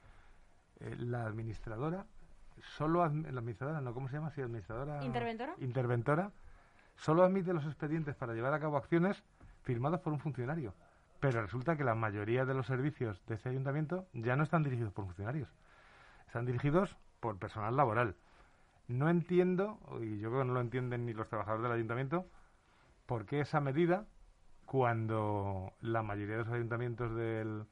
eh, 0.80 0.96
la 1.00 1.26
administradora, 1.26 2.06
solo 2.78 3.04
admi- 3.06 3.30
la 3.30 3.40
administradora, 3.40 3.82
no, 3.82 3.94
¿cómo 3.94 4.08
se 4.08 4.16
llama? 4.16 4.32
Sí, 4.32 4.42
administradora. 4.42 5.04
¿Interventora? 5.04 5.54
Interventora, 5.60 6.32
solo 6.96 7.24
admite 7.24 7.54
los 7.54 7.66
expedientes 7.66 8.16
para 8.16 8.34
llevar 8.34 8.54
a 8.54 8.60
cabo 8.60 8.78
acciones 8.78 9.22
firmados 9.64 10.00
por 10.00 10.14
un 10.14 10.20
funcionario. 10.20 10.74
Pero 11.20 11.42
resulta 11.42 11.76
que 11.76 11.84
la 11.84 11.96
mayoría 11.96 12.46
de 12.46 12.54
los 12.54 12.68
servicios 12.68 13.22
de 13.26 13.36
este 13.36 13.50
ayuntamiento 13.50 14.08
ya 14.14 14.36
no 14.36 14.44
están 14.44 14.64
dirigidos 14.64 14.94
por 14.94 15.06
funcionarios. 15.06 15.50
Están 16.28 16.46
dirigidos 16.46 16.96
por 17.20 17.38
personal 17.38 17.76
laboral. 17.76 18.16
No 18.88 19.10
entiendo, 19.10 19.80
y 20.02 20.20
yo 20.20 20.30
creo 20.30 20.42
que 20.42 20.48
no 20.48 20.54
lo 20.54 20.62
entienden 20.62 21.06
ni 21.06 21.14
los 21.14 21.28
trabajadores 21.28 21.64
del 21.64 21.74
ayuntamiento, 21.74 22.26
por 23.06 23.26
qué 23.26 23.42
esa 23.42 23.60
medida 23.60 24.06
cuando 24.66 25.74
la 25.82 26.04
mayoría 26.04 26.38
de 26.38 26.44
los 26.44 26.54
ayuntamientos 26.54 27.16
del, 27.16 27.66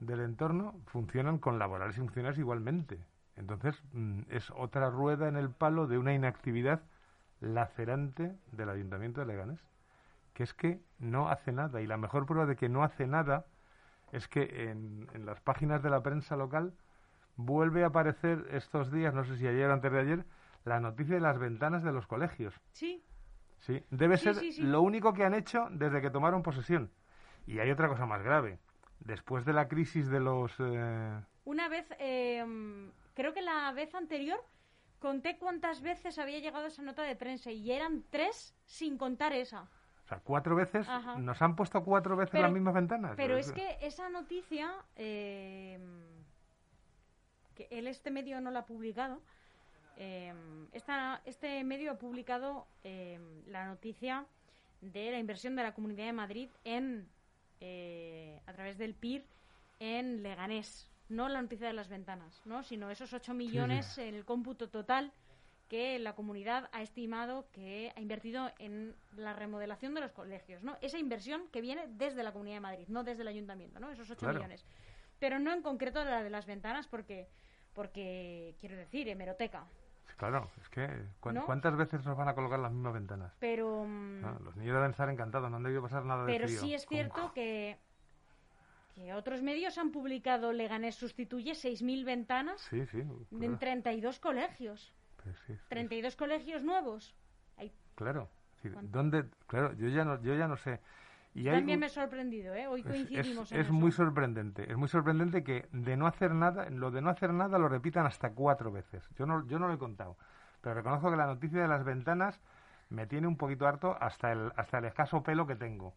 del 0.00 0.20
entorno 0.20 0.74
funcionan 0.86 1.38
con 1.38 1.58
laborales 1.58 1.96
y 1.96 2.00
funcionarios 2.00 2.38
igualmente. 2.38 2.98
Entonces, 3.36 3.80
mm, 3.92 4.22
es 4.28 4.50
otra 4.50 4.90
rueda 4.90 5.28
en 5.28 5.36
el 5.36 5.50
palo 5.50 5.86
de 5.86 5.98
una 5.98 6.12
inactividad 6.12 6.82
lacerante 7.40 8.36
del 8.52 8.68
ayuntamiento 8.68 9.20
de 9.20 9.26
Leganés, 9.26 9.60
que 10.34 10.42
es 10.42 10.54
que 10.54 10.80
no 10.98 11.28
hace 11.28 11.52
nada. 11.52 11.80
Y 11.80 11.86
la 11.86 11.96
mejor 11.96 12.26
prueba 12.26 12.46
de 12.46 12.56
que 12.56 12.68
no 12.68 12.82
hace 12.84 13.06
nada 13.06 13.46
es 14.12 14.28
que 14.28 14.70
en, 14.70 15.08
en 15.14 15.26
las 15.26 15.40
páginas 15.40 15.82
de 15.82 15.90
la 15.90 16.02
prensa 16.02 16.36
local 16.36 16.74
vuelve 17.36 17.82
a 17.84 17.88
aparecer 17.88 18.46
estos 18.50 18.90
días, 18.92 19.14
no 19.14 19.24
sé 19.24 19.36
si 19.36 19.46
ayer 19.46 19.68
o 19.68 19.72
antes 19.72 19.90
de 19.92 20.00
ayer, 20.00 20.24
la 20.64 20.80
noticia 20.80 21.14
de 21.14 21.20
las 21.20 21.38
ventanas 21.38 21.82
de 21.82 21.92
los 21.92 22.06
colegios. 22.06 22.54
Sí. 22.72 23.02
Sí, 23.60 23.82
debe 23.90 24.16
Sí, 24.16 24.24
ser 24.24 24.34
sí, 24.36 24.52
sí. 24.52 24.62
lo 24.62 24.82
único 24.82 25.12
que 25.12 25.24
han 25.24 25.34
hecho 25.34 25.68
desde 25.70 26.00
que 26.00 26.10
tomaron 26.10 26.42
posesión. 26.42 26.90
Y 27.46 27.58
hay 27.58 27.70
otra 27.70 27.88
cosa 27.88 28.06
más 28.06 28.22
grave. 28.22 28.58
Después 29.00 29.44
de 29.44 29.52
la 29.52 29.68
crisis 29.68 30.08
de 30.08 30.20
los... 30.20 30.52
eh, 30.60 31.20
Una 31.44 31.68
vez, 31.68 31.86
eh, 31.98 32.44
creo 33.14 33.32
que 33.32 33.42
la 33.42 33.72
vez 33.72 33.94
anterior, 33.94 34.38
conté 34.98 35.38
cuántas 35.38 35.80
veces 35.80 36.18
había 36.18 36.38
llegado 36.38 36.66
esa 36.66 36.82
nota 36.82 37.02
de 37.02 37.16
prensa 37.16 37.50
y 37.50 37.72
eran 37.72 38.04
tres 38.10 38.54
sin 38.64 38.96
contar 38.98 39.32
esa. 39.32 39.68
Sea, 40.14 40.20
cuatro 40.24 40.54
veces, 40.56 40.88
Ajá. 40.88 41.18
nos 41.18 41.40
han 41.42 41.56
puesto 41.56 41.82
cuatro 41.84 42.16
veces 42.16 42.32
Pero- 42.32 42.44
las 42.44 42.52
mismas 42.52 42.74
ventanas. 42.74 43.14
Pero 43.16 43.36
es 43.36 43.52
que 43.52 43.78
esa 43.80 44.08
noticia, 44.08 44.74
eh, 44.96 45.78
que 47.54 47.68
él 47.70 47.86
este 47.86 48.10
medio 48.10 48.40
no 48.40 48.50
la 48.50 48.60
ha 48.60 48.66
publicado, 48.66 49.20
eh, 49.96 50.32
esta- 50.72 51.20
este 51.24 51.62
medio 51.64 51.92
ha 51.92 51.98
publicado 51.98 52.66
eh, 52.84 53.20
la 53.46 53.66
noticia 53.66 54.24
de 54.80 55.10
la 55.10 55.18
inversión 55.18 55.54
de 55.54 55.62
la 55.62 55.72
Comunidad 55.74 56.06
de 56.06 56.12
Madrid 56.12 56.48
en 56.64 57.08
eh, 57.64 58.40
a 58.46 58.52
través 58.54 58.76
del 58.76 58.94
PIR 58.94 59.24
en 59.78 60.24
Leganés, 60.24 60.90
no 61.08 61.28
la 61.28 61.40
noticia 61.40 61.68
de 61.68 61.72
las 61.72 61.88
ventanas, 61.88 62.42
¿no? 62.44 62.64
sino 62.64 62.90
esos 62.90 63.12
8 63.12 63.34
millones 63.34 63.98
en 63.98 64.16
el 64.16 64.24
cómputo 64.24 64.68
total 64.68 65.12
que 65.72 65.98
la 65.98 66.14
comunidad 66.14 66.68
ha 66.72 66.82
estimado 66.82 67.46
que 67.50 67.90
ha 67.96 68.00
invertido 68.02 68.50
en 68.58 68.94
la 69.16 69.32
remodelación 69.32 69.94
de 69.94 70.02
los 70.02 70.12
colegios, 70.12 70.62
¿no? 70.62 70.76
Esa 70.82 70.98
inversión 70.98 71.48
que 71.50 71.62
viene 71.62 71.86
desde 71.88 72.22
la 72.22 72.30
Comunidad 72.30 72.56
de 72.56 72.60
Madrid, 72.60 72.84
no 72.88 73.04
desde 73.04 73.22
el 73.22 73.28
Ayuntamiento, 73.28 73.80
¿no? 73.80 73.90
Esos 73.90 74.10
8 74.10 74.18
Claro. 74.20 74.34
millones. 74.40 74.66
Pero 75.18 75.38
no 75.38 75.50
en 75.50 75.62
concreto 75.62 76.04
la 76.04 76.22
de 76.22 76.28
las 76.28 76.44
ventanas 76.44 76.86
porque, 76.88 77.26
porque 77.72 78.54
quiero 78.60 78.76
decir, 78.76 79.08
hemeroteca. 79.08 79.64
Claro, 80.18 80.50
es 80.60 80.68
que 80.68 80.86
¿cuán- 81.20 81.36
¿No? 81.36 81.46
¿cuántas 81.46 81.74
veces 81.74 82.04
nos 82.04 82.18
van 82.18 82.28
a 82.28 82.34
colocar 82.34 82.58
las 82.58 82.70
mismas 82.70 82.92
ventanas? 82.92 83.32
Pero, 83.38 83.86
mm, 83.88 84.24
Ah, 84.26 84.38
los 84.44 84.54
niños 84.56 84.74
deben 84.74 84.90
estar 84.90 85.08
encantados, 85.08 85.50
no 85.50 85.56
han 85.56 85.62
debido 85.62 85.80
pasar 85.80 86.04
nada 86.04 86.26
de 86.26 86.32
pero 86.34 86.48
frío. 86.48 86.60
sí 86.60 86.74
es 86.74 86.84
cierto 86.86 87.32
que, 87.32 87.78
que 88.94 89.14
otros 89.14 89.40
medios 89.40 89.78
han 89.78 89.90
publicado 89.90 90.52
Leganés 90.52 90.96
sustituye 90.96 91.54
6.000 91.54 92.04
ventanas 92.04 92.60
Sí, 92.60 92.84
sí, 92.88 92.98
en 92.98 93.06
claro. 93.30 93.56
32 93.56 93.58
32 93.58 94.20
colegios. 94.20 94.92
Pues 95.22 95.36
sí, 95.46 95.54
sí. 95.54 95.60
32 95.68 96.16
colegios 96.16 96.62
nuevos. 96.62 97.14
Hay- 97.56 97.72
Claro. 97.94 98.28
¿dónde? 98.82 99.24
Claro, 99.48 99.72
yo 99.74 99.88
ya 99.88 100.04
no, 100.04 100.20
yo 100.22 100.34
ya 100.34 100.46
no 100.48 100.56
sé. 100.56 100.80
Y 101.34 101.44
También 101.44 101.76
un- 101.76 101.80
me 101.80 101.86
he 101.86 101.90
sorprendido, 101.90 102.54
¿eh? 102.54 102.66
Hoy 102.66 102.82
coincidimos 102.82 103.46
es, 103.50 103.52
en 103.52 103.60
es 103.60 103.66
eso. 103.66 103.72
muy 103.72 103.90
sorprendente, 103.90 104.70
es 104.70 104.76
muy 104.76 104.88
sorprendente 104.88 105.42
que 105.42 105.66
de 105.72 105.96
no 105.96 106.06
hacer 106.06 106.32
nada, 106.34 106.68
lo 106.70 106.90
de 106.90 107.00
no 107.00 107.08
hacer 107.10 107.32
nada 107.32 107.58
lo 107.58 107.68
repitan 107.68 108.04
hasta 108.06 108.30
cuatro 108.32 108.70
veces. 108.70 109.08
Yo 109.16 109.24
no, 109.26 109.46
yo 109.46 109.58
no 109.58 109.66
lo 109.66 109.74
he 109.74 109.78
contado, 109.78 110.16
pero 110.60 110.74
reconozco 110.74 111.10
que 111.10 111.16
la 111.16 111.26
noticia 111.26 111.62
de 111.62 111.68
las 111.68 111.84
ventanas 111.84 112.38
me 112.90 113.06
tiene 113.06 113.26
un 113.26 113.36
poquito 113.38 113.66
harto 113.66 113.96
hasta 114.00 114.30
el, 114.32 114.52
hasta 114.56 114.78
el 114.78 114.84
escaso 114.84 115.22
pelo 115.22 115.46
que 115.46 115.56
tengo. 115.56 115.94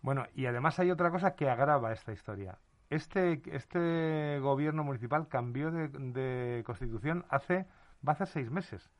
Bueno, 0.00 0.26
y 0.34 0.46
además 0.46 0.78
hay 0.78 0.90
otra 0.90 1.10
cosa 1.10 1.34
que 1.34 1.48
agrava 1.48 1.92
esta 1.92 2.12
historia. 2.12 2.58
Este, 2.90 3.42
este 3.54 4.38
gobierno 4.40 4.84
municipal 4.84 5.28
cambió 5.28 5.70
de, 5.70 5.88
de 5.88 6.62
constitución 6.64 7.24
hace, 7.28 7.66
va 8.06 8.12
a 8.12 8.14
hacer 8.14 8.28
seis 8.28 8.50
meses. 8.50 8.90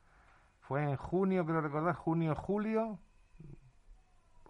Fue 0.61 0.81
en 0.83 0.95
junio, 0.97 1.45
creo 1.45 1.61
recordar, 1.61 1.95
junio, 1.95 2.35
julio 2.35 2.99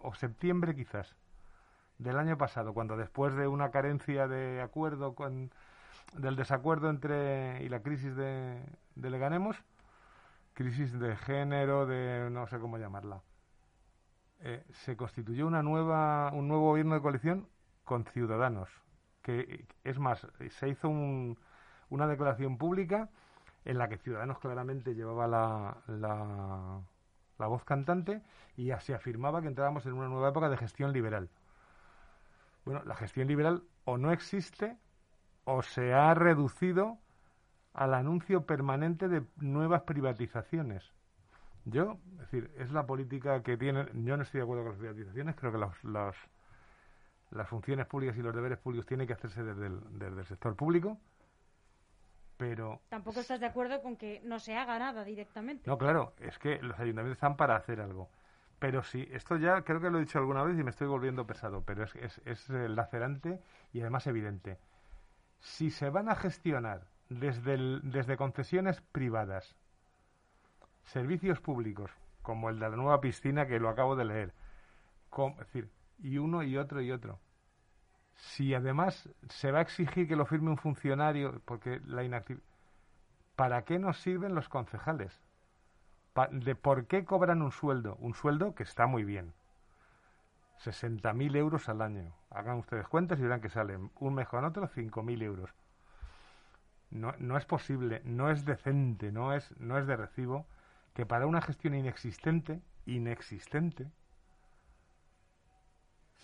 o 0.00 0.14
septiembre 0.14 0.74
quizás 0.74 1.14
del 1.98 2.18
año 2.18 2.36
pasado, 2.38 2.74
cuando 2.74 2.96
después 2.96 3.34
de 3.34 3.48
una 3.48 3.70
carencia 3.70 4.28
de 4.28 4.60
acuerdo 4.62 5.14
con 5.14 5.50
del 6.12 6.36
desacuerdo 6.36 6.88
entre 6.90 7.62
y 7.64 7.68
la 7.68 7.82
crisis 7.82 8.14
de, 8.14 8.62
de 8.94 9.10
Leganemos, 9.10 9.56
crisis 10.52 10.98
de 10.98 11.16
género, 11.16 11.86
de 11.86 12.28
no 12.30 12.46
sé 12.46 12.58
cómo 12.58 12.78
llamarla, 12.78 13.22
eh, 14.40 14.64
se 14.84 14.96
constituyó 14.96 15.46
una 15.46 15.62
nueva, 15.62 16.30
un 16.32 16.48
nuevo 16.48 16.66
gobierno 16.66 16.94
de 16.94 17.00
coalición 17.02 17.48
con 17.84 18.04
Ciudadanos. 18.04 18.68
Que 19.22 19.66
es 19.82 19.98
más, 19.98 20.26
se 20.50 20.68
hizo 20.68 20.88
un- 20.88 21.38
una 21.88 22.06
declaración 22.06 22.58
pública 22.58 23.08
en 23.66 23.78
la 23.78 23.88
que 23.88 23.98
Ciudadanos 23.98 24.38
claramente 24.38 24.94
llevaba 24.94 25.26
la, 25.26 25.76
la, 25.88 26.80
la 27.36 27.46
voz 27.46 27.64
cantante 27.64 28.22
y 28.56 28.70
se 28.78 28.94
afirmaba 28.94 29.42
que 29.42 29.48
entrábamos 29.48 29.84
en 29.86 29.92
una 29.92 30.08
nueva 30.08 30.28
época 30.30 30.48
de 30.48 30.56
gestión 30.56 30.92
liberal. 30.92 31.28
Bueno, 32.64 32.82
la 32.84 32.94
gestión 32.94 33.26
liberal 33.26 33.64
o 33.84 33.98
no 33.98 34.12
existe 34.12 34.78
o 35.44 35.62
se 35.62 35.92
ha 35.92 36.14
reducido 36.14 36.98
al 37.74 37.92
anuncio 37.92 38.46
permanente 38.46 39.08
de 39.08 39.24
nuevas 39.36 39.82
privatizaciones. 39.82 40.92
Yo, 41.64 41.98
es 42.12 42.18
decir, 42.18 42.50
es 42.58 42.70
la 42.70 42.86
política 42.86 43.42
que 43.42 43.56
tiene. 43.56 43.86
Yo 43.94 44.16
no 44.16 44.22
estoy 44.22 44.38
de 44.38 44.44
acuerdo 44.44 44.62
con 44.62 44.72
las 44.72 44.78
privatizaciones. 44.78 45.34
Creo 45.34 45.50
que 45.50 45.58
los, 45.58 46.14
las 47.32 47.48
funciones 47.48 47.86
públicas 47.86 48.16
y 48.16 48.22
los 48.22 48.34
deberes 48.34 48.58
públicos 48.58 48.86
tienen 48.86 49.08
que 49.08 49.14
hacerse 49.14 49.42
desde 49.42 49.66
el 49.66 50.24
sector 50.26 50.54
público. 50.54 50.98
Pero, 52.36 52.80
Tampoco 52.94 53.18
estás 53.20 53.40
de 53.40 53.46
acuerdo 53.50 53.76
con 53.84 53.94
que 54.00 54.10
no 54.30 54.38
se 54.40 54.52
haga 54.60 54.76
nada 54.84 55.02
directamente. 55.12 55.66
no, 55.66 55.78
claro, 55.78 56.14
es 56.20 56.38
que 56.38 56.60
los 56.62 56.78
ayuntamientos 56.78 57.16
están 57.16 57.36
para 57.36 57.56
hacer 57.56 57.80
algo. 57.80 58.08
Pero 58.58 58.82
sí, 58.82 59.06
esto 59.12 59.36
ya 59.36 59.62
creo 59.62 59.80
que 59.80 59.90
lo 59.90 59.98
he 59.98 60.00
dicho 60.02 60.18
alguna 60.18 60.42
vez 60.44 60.58
y 60.58 60.62
me 60.64 60.70
estoy 60.70 60.86
volviendo 60.86 61.26
pesado, 61.26 61.62
pero 61.64 61.84
es, 61.84 61.94
es, 61.96 62.20
es 62.24 62.48
lacerante 62.48 63.40
y 63.72 63.80
además 63.82 64.06
evidente. 64.06 64.58
Si 65.40 65.70
se 65.70 65.90
van 65.90 66.08
a 66.10 66.16
gestionar 66.16 66.86
desde, 67.10 67.54
el- 67.54 67.82
desde 67.84 68.16
concesiones 68.18 68.82
privadas 68.92 69.56
servicios 70.84 71.38
públicos, 71.40 71.90
como 72.22 72.48
el 72.48 72.58
de 72.58 72.70
la 72.70 72.76
nueva 72.76 73.00
piscina 73.02 73.46
que 73.46 73.60
lo 73.60 73.68
acabo 73.68 73.94
de 73.94 74.06
leer, 74.06 74.32
es 75.16 75.38
decir, 75.38 75.68
y 76.02 76.18
uno 76.18 76.42
y 76.42 76.56
otro 76.56 76.80
y 76.80 76.92
otro. 76.92 77.18
Si 78.16 78.54
además 78.54 79.08
se 79.28 79.52
va 79.52 79.58
a 79.58 79.62
exigir 79.62 80.08
que 80.08 80.16
lo 80.16 80.26
firme 80.26 80.50
un 80.50 80.56
funcionario, 80.56 81.40
porque 81.44 81.80
la 81.86 82.02
inactividad... 82.02 82.44
¿Para 83.36 83.62
qué 83.64 83.78
nos 83.78 83.98
sirven 84.00 84.34
los 84.34 84.48
concejales? 84.48 85.20
¿De 86.30 86.54
por 86.54 86.86
qué 86.86 87.04
cobran 87.04 87.42
un 87.42 87.52
sueldo? 87.52 87.96
Un 87.96 88.14
sueldo 88.14 88.54
que 88.54 88.62
está 88.62 88.86
muy 88.86 89.04
bien. 89.04 89.34
60.000 90.64 91.36
euros 91.36 91.68
al 91.68 91.82
año. 91.82 92.14
Hagan 92.30 92.56
ustedes 92.56 92.88
cuentas 92.88 93.18
y 93.18 93.22
verán 93.22 93.42
que 93.42 93.50
salen 93.50 93.90
un 94.00 94.14
mes 94.14 94.26
con 94.26 94.44
otro 94.44 94.66
5.000 94.68 95.22
euros. 95.22 95.50
No, 96.90 97.14
no 97.18 97.36
es 97.36 97.44
posible, 97.44 98.00
no 98.04 98.30
es 98.30 98.46
decente, 98.46 99.12
no 99.12 99.34
es, 99.34 99.54
no 99.58 99.76
es 99.76 99.86
de 99.86 99.96
recibo 99.96 100.46
que 100.94 101.04
para 101.04 101.26
una 101.26 101.42
gestión 101.42 101.74
inexistente, 101.74 102.62
inexistente, 102.86 103.90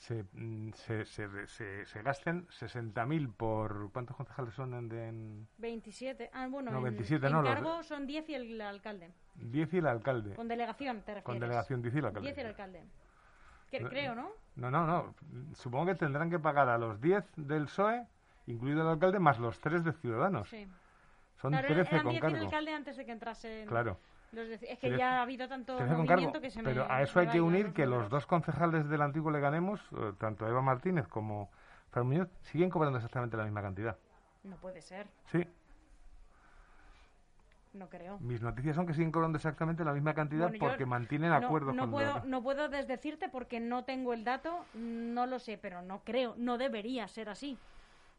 se, 0.03 0.25
mm, 0.33 0.73
se, 0.73 1.05
se, 1.05 1.47
se, 1.47 1.87
se 1.87 2.03
gasten 2.03 2.45
60.000 2.49 3.33
por... 3.37 3.93
¿Cuántos 3.93 4.17
concejales 4.17 4.53
son 4.53 4.75
en, 4.75 4.91
en 4.91 5.49
27. 5.59 6.29
Ah, 6.33 6.49
bueno, 6.51 6.73
No, 6.73 6.79
en, 6.79 6.83
27 6.85 7.25
en 7.25 7.33
no, 7.33 7.43
los- 7.43 7.55
cargo 7.55 7.83
son 7.85 8.05
10 8.09 8.29
y 8.31 8.35
el 8.35 8.61
alcalde. 8.61 9.13
10 9.37 9.75
y 9.75 9.79
el 9.79 9.87
alcalde? 9.87 10.35
Con 10.35 10.49
delegación, 10.49 10.97
te 11.03 11.15
refieres. 11.15 11.23
Con 11.25 11.39
delegación 11.39 11.83
10 11.83 11.95
y 11.95 11.99
el 11.99 12.05
alcalde. 12.07 12.27
10 12.27 12.37
y 12.37 12.41
el 12.41 12.47
alcalde. 12.49 12.83
Que- 13.71 13.81
creo, 13.89 14.17
¿no? 14.17 14.31
No, 14.57 14.73
no, 14.73 14.87
no. 14.89 15.15
Supongo 15.55 15.87
que 15.87 15.95
tendrán 15.95 16.29
que 16.31 16.41
pagar 16.41 16.69
a 16.69 16.79
los 16.79 17.01
10 17.01 17.25
del 17.37 17.67
PSOE, 17.67 18.05
incluido 18.49 18.83
el 18.83 18.89
alcalde, 18.89 19.21
más 19.21 19.39
los 19.39 19.61
3 19.61 19.85
de 19.85 19.93
Ciudadanos. 19.93 20.49
Sí. 20.49 20.67
Son 21.41 21.53
Claro, 21.53 21.69
13 21.69 21.81
eran 21.95 22.03
con 22.03 22.11
10 22.13 22.23
y 22.23 22.27
el 22.27 22.33
cargo. 22.33 22.45
alcalde 22.47 22.75
antes 22.75 22.97
de 22.97 23.05
que 23.07 23.13
entrasen 23.13 23.69
Claro. 23.69 23.99
Los 24.33 24.49
de- 24.49 24.55
Es 24.55 24.61
que 24.79 24.89
13 24.89 24.99
ya 24.99 25.19
ha 25.19 25.23
habido 25.23 25.47
tanto 25.49 25.77
13 25.77 25.95
con 25.95 25.99
movimiento 26.07 26.33
cargo. 26.33 26.41
que 26.43 26.51
se 26.51 26.63
Pero 26.63 26.87
me... 26.87 26.93
a 26.95 27.03
eso 27.03 27.21
hay 27.21 27.29
que 27.29 27.41
unir 27.41 27.73
que 27.73 27.87
los 27.87 28.09
dos 28.09 28.27
concejales 28.27 28.89
del 28.89 29.03
antiguo 29.03 29.31
Leganemos, 29.31 29.81
eh, 29.93 30.13
tanto 30.19 30.47
Eva 30.49 30.63
Martínez 30.63 31.07
como 31.07 31.51
Fran 31.91 32.07
Muñoz, 32.07 32.29
siguen 32.43 32.71
cobrando 32.71 32.99
exactamente 32.99 33.37
la 33.37 33.45
misma 33.45 33.63
cantidad. 33.63 33.97
No 34.45 34.57
puede 34.57 34.81
ser, 34.83 35.07
Sí, 35.31 35.45
no 37.75 37.89
creo. 37.89 38.19
mis 38.21 38.43
noticias 38.43 38.75
son 38.75 38.87
que 38.87 38.95
siguen 38.95 39.13
cobrando 39.13 39.37
exactamente 39.37 39.85
la 39.85 39.93
misma 39.93 40.15
cantidad 40.15 40.49
Bueno, 40.49 40.67
porque 40.67 40.85
mantienen 40.87 41.31
no- 41.31 41.37
acuerdos 41.37 41.75
no, 41.75 41.91
puedo, 41.91 42.15
los... 42.15 42.25
no 42.25 42.43
puedo 42.43 42.69
desdecirte 42.69 43.29
porque 43.29 43.61
no 43.61 43.85
tengo 43.85 44.15
el 44.15 44.25
dato, 44.25 44.65
no 44.75 45.27
lo 45.27 45.39
sé, 45.39 45.59
pero 45.59 45.81
no 45.83 46.01
creo, 46.05 46.35
no 46.39 46.59
debería 46.59 47.07
ser 47.09 47.29
así. 47.29 47.59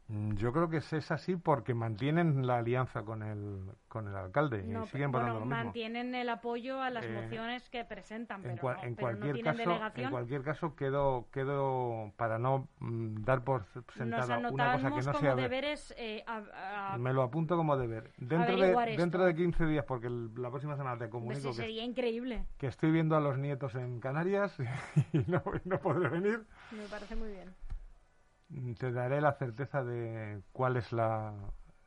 Mm, 0.09 0.33
Yo 0.35 0.51
creo 0.51 0.69
que 0.69 0.77
es 0.77 0.91
es 0.93 1.11
así 1.11 1.37
porque 1.37 1.73
mantienen 1.73 2.45
la 2.45 2.57
alianza 2.57 3.03
con 3.03 3.23
el, 3.23 3.61
con 3.87 4.07
el 4.09 4.15
alcalde 4.15 4.61
No, 4.63 4.83
y 4.83 4.87
siguen 4.87 5.11
bueno, 5.11 5.27
votando 5.27 5.39
lo 5.39 5.45
mismo. 5.45 5.63
mantienen 5.63 6.13
el 6.13 6.27
apoyo 6.29 6.81
a 6.81 6.89
las 6.89 7.05
Eh, 7.05 7.09
mociones 7.21 7.69
que 7.69 7.85
presentan, 7.85 8.41
En, 8.43 8.55
pero, 8.57 8.61
cua- 8.61 8.75
no, 8.75 8.83
en 8.83 8.95
pero 8.95 9.07
no 9.13 9.19
cualquier 9.19 9.33
tienen 9.35 9.53
caso, 9.57 9.69
delegación. 9.69 10.05
en 10.05 10.11
cualquier 10.11 10.41
caso 10.43 10.75
quedo, 10.75 11.27
quedo 11.31 12.11
para 12.17 12.37
no 12.37 12.67
mm, 12.79 13.23
dar 13.23 13.43
por 13.45 13.61
Nos 13.75 13.85
sentada 13.93 14.37
una 14.39 14.73
cosa 14.73 14.89
que 14.89 15.01
no 15.01 15.11
como 15.13 15.19
sea 15.19 15.35
deberes 15.35 15.93
eh, 15.97 16.23
a- 16.27 16.93
a- 16.93 16.97
Me 16.97 17.13
lo 17.13 17.21
apunto 17.23 17.55
como 17.55 17.77
deber. 17.77 18.11
Dentro 18.17 18.57
de, 18.57 18.71
esto. 18.71 19.01
dentro 19.01 19.23
de 19.25 19.35
15 19.35 19.65
días, 19.65 19.85
porque 19.87 20.07
el- 20.07 20.31
la 20.35 20.49
próxima 20.49 20.75
semana 20.75 20.97
te 20.97 21.09
comunico 21.09 21.39
sí, 21.41 21.47
que, 21.47 21.53
sería 21.65 21.83
increíble. 21.83 22.45
que 22.57 22.67
estoy 22.67 22.91
viendo 22.91 23.15
a 23.15 23.21
los 23.21 23.37
nietos 23.37 23.73
en 23.75 24.01
Canarias 24.01 24.53
y 25.13 25.19
no, 25.31 25.41
y 25.63 25.69
no 25.69 25.79
podré 25.79 26.09
venir. 26.09 26.43
Me 26.71 26.83
parece 26.89 27.15
muy 27.15 27.29
bien. 27.31 27.49
Te 28.77 28.91
daré 28.91 29.21
la 29.21 29.33
certeza 29.33 29.83
de 29.83 30.41
cuál 30.51 30.77
es 30.77 30.91
la, 30.91 31.33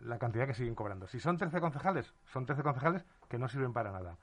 la 0.00 0.18
cantidad 0.18 0.46
que 0.46 0.54
siguen 0.54 0.74
cobrando. 0.74 1.06
Si 1.06 1.20
son 1.20 1.36
13 1.36 1.60
concejales, 1.60 2.12
son 2.26 2.46
13 2.46 2.62
concejales 2.62 3.04
que 3.28 3.38
no 3.38 3.48
sirven 3.48 3.72
para 3.72 3.92
nada. 3.92 4.16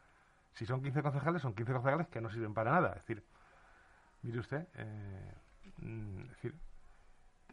Si 0.53 0.65
son 0.65 0.81
15 0.81 1.01
concejales, 1.01 1.41
son 1.41 1.55
15 1.55 1.73
concejales 1.73 2.07
que 2.07 2.21
no 2.21 2.29
sirven 2.29 2.53
para 2.53 2.71
nada. 2.71 2.89
Es 2.89 3.07
decir, 3.07 3.23
mire 4.21 4.39
usted, 4.39 4.67
eh, 4.75 5.33
mm, 5.77 6.19
es 6.21 6.29
decir, 6.29 6.55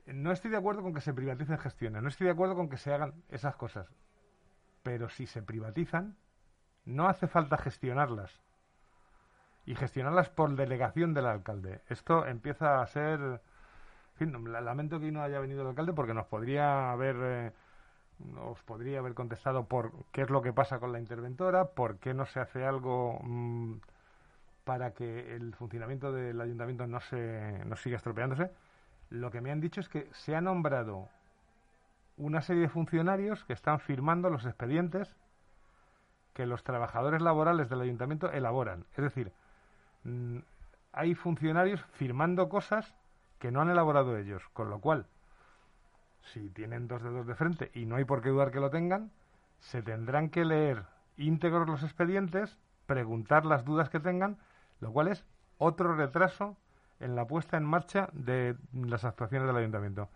no 0.07 0.33
estoy 0.33 0.51
de 0.51 0.57
acuerdo 0.57 0.83
con 0.83 0.95
que 0.95 1.01
se 1.01 1.15
privaticen 1.15 1.59
gestiones, 1.59 2.03
no 2.03 2.09
estoy 2.09 2.27
de 2.27 2.33
acuerdo 2.33 2.55
con 2.55 2.69
que 2.69 2.77
se 2.77 2.93
hagan 2.93 3.15
esas 3.29 3.57
cosas. 3.57 3.89
Pero 4.83 5.09
si 5.09 5.27
se 5.27 5.43
privatizan, 5.43 6.17
no 6.85 7.09
hace 7.09 7.27
falta 7.27 7.57
gestionarlas. 7.59 8.41
Y 9.67 9.75
gestionarlas 9.75 10.31
por 10.31 10.55
delegación 10.57 11.15
del 11.15 11.27
alcalde. 11.27 11.83
Esto 11.89 12.27
empieza 12.27 12.83
a 12.83 12.87
ser... 12.87 13.41
Fin, 14.21 14.53
la- 14.53 14.61
lamento 14.61 15.01
que 15.01 15.11
no 15.11 15.23
haya 15.23 15.41
venido 15.41 15.63
el 15.63 15.69
alcalde 15.69 15.95
porque 15.95 16.13
nos 16.13 16.27
podría 16.27 16.93
haber... 16.93 17.17
eh, 17.23 17.53
nos 18.19 18.63
podría 18.65 18.99
haber 18.99 19.15
contestado 19.15 19.65
por 19.65 19.93
qué 20.13 20.21
es 20.21 20.29
lo 20.29 20.43
que 20.43 20.53
pasa 20.53 20.79
con 20.79 20.93
la 20.93 20.99
interventora, 20.99 21.71
por 21.71 21.97
qué 21.97 22.13
no 22.13 22.27
se 22.27 22.39
hace 22.39 22.67
algo 22.67 23.19
mm, 23.23 23.77
para 24.65 24.91
que 24.93 25.35
el 25.37 25.55
funcionamiento 25.55 26.13
del 26.13 26.39
ayuntamiento 26.39 26.87
no 26.87 27.01
se 27.01 27.65
no 27.65 27.77
siga 27.77 27.97
estropeándose. 27.97 28.51
Lo 29.09 29.31
que 29.31 29.41
me 29.41 29.51
han 29.53 29.63
dicho 29.63 29.81
es 29.81 29.89
que 29.89 30.07
se 30.13 30.37
ha 30.37 30.43
nombrado 30.43 31.09
una 32.19 32.43
serie 32.43 32.61
de 32.65 32.69
funcionarios 32.69 33.43
que 33.47 33.55
están 33.55 33.81
firmando 33.81 34.29
los 34.29 34.45
expedientes 34.45 35.17
que 36.35 36.45
los 36.45 36.63
trabajadores 36.63 37.23
laborales 37.23 37.71
del 37.71 37.81
ayuntamiento 37.81 38.31
elaboran. 38.31 38.85
Es 38.99 39.03
decir, 39.03 39.33
mm, 40.05 40.41
hay 40.93 41.15
funcionarios 41.15 41.81
firmando 41.93 42.51
cosas 42.51 42.95
que 43.41 43.51
no 43.51 43.63
han 43.63 43.71
elaborado 43.71 44.17
ellos, 44.17 44.43
con 44.53 44.71
lo 44.71 44.81
cual, 44.81 45.07
si 46.33 46.51
tienen 46.51 46.87
dos 46.87 47.03
dedos 47.03 47.27
de 47.27 47.35
frente 47.35 47.71
y 47.75 47.87
no 47.87 47.97
hay 47.97 48.05
por 48.05 48.23
qué 48.23 48.29
dudar 48.29 48.53
que 48.53 48.61
lo 48.61 48.71
tengan, 48.71 49.11
se 49.59 49.83
tendrán 49.83 50.29
que 50.29 50.45
leer 50.45 50.85
íntegros 51.17 51.67
los 51.67 51.83
expedientes, 51.83 52.59
preguntar 52.87 53.47
las 53.47 53.65
dudas 53.65 53.89
que 53.89 53.99
tengan, 53.99 54.39
lo 54.81 54.93
cual 54.93 55.09
es 55.09 55.25
otro 55.59 55.97
retraso 55.97 56.57
en 57.01 57.17
la 57.17 57.27
puesta 57.27 57.57
en 57.57 57.65
marcha 57.65 58.11
de 58.13 58.57
las 58.75 59.05
actuaciones 59.05 59.49
del 59.49 59.57
ayuntamiento. 59.57 60.11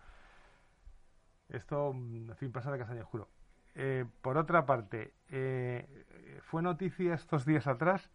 Esto, 1.49 1.93
mm, 1.95 2.31
en 2.31 2.37
fin, 2.37 2.53
pasa 2.53 2.71
de 2.71 2.79
castaño 2.79 3.03
oscuro. 3.03 3.29
Eh, 3.75 4.05
por 4.21 4.37
otra 4.37 4.67
parte, 4.67 5.15
eh, 5.31 6.41
fue 6.43 6.63
noticia 6.63 7.15
estos 7.15 7.47
días 7.47 7.67
atrás 7.67 8.11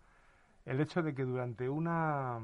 el 0.66 0.80
hecho 0.80 1.02
de 1.02 1.16
que 1.16 1.26
durante 1.26 1.68
una 1.68 2.40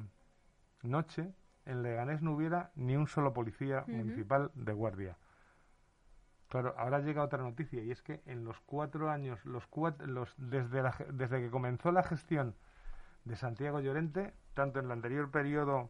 noche 0.81 1.31
en 1.65 1.83
Leganés 1.83 2.21
no 2.21 2.33
hubiera 2.33 2.71
ni 2.75 2.95
un 2.95 3.07
solo 3.07 3.33
policía 3.33 3.83
municipal 3.87 4.51
de 4.53 4.73
guardia. 4.73 5.17
Claro, 6.49 6.75
ahora 6.77 6.99
llega 6.99 7.23
otra 7.23 7.41
noticia 7.41 7.83
y 7.83 7.91
es 7.91 8.01
que 8.01 8.21
en 8.25 8.45
los 8.45 8.59
cuatro 8.61 9.09
años, 9.09 9.43
los 9.45 9.67
los, 10.05 10.33
desde, 10.37 10.83
la 10.83 10.95
desde 11.11 11.41
que 11.41 11.49
comenzó 11.49 11.91
la 11.91 12.03
gestión 12.03 12.55
de 13.25 13.35
Santiago 13.35 13.79
Llorente, 13.79 14.33
tanto 14.53 14.79
en 14.79 14.85
el 14.85 14.91
anterior 14.91 15.31
periodo 15.31 15.89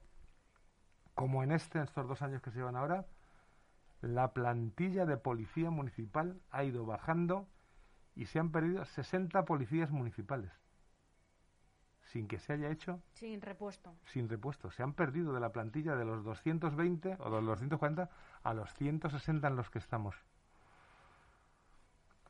como 1.14 1.44
en 1.44 1.52
este, 1.52 1.78
en 1.78 1.84
estos 1.84 2.08
dos 2.08 2.22
años 2.22 2.42
que 2.42 2.52
se 2.52 2.60
llevan 2.60 2.78
ahora, 2.78 3.06
la 4.02 4.34
plantilla 4.34 5.06
de 5.06 5.18
policía 5.18 5.70
municipal 5.70 6.42
ha 6.52 6.64
ido 6.64 6.86
bajando 6.86 7.48
y 8.16 8.26
se 8.26 8.40
han 8.40 8.52
perdido 8.52 8.86
60 8.86 9.46
policías 9.46 9.92
municipales 9.92 10.52
sin 12.06 12.28
que 12.28 12.40
se 12.40 12.54
haya 12.54 12.70
hecho 12.70 13.02
Sin 13.14 13.42
repuesto. 13.42 13.94
sin 14.06 14.30
repuesto. 14.30 14.72
Se 14.72 14.84
han 14.84 14.94
perdido 14.94 15.34
de 15.34 15.40
la 15.40 15.52
plantilla 15.52 15.96
de 15.96 16.06
los 16.06 16.24
220 16.24 17.18
o 17.20 17.26
de 17.26 17.42
los 17.42 17.46
240 17.46 18.10
a 18.44 18.54
los 18.54 18.74
160 18.76 19.48
en 19.48 19.56
los 19.56 19.70
que 19.70 19.80
estamos. 19.80 20.16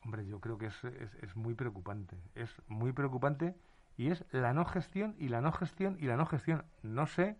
Hombre, 0.03 0.26
yo 0.26 0.39
creo 0.39 0.57
que 0.57 0.68
es, 0.68 0.84
es, 0.84 1.14
es 1.15 1.35
muy 1.35 1.56
preocupante. 1.56 2.18
Es 2.35 2.56
muy 2.68 2.93
preocupante 2.93 3.56
y 3.97 4.11
es 4.11 4.23
la 4.31 4.53
no 4.53 4.65
gestión 4.65 5.15
y 5.18 5.30
la 5.30 5.41
no 5.41 5.52
gestión 5.52 5.97
y 5.99 6.06
la 6.06 6.15
no 6.18 6.26
gestión. 6.26 6.64
No 6.84 7.07
sé 7.07 7.38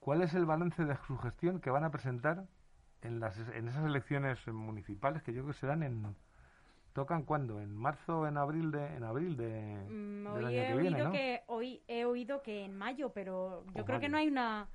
cuál 0.00 0.22
es 0.22 0.34
el 0.34 0.46
balance 0.46 0.84
de 0.84 0.96
su 1.06 1.18
gestión 1.18 1.60
que 1.60 1.70
van 1.70 1.84
a 1.84 1.90
presentar 1.90 2.46
en, 3.02 3.20
las, 3.20 3.36
en 3.38 3.68
esas 3.68 3.84
elecciones 3.84 4.46
municipales 4.48 5.22
que 5.22 5.32
yo 5.32 5.42
creo 5.42 5.52
que 5.54 5.60
serán 5.60 5.82
en... 5.82 6.16
¿Tocan 6.92 7.22
cuándo? 7.22 7.60
¿En 7.60 7.74
marzo 7.74 8.20
o 8.20 8.26
en 8.26 8.36
abril 8.36 8.70
de, 8.70 8.86
en 8.96 9.02
abril 9.04 9.36
de, 9.36 9.76
Mm, 9.88 10.34
del 10.34 10.44
hoy 10.44 10.44
año 10.44 10.50
he 10.50 10.66
que 10.66 10.74
oído 10.74 10.78
viene, 10.82 11.02
¿no? 11.04 11.12
que 11.12 11.42
hoy 11.46 11.82
he 11.88 12.04
oído 12.04 12.42
que 12.42 12.64
en 12.64 12.76
mayo, 12.76 13.10
pero 13.12 13.64
yo 13.74 13.84
creo 13.84 13.98
que 13.98 14.08
no 14.08 14.18
hay 14.18 14.28
una 14.28 14.68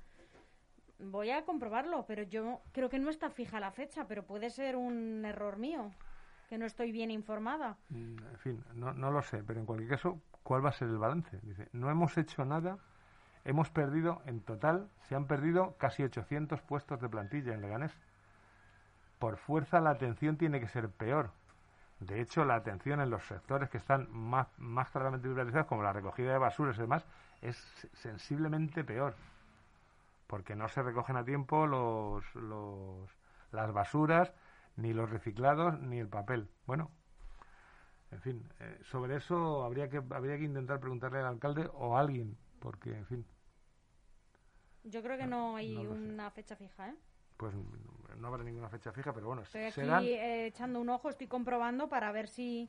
voy 0.98 1.30
a 1.30 1.44
comprobarlo, 1.44 2.04
pero 2.06 2.22
yo 2.24 2.60
creo 2.72 2.88
que 2.88 2.98
no 2.98 3.10
está 3.10 3.30
fija 3.30 3.60
la 3.60 3.70
fecha, 3.70 4.06
pero 4.08 4.24
puede 4.24 4.50
ser 4.50 4.76
un 4.76 5.24
error 5.24 5.56
mío, 5.56 5.92
que 6.48 6.58
no 6.58 6.66
estoy 6.66 6.90
bien 6.92 7.10
informada. 7.10 7.76
Mm, 7.90 8.18
En 8.32 8.38
fin, 8.38 8.64
no, 8.74 8.92
no 8.94 9.10
lo 9.10 9.22
sé, 9.22 9.42
pero 9.44 9.60
en 9.60 9.66
cualquier 9.66 9.90
caso, 9.90 10.20
¿cuál 10.42 10.64
va 10.64 10.70
a 10.70 10.72
ser 10.72 10.88
el 10.88 10.98
balance? 10.98 11.38
Dice, 11.42 11.68
no 11.72 11.88
hemos 11.90 12.18
hecho 12.18 12.44
nada, 12.44 12.78
hemos 13.44 13.70
perdido, 13.70 14.22
en 14.26 14.40
total, 14.40 14.88
se 15.08 15.14
han 15.14 15.26
perdido 15.26 15.76
casi 15.78 16.02
800 16.02 16.60
puestos 16.62 17.00
de 17.00 17.08
plantilla 17.08 17.54
en 17.54 17.62
Leganés. 17.62 17.92
Por 19.18 19.36
fuerza 19.36 19.80
la 19.80 19.90
atención 19.90 20.36
tiene 20.36 20.60
que 20.60 20.68
ser 20.68 20.90
peor. 20.90 21.30
De 22.00 22.20
hecho, 22.20 22.44
la 22.44 22.54
atención 22.56 23.00
en 23.00 23.10
los 23.10 23.24
sectores 23.26 23.70
que 23.70 23.78
están 23.78 24.08
más, 24.12 24.48
más 24.58 24.90
claramente 24.90 25.28
privatizados, 25.28 25.66
como 25.66 25.82
la 25.82 25.92
recogida 25.92 26.32
de 26.32 26.38
basuras 26.38 26.76
y 26.78 26.82
demás, 26.82 27.04
es 27.42 27.56
sensiblemente 27.94 28.84
peor. 28.84 29.16
Porque 30.26 30.54
no 30.54 30.68
se 30.68 30.82
recogen 30.82 31.16
a 31.16 31.24
tiempo 31.24 31.66
los, 31.66 32.34
los, 32.34 33.10
las 33.52 33.72
basuras, 33.72 34.32
ni 34.76 34.92
los 34.92 35.10
reciclados, 35.10 35.78
ni 35.80 35.98
el 35.98 36.08
papel. 36.08 36.48
Bueno, 36.66 36.90
en 38.10 38.20
fin, 38.20 38.52
eh, 38.60 38.78
sobre 38.84 39.16
eso 39.16 39.64
habría 39.64 39.88
que, 39.88 39.98
habría 40.10 40.36
que 40.38 40.44
intentar 40.44 40.80
preguntarle 40.80 41.20
al 41.20 41.26
alcalde 41.26 41.70
o 41.74 41.96
a 41.96 42.00
alguien, 42.00 42.36
porque, 42.60 42.96
en 42.96 43.06
fin, 43.06 43.26
Yo 44.84 45.02
creo 45.02 45.18
que 45.18 45.26
no 45.26 45.56
hay 45.56 45.74
no 45.84 45.90
una 45.90 46.30
fecha 46.30 46.56
fija, 46.56 46.88
¿eh? 46.88 46.96
Pues 47.38 47.54
no 48.18 48.28
habrá 48.28 48.42
ninguna 48.44 48.68
fecha 48.68 48.92
fija, 48.92 49.14
pero 49.14 49.28
bueno, 49.28 49.42
Estoy 49.42 49.88
aquí 49.88 50.12
eh, 50.12 50.46
echando 50.46 50.80
un 50.80 50.88
ojo, 50.90 51.08
estoy 51.08 51.26
comprobando 51.28 51.88
para 51.88 52.12
ver 52.12 52.28
si... 52.28 52.68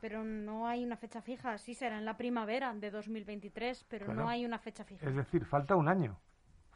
Pero 0.00 0.22
no 0.22 0.68
hay 0.68 0.84
una 0.84 0.96
fecha 0.96 1.20
fija, 1.20 1.58
sí 1.58 1.74
será 1.74 1.98
en 1.98 2.04
la 2.04 2.16
primavera 2.16 2.72
de 2.72 2.90
2023, 2.92 3.84
pero 3.88 4.06
Claro. 4.06 4.20
no 4.22 4.28
hay 4.28 4.46
una 4.46 4.60
fecha 4.60 4.84
fija. 4.84 5.04
Es 5.04 5.14
decir, 5.16 5.44
falta 5.44 5.74
un 5.74 5.88
año. 5.88 6.16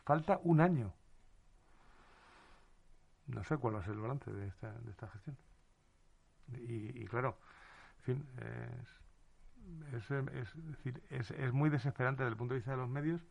Falta 0.04 0.40
un 0.42 0.60
año. 0.60 0.92
No 3.28 3.44
sé 3.44 3.56
cuál 3.58 3.76
va 3.76 3.78
a 3.78 3.84
ser 3.84 3.94
el 3.94 4.00
balance 4.00 4.30
de 4.32 4.48
esta, 4.48 4.72
de 4.72 4.90
esta 4.90 5.06
gestión. 5.06 5.36
Y, 6.54 7.00
y 7.02 7.06
claro, 7.06 7.38
en 7.98 8.02
fin, 8.02 8.26
es, 9.94 9.94
es, 9.94 10.10
es 10.10 10.66
decir, 10.66 11.02
es, 11.10 11.30
es 11.30 11.52
muy 11.52 11.70
desesperante 11.70 12.24
desde 12.24 12.32
el 12.32 12.36
punto 12.36 12.54
de 12.54 12.58
vista 12.58 12.72
de 12.72 12.78
los 12.78 12.88
medios 12.88 13.24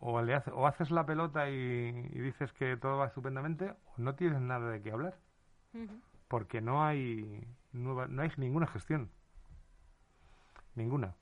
o, 0.00 0.20
le 0.22 0.34
hace- 0.34 0.50
o 0.50 0.66
haces 0.66 0.90
la 0.90 1.04
pelota 1.06 1.48
y, 1.50 1.54
y 1.54 2.18
dices 2.20 2.52
que 2.54 2.76
todo 2.76 2.98
va 2.98 3.06
estupendamente, 3.06 3.70
o 3.70 3.76
no 3.98 4.14
tienes 4.14 4.40
nada 4.40 4.70
de 4.70 4.82
qué 4.82 4.90
hablar, 4.92 5.18
porque 6.28 6.60
no 6.60 6.84
hay, 6.84 7.46
nueva, 7.72 8.06
no 8.08 8.22
hay 8.22 8.30
ninguna 8.36 8.66
gestión. 8.66 9.10
Ninguna. 10.74 11.14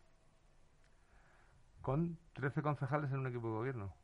Con 1.82 2.18
13 2.34 2.62
concejales 2.62 3.10
en 3.12 3.20
un 3.20 3.26
equipo 3.28 3.46
de 3.48 3.54
gobierno 3.54 3.94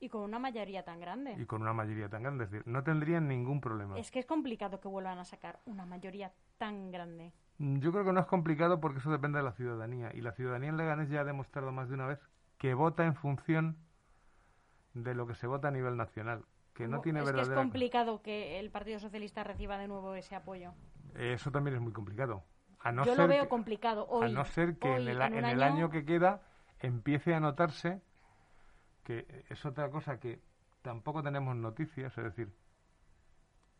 Y 0.00 0.08
con 0.08 0.22
una 0.22 0.38
mayoría 0.40 0.84
tan 0.84 0.98
grande. 1.00 1.34
y 1.38 1.46
con 1.46 1.62
una 1.62 1.72
mayoría 1.72 2.08
tan 2.08 2.22
grande. 2.24 2.44
Es 2.44 2.50
decir, 2.50 2.66
no 2.66 2.82
tendrían 2.82 3.28
ningún 3.28 3.60
problema. 3.60 3.96
Es 3.98 4.10
que 4.10 4.18
es 4.18 4.26
complicado 4.26 4.80
que 4.80 4.88
vuelvan 4.88 5.18
a 5.18 5.24
sacar 5.24 5.60
una 5.64 5.86
mayoría 5.86 6.32
tan 6.58 6.90
grande. 6.90 7.32
Mm, 7.58 7.78
Yo 7.78 7.92
creo 7.92 8.04
que 8.04 8.12
no 8.12 8.20
es 8.20 8.26
complicado 8.26 8.80
porque 8.80 8.98
eso 8.98 9.12
depende 9.12 9.38
de 9.38 9.44
la 9.44 9.52
ciudadanía. 9.52 10.10
Y 10.14 10.20
la 10.22 10.32
ciudadanía 10.32 10.70
en 10.70 10.76
Leganés 10.76 11.08
ya 11.08 11.20
ha 11.20 11.24
demostrado 11.24 11.70
más 11.70 11.88
de 11.88 11.94
una 11.94 12.06
vez 12.06 12.18
que 12.62 12.74
vota 12.74 13.04
en 13.04 13.16
función 13.16 13.76
de 14.94 15.16
lo 15.16 15.26
que 15.26 15.34
se 15.34 15.48
vota 15.48 15.66
a 15.66 15.70
nivel 15.72 15.96
nacional. 15.96 16.44
Que 16.74 16.86
no 16.86 17.00
tiene 17.00 17.18
es 17.20 17.32
que 17.32 17.40
es 17.40 17.48
complicado 17.48 18.22
que 18.22 18.60
el 18.60 18.70
Partido 18.70 19.00
Socialista 19.00 19.42
reciba 19.42 19.78
de 19.78 19.88
nuevo 19.88 20.14
ese 20.14 20.36
apoyo. 20.36 20.72
Eso 21.16 21.50
también 21.50 21.74
es 21.74 21.82
muy 21.82 21.92
complicado. 21.92 22.44
A 22.78 22.92
no 22.92 23.04
Yo 23.04 23.16
ser 23.16 23.22
lo 23.24 23.28
veo 23.28 23.42
que- 23.42 23.48
complicado 23.48 24.06
hoy. 24.08 24.26
a 24.26 24.32
no 24.32 24.44
ser 24.44 24.78
que 24.78 24.88
hoy, 24.88 25.02
en, 25.02 25.08
el, 25.08 25.20
en 25.22 25.44
el 25.44 25.60
año 25.60 25.90
que 25.90 26.04
queda 26.04 26.42
empiece 26.78 27.34
a 27.34 27.40
notarse 27.40 28.00
que 29.02 29.44
es 29.48 29.66
otra 29.66 29.90
cosa 29.90 30.20
que 30.20 30.40
tampoco 30.82 31.20
tenemos 31.24 31.56
noticias, 31.56 32.16
es 32.16 32.22
decir, 32.24 32.52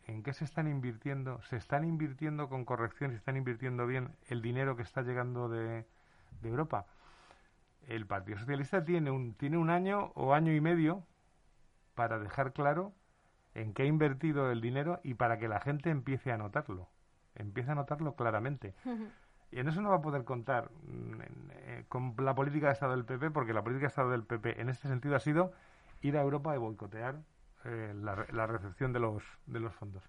¿en 0.09 0.25
qué 0.25 0.33
se 0.33 0.45
están 0.45 0.67
invirtiendo? 0.67 1.41
¿Se 1.43 1.57
están 1.57 1.85
invirtiendo 1.85 2.49
con 2.49 2.65
corrección? 2.65 3.13
¿Se 3.13 3.17
están 3.19 3.37
invirtiendo 3.37 3.87
bien 3.87 4.17
el 4.29 4.43
dinero 4.43 4.75
que 4.77 4.83
está 4.83 5.03
llegando 5.03 5.49
de, 5.49 5.87
de 6.41 6.49
Europa? 6.49 6.87
El 7.89 8.07
Partido 8.07 8.39
Socialista 8.39 8.85
tiene 8.85 9.11
un, 9.11 9.35
tiene 9.35 9.59
un 9.59 9.71
año 9.71 10.13
o 10.15 10.35
año 10.35 10.53
y 10.53 10.61
medio 10.61 11.07
para 11.95 12.19
dejar 12.19 12.53
claro 12.53 12.95
en 13.55 13.75
qué 13.75 13.83
ha 13.83 13.87
invertido 13.87 14.51
el 14.51 14.61
dinero 14.61 15.01
y 15.03 15.15
para 15.15 15.39
que 15.39 15.49
la 15.49 15.61
gente 15.61 15.91
empiece 15.91 16.33
a 16.33 16.39
notarlo. 16.39 16.89
Empiece 17.35 17.71
a 17.71 17.75
notarlo 17.75 18.15
claramente. 18.15 18.75
Y 19.51 19.59
en 19.59 19.69
eso 19.69 19.83
no 19.83 19.91
va 19.91 19.97
a 19.97 20.03
poder 20.03 20.25
contar 20.25 20.71
mm, 20.71 21.21
eh, 21.51 21.85
con 21.89 22.15
la 22.19 22.35
política 22.35 22.67
de 22.69 22.73
Estado 22.73 22.93
del 22.93 23.05
PP, 23.05 23.31
porque 23.31 23.53
la 23.53 23.63
política 23.63 23.87
de 23.87 23.89
Estado 23.89 24.11
del 24.11 24.25
PP 24.25 24.61
en 24.61 24.69
este 24.69 24.89
sentido 24.89 25.15
ha 25.15 25.21
sido 25.21 25.53
ir 26.01 26.17
a 26.17 26.23
Europa 26.23 26.55
y 26.55 26.59
boicotear 26.59 27.21
eh, 27.65 27.93
la, 27.95 28.27
la 28.33 28.47
recepción 28.47 28.93
de 28.93 29.01
los, 29.01 29.23
de 29.47 29.61
los 29.61 29.75
fondos. 29.75 30.03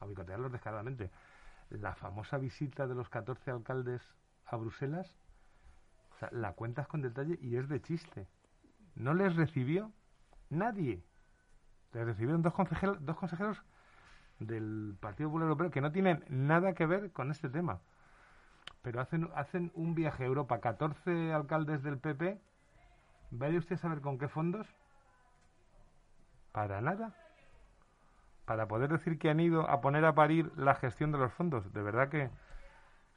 A 0.00 0.06
boicotearlos 0.06 0.50
descaradamente. 0.50 1.10
La 1.68 1.94
famosa 1.94 2.38
visita 2.38 2.86
de 2.86 2.94
los 2.94 3.08
14 3.08 3.50
alcaldes 3.50 4.02
a 4.46 4.56
Bruselas, 4.56 5.18
o 6.22 6.34
la 6.34 6.52
cuentas 6.52 6.86
con 6.88 7.02
detalle 7.02 7.38
y 7.40 7.56
es 7.56 7.68
de 7.68 7.80
chiste. 7.80 8.26
No 8.94 9.14
les 9.14 9.36
recibió 9.36 9.92
nadie. 10.50 11.02
Les 11.92 12.04
recibieron 12.04 12.42
dos 12.42 12.54
consejeros, 12.54 13.04
dos 13.04 13.16
consejeros 13.16 13.62
del 14.38 14.96
Partido 15.00 15.28
Popular 15.28 15.48
Europeo 15.48 15.70
que 15.70 15.80
no 15.80 15.92
tienen 15.92 16.24
nada 16.28 16.74
que 16.74 16.86
ver 16.86 17.12
con 17.12 17.30
este 17.30 17.48
tema. 17.48 17.80
Pero 18.82 19.00
hacen, 19.00 19.30
hacen 19.34 19.72
un 19.74 19.94
viaje 19.94 20.24
a 20.24 20.26
Europa, 20.26 20.60
14 20.60 21.32
alcaldes 21.32 21.82
del 21.82 21.98
PP. 21.98 22.40
¿Vaya 23.30 23.58
usted 23.58 23.74
a 23.74 23.78
saber 23.78 24.00
con 24.00 24.18
qué 24.18 24.28
fondos? 24.28 24.66
Para 26.52 26.80
nada. 26.80 27.14
Para 28.44 28.68
poder 28.68 28.90
decir 28.90 29.18
que 29.18 29.28
han 29.28 29.40
ido 29.40 29.68
a 29.68 29.80
poner 29.80 30.04
a 30.04 30.14
parir 30.14 30.52
la 30.56 30.74
gestión 30.76 31.10
de 31.10 31.18
los 31.18 31.32
fondos. 31.32 31.72
De 31.72 31.82
verdad 31.82 32.08
que 32.08 32.30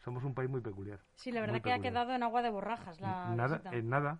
somos 0.04 0.24
un 0.24 0.34
país 0.34 0.50
muy 0.50 0.62
peculiar. 0.62 1.00
Sí, 1.16 1.32
la 1.32 1.42
verdad 1.42 1.62
que 1.62 1.72
ha 1.74 1.80
quedado 1.80 2.14
en 2.14 2.24
agua 2.24 2.42
de 2.42 2.50
borrajas 2.50 3.00
la 3.02 3.30
nada, 3.36 3.58
visita. 3.58 3.76
en 3.76 3.90
nada, 3.90 4.20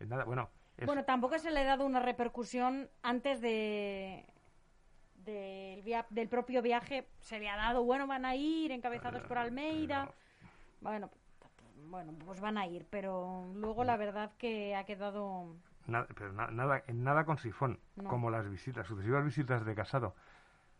en 0.00 0.08
nada. 0.08 0.24
Bueno, 0.24 0.50
es- 0.76 0.86
Bueno, 0.86 1.04
tampoco 1.04 1.38
se 1.38 1.50
le 1.50 1.60
ha 1.60 1.64
dado 1.64 1.84
una 1.86 2.00
repercusión 2.00 2.88
antes 3.02 3.40
de 3.40 4.26
del, 5.24 5.82
via- 5.82 6.06
del 6.10 6.28
propio 6.28 6.62
viaje. 6.62 7.08
Se 7.20 7.38
le 7.40 7.48
ha 7.48 7.56
dado, 7.56 7.82
bueno, 7.84 8.06
van 8.06 8.24
a 8.24 8.36
ir 8.36 8.70
encabezados 8.70 9.22
por 9.22 9.38
Almeida. 9.38 10.08
Bueno, 10.80 11.10
bueno, 11.88 12.12
pues 12.24 12.40
van 12.40 12.58
a 12.58 12.66
ir, 12.66 12.86
pero 12.90 13.44
luego 13.54 13.82
la 13.84 13.96
verdad 13.96 14.32
que 14.38 14.76
ha 14.76 14.84
quedado... 14.84 15.56
Nada, 15.86 16.06
pero 16.16 16.32
na- 16.32 16.50
nada, 16.50 16.82
en 16.86 17.02
nada 17.04 17.24
con 17.24 17.38
sifón, 17.38 17.80
No. 17.96 18.08
como 18.08 18.30
las 18.30 18.48
visitas, 18.48 18.86
sucesivas 18.86 19.24
visitas 19.24 19.64
de 19.64 19.74
Casado. 19.74 20.14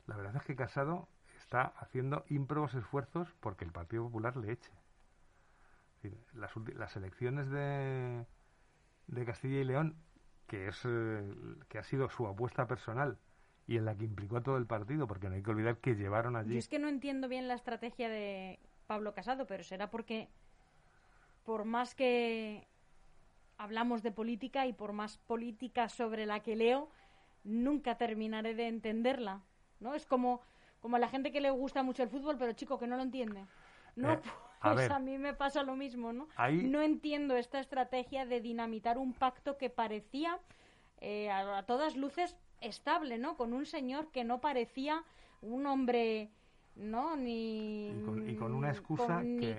La 0.06 0.16
verdad 0.16 0.36
es 0.36 0.42
que 0.42 0.54
Casado 0.56 1.08
está 1.46 1.72
haciendo 1.78 2.24
ímprobos 2.28 2.74
esfuerzos 2.74 3.32
porque 3.38 3.64
el 3.64 3.70
Partido 3.70 4.02
Popular 4.04 4.36
le 4.36 4.52
eche. 4.52 4.72
Las, 6.34 6.52
las 6.76 6.96
elecciones 6.96 7.48
de, 7.50 8.26
de 9.06 9.24
Castilla 9.24 9.60
y 9.60 9.64
León, 9.64 9.96
que 10.48 10.68
es 10.68 10.82
eh, 10.84 11.34
que 11.68 11.78
ha 11.78 11.84
sido 11.84 12.08
su 12.10 12.26
apuesta 12.26 12.66
personal 12.66 13.18
y 13.66 13.76
en 13.76 13.84
la 13.84 13.96
que 13.96 14.04
implicó 14.04 14.36
a 14.36 14.42
todo 14.42 14.56
el 14.56 14.66
partido, 14.66 15.06
porque 15.06 15.28
no 15.28 15.36
hay 15.36 15.42
que 15.42 15.50
olvidar 15.50 15.78
que 15.78 15.94
llevaron 15.94 16.36
allí 16.36 16.52
Yo 16.52 16.58
es 16.58 16.68
que 16.68 16.78
no 16.78 16.88
entiendo 16.88 17.28
bien 17.28 17.48
la 17.48 17.54
estrategia 17.54 18.08
de 18.08 18.60
Pablo 18.86 19.14
Casado, 19.14 19.46
pero 19.46 19.64
será 19.64 19.90
porque 19.90 20.28
por 21.44 21.64
más 21.64 21.94
que 21.94 22.68
hablamos 23.56 24.02
de 24.02 24.12
política 24.12 24.66
y 24.66 24.72
por 24.72 24.92
más 24.92 25.18
política 25.18 25.88
sobre 25.88 26.26
la 26.26 26.40
que 26.40 26.56
leo, 26.56 26.90
nunca 27.44 27.96
terminaré 27.96 28.54
de 28.54 28.68
entenderla, 28.68 29.42
¿no? 29.80 29.94
Es 29.94 30.06
como 30.06 30.42
como 30.80 30.96
a 30.96 30.98
la 30.98 31.08
gente 31.08 31.32
que 31.32 31.40
le 31.40 31.50
gusta 31.50 31.82
mucho 31.82 32.02
el 32.02 32.08
fútbol, 32.08 32.36
pero 32.38 32.52
chico 32.52 32.78
que 32.78 32.86
no 32.86 32.96
lo 32.96 33.02
entiende. 33.02 33.44
No, 33.96 34.12
Eh, 34.12 34.20
a 34.60 34.72
pues 34.72 34.76
ver. 34.76 34.92
a 34.92 34.98
mí 34.98 35.18
me 35.18 35.34
pasa 35.34 35.62
lo 35.62 35.76
mismo, 35.76 36.12
¿no? 36.12 36.28
Ahí- 36.36 36.62
No 36.64 36.80
entiendo 36.82 37.36
esta 37.36 37.60
estrategia 37.60 38.26
de 38.26 38.40
dinamitar 38.40 38.98
un 38.98 39.12
pacto 39.12 39.56
que 39.56 39.70
parecía 39.70 40.38
eh, 41.00 41.30
a, 41.30 41.58
a 41.58 41.62
todas 41.64 41.96
luces 41.96 42.36
estable, 42.60 43.18
¿no? 43.18 43.36
Con 43.36 43.52
un 43.52 43.66
señor 43.66 44.10
que 44.12 44.24
no 44.24 44.40
parecía 44.40 45.04
un 45.42 45.66
hombre, 45.66 46.30
¿no? 46.74 47.16
Ni 47.16 47.88
y 47.90 48.02
con, 48.04 48.30
y 48.30 48.34
con 48.36 48.54
una 48.54 48.70
excusa 48.70 49.16
con- 49.16 49.36
ni- 49.40 49.54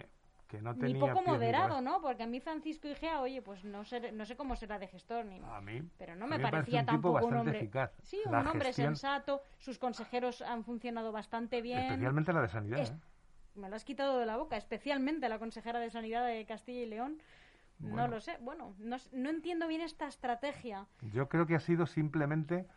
que, 0.48 0.62
no 0.62 0.74
ni 0.74 0.80
tenía 0.80 1.00
poco 1.00 1.14
pies 1.14 1.26
ni 1.28 1.32
moderado. 1.34 1.82
¿no? 1.82 2.02
Porque 2.02 2.24
a 2.24 2.28
mí 2.28 2.40
Francisco 2.40 2.88
Igea, 2.88 3.22
oye, 3.22 3.42
pues 3.42 3.64
no 3.66 3.84
sé, 3.84 4.12
no 4.12 4.26
sé 4.26 4.36
cómo 4.36 4.56
será 4.56 4.80
de 4.80 4.88
gestor 4.88 5.26
ni 5.26 5.40
A 5.44 5.60
mí, 5.62 5.82
pero 5.98 6.16
no 6.16 6.26
me 6.28 6.40
parecía 6.40 6.80
un 6.82 6.86
tipo 6.86 7.12
tampoco 7.14 7.26
un 7.28 7.34
hombre 7.36 7.58
eficaz. 7.60 7.92
sí 8.02 8.20
La 8.26 8.40
un 8.42 8.48
hombre 8.48 8.68
gestión- 8.70 8.96
sensato 8.96 9.42
sus 9.60 9.78
consejeros 9.78 10.42
han 10.42 10.64
funcionado 10.64 11.12
bastante 11.12 11.62
bien 11.62 11.80
Especialmente 11.80 12.34
la 12.34 12.42
de 12.42 12.48
Sanidad. 12.50 12.80
Es- 12.80 12.92
¿eh? 12.92 12.98
me 13.56 13.70
lo 13.70 13.76
has 13.76 13.84
quitado 13.84 14.20
de 14.20 14.26
la 14.26 14.38
boca 14.38 14.56
especialmente 14.56 15.28
la 15.30 15.40
consejera 15.40 15.80
de 15.80 15.90
sanidad 15.90 16.26
de 16.26 16.46
Castilla 16.46 16.82
y 16.84 16.86
León 16.86 17.18
no 17.80 18.08
lo 18.08 18.22
sé 18.22 18.38
bueno 18.40 18.74
no, 18.78 18.98
no 19.14 19.30
entiendo 19.30 19.68
bien 19.68 19.82
esta 19.82 20.08
estrategia 20.08 20.86
Yo 21.12 21.28
creo 21.28 21.48
que 21.48 21.56
ha 21.56 21.60
sido 21.60 21.88
simplemente 21.88 22.68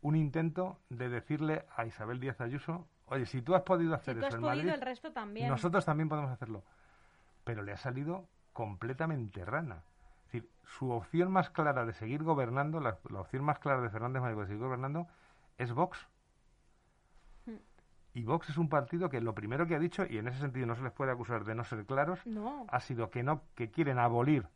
un 0.00 0.16
intento 0.16 0.78
de 0.88 1.10
decirle 1.10 1.66
a 1.76 1.84
Isabel 1.84 2.18
Díaz 2.20 2.40
Ayuso, 2.40 2.88
oye, 3.06 3.26
si 3.26 3.42
tú 3.42 3.54
has 3.54 3.60
podido 3.62 3.90
si 3.90 3.96
hacer 4.00 4.14
tú 4.14 4.20
eso 4.20 4.28
has 4.28 4.34
en 4.36 4.40
podido 4.40 4.56
Madrid, 4.56 4.72
el 4.74 4.80
resto 4.80 5.12
también 5.12 5.48
nosotros 5.50 5.84
también 5.84 6.08
podemos 6.08 6.30
hacerlo. 6.30 6.64
Pero 7.44 7.62
le 7.62 7.72
ha 7.72 7.76
salido 7.76 8.28
completamente 8.52 9.44
rana. 9.44 9.82
Es 10.26 10.32
decir, 10.32 10.50
su 10.64 10.90
opción 10.90 11.30
más 11.32 11.50
clara 11.50 11.84
de 11.84 11.92
seguir 11.92 12.22
gobernando, 12.22 12.80
la, 12.80 12.98
la 13.08 13.20
opción 13.20 13.44
más 13.44 13.58
clara 13.58 13.80
de 13.80 13.90
Fernández 13.90 14.22
Mañueco 14.22 14.42
de 14.42 14.46
seguir 14.48 14.62
gobernando, 14.62 15.08
es 15.58 15.72
Vox. 15.72 16.08
Hmm. 17.46 17.56
Y 18.14 18.24
Vox 18.24 18.50
es 18.50 18.58
un 18.58 18.68
partido 18.68 19.10
que 19.10 19.20
lo 19.20 19.34
primero 19.34 19.66
que 19.66 19.74
ha 19.74 19.78
dicho, 19.78 20.04
y 20.08 20.18
en 20.18 20.28
ese 20.28 20.38
sentido 20.38 20.66
no 20.66 20.76
se 20.76 20.82
les 20.82 20.92
puede 20.92 21.12
acusar 21.12 21.44
de 21.44 21.54
no 21.54 21.64
ser 21.64 21.84
claros, 21.86 22.24
no 22.26 22.66
ha 22.68 22.80
sido 22.80 23.10
que 23.10 23.22
no 23.22 23.42
que 23.54 23.70
quieren 23.70 23.98
abolir 23.98 24.48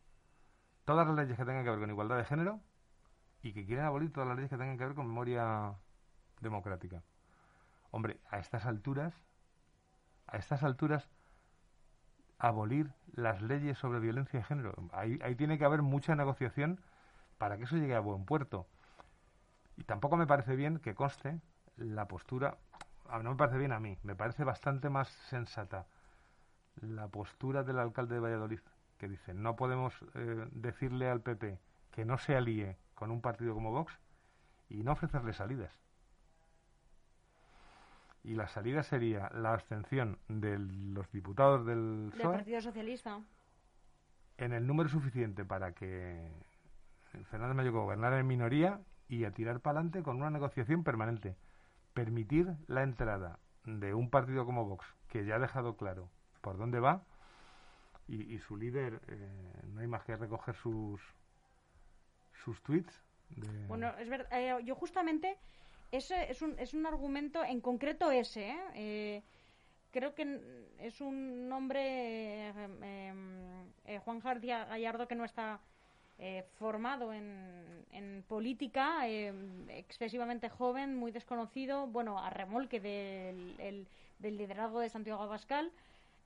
todas 0.85 1.07
las 1.07 1.15
leyes 1.15 1.37
que 1.37 1.45
tengan 1.45 1.63
que 1.63 1.71
ver 1.71 1.79
con 1.79 1.89
igualdad 1.89 2.17
de 2.17 2.25
género 2.25 2.59
y 3.41 3.53
que 3.53 3.65
quieren 3.65 3.85
abolir 3.85 4.11
todas 4.11 4.27
las 4.27 4.37
leyes 4.37 4.49
que 4.49 4.57
tengan 4.57 4.77
que 4.77 4.85
ver 4.85 4.95
con 4.95 5.07
memoria 5.07 5.75
democrática. 6.41 7.03
Hombre, 7.91 8.19
a 8.29 8.39
estas 8.39 8.65
alturas, 8.65 9.13
a 10.27 10.37
estas 10.37 10.63
alturas, 10.63 11.09
abolir 12.37 12.91
las 13.13 13.41
leyes 13.41 13.77
sobre 13.77 13.99
violencia 13.99 14.39
de 14.39 14.45
género, 14.45 14.73
ahí, 14.91 15.19
ahí 15.23 15.35
tiene 15.35 15.57
que 15.57 15.65
haber 15.65 15.81
mucha 15.81 16.15
negociación 16.15 16.79
para 17.37 17.57
que 17.57 17.63
eso 17.63 17.77
llegue 17.77 17.95
a 17.95 17.99
buen 17.99 18.25
puerto. 18.25 18.67
Y 19.77 19.83
tampoco 19.83 20.17
me 20.17 20.27
parece 20.27 20.55
bien 20.55 20.79
que 20.79 20.95
conste 20.95 21.39
la 21.77 22.07
postura, 22.07 22.57
ah, 23.09 23.19
no 23.19 23.31
me 23.31 23.35
parece 23.35 23.57
bien 23.57 23.71
a 23.71 23.79
mí, 23.79 23.97
me 24.03 24.15
parece 24.15 24.43
bastante 24.43 24.89
más 24.89 25.09
sensata 25.29 25.85
la 26.81 27.07
postura 27.07 27.63
del 27.63 27.79
alcalde 27.79 28.15
de 28.15 28.21
Valladolid, 28.21 28.59
que 28.97 29.07
dice, 29.07 29.33
no 29.33 29.55
podemos 29.55 29.93
eh, 30.13 30.47
decirle 30.51 31.09
al 31.09 31.21
PP 31.21 31.59
que 31.91 32.05
no 32.05 32.17
se 32.17 32.35
alíe 32.35 32.77
con 32.93 33.11
un 33.11 33.21
partido 33.21 33.53
como 33.53 33.71
Vox 33.71 33.97
y 34.69 34.83
no 34.83 34.93
ofrecerle 34.93 35.33
salidas. 35.33 35.84
Y 38.25 38.33
la 38.33 38.47
salida 38.47 38.81
sería 38.81 39.29
la 39.35 39.53
abstención 39.53 40.17
de 40.27 40.57
los 40.57 41.11
diputados 41.11 41.65
del 41.65 42.11
Partido 42.21 42.59
Socialista 42.59 43.21
en 44.37 44.51
el 44.51 44.65
número 44.65 44.89
suficiente 44.89 45.45
para 45.45 45.73
que 45.73 46.27
Fernández 47.29 47.55
Mayo 47.55 47.71
gobernara 47.71 48.19
en 48.19 48.25
minoría 48.25 48.81
y 49.07 49.25
a 49.25 49.31
tirar 49.31 49.59
para 49.59 49.77
adelante 49.79 50.01
con 50.01 50.17
una 50.17 50.31
negociación 50.31 50.83
permanente. 50.83 51.35
Permitir 51.93 52.55
la 52.67 52.81
entrada 52.81 53.37
de 53.63 53.93
un 53.93 54.09
partido 54.09 54.43
como 54.45 54.65
Vox, 54.65 54.85
que 55.07 55.23
ya 55.25 55.35
ha 55.35 55.39
dejado 55.39 55.77
claro 55.77 56.09
por 56.41 56.57
dónde 56.57 56.79
va, 56.79 57.03
y, 58.07 58.33
y 58.33 58.39
su 58.39 58.57
líder, 58.57 59.01
eh, 59.07 59.61
no 59.67 59.81
hay 59.81 59.87
más 59.87 60.03
que 60.03 60.15
recoger 60.17 60.55
sus, 60.55 60.99
sus 62.43 62.61
tweets. 62.63 63.01
de- 63.29 63.67
Bueno, 63.67 63.89
es 63.99 64.09
verdad. 64.09 64.27
eh, 64.31 64.63
yo 64.65 64.75
justamente 64.75 65.37
ese 65.91 66.29
es 66.31 66.41
un, 66.41 66.57
es 66.59 66.73
un 66.73 66.85
argumento 66.85 67.43
en 67.43 67.61
concreto 67.61 68.11
ese. 68.11 68.49
¿eh? 68.49 68.59
Eh, 68.75 69.23
creo 69.91 70.13
que 70.15 70.39
es 70.79 70.99
un 71.01 71.47
nombre 71.47 72.47
em, 72.49 72.83
eh, 73.85 73.99
Juan 74.03 74.19
García 74.19 74.65
Gallardo 74.65 75.07
que 75.07 75.15
no 75.15 75.25
está 75.25 75.59
eh, 76.19 76.43
formado 76.59 77.13
en, 77.13 77.85
en 77.91 78.23
política, 78.27 79.07
eh, 79.07 79.33
excesivamente 79.69 80.49
joven, 80.49 80.95
muy 80.95 81.11
desconocido, 81.11 81.87
bueno, 81.87 82.19
a 82.19 82.29
remolque 82.29 82.79
del, 82.79 83.55
el- 83.59 83.87
del 84.19 84.37
liderazgo 84.37 84.79
de 84.79 84.89
Santiago 84.89 85.21
Abascal, 85.21 85.71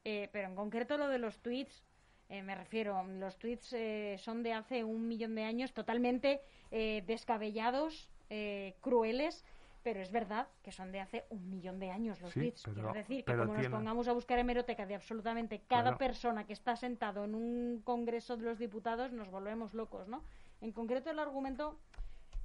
eh, 0.05 0.29
pero 0.31 0.47
en 0.47 0.55
concreto 0.55 0.97
lo 0.97 1.07
de 1.09 1.17
los 1.19 1.39
tweets, 1.39 1.83
eh, 2.29 2.43
me 2.43 2.53
refiero, 2.55 3.03
los 3.07 3.37
tweets 3.37 3.73
eh, 3.73 4.15
son 4.19 4.43
de 4.43 4.53
hace 4.53 4.83
un 4.83 5.07
millón 5.07 5.33
de 5.35 5.43
años, 5.43 5.73
totalmente 5.73 6.39
eh, 6.71 7.03
descabellados, 7.07 8.07
eh, 8.29 8.75
crueles, 8.81 9.43
pero 9.83 10.01
es 10.01 10.11
verdad 10.11 10.47
que 10.61 10.71
son 10.71 10.91
de 10.91 10.99
hace 10.99 11.25
un 11.29 11.49
millón 11.49 11.79
de 11.79 11.89
años 11.89 12.21
los 12.21 12.31
Sí, 12.31 12.39
pero- 12.65 12.75
Quiero 12.91 12.93
decir 12.93 13.23
que 13.23 13.31
como 13.45 13.53
nos 13.53 13.61
pongamos 13.77 14.07
a 14.07 14.13
buscar 14.13 14.37
hemeroteca 14.39 14.85
de 14.85 14.95
absolutamente 14.95 15.61
cada 15.67 15.91
persona 15.97 16.45
que 16.45 16.53
está 16.53 16.75
sentado 16.75 17.23
en 17.23 17.33
un 17.33 17.81
congreso 17.83 18.35
de 18.37 18.43
los 18.43 18.59
diputados, 18.59 19.11
nos 19.13 19.29
volvemos 19.31 19.73
locos, 19.73 20.07
¿no? 20.07 20.21
En 20.61 20.71
concreto 20.73 21.09
el 21.09 21.19
argumento, 21.19 21.77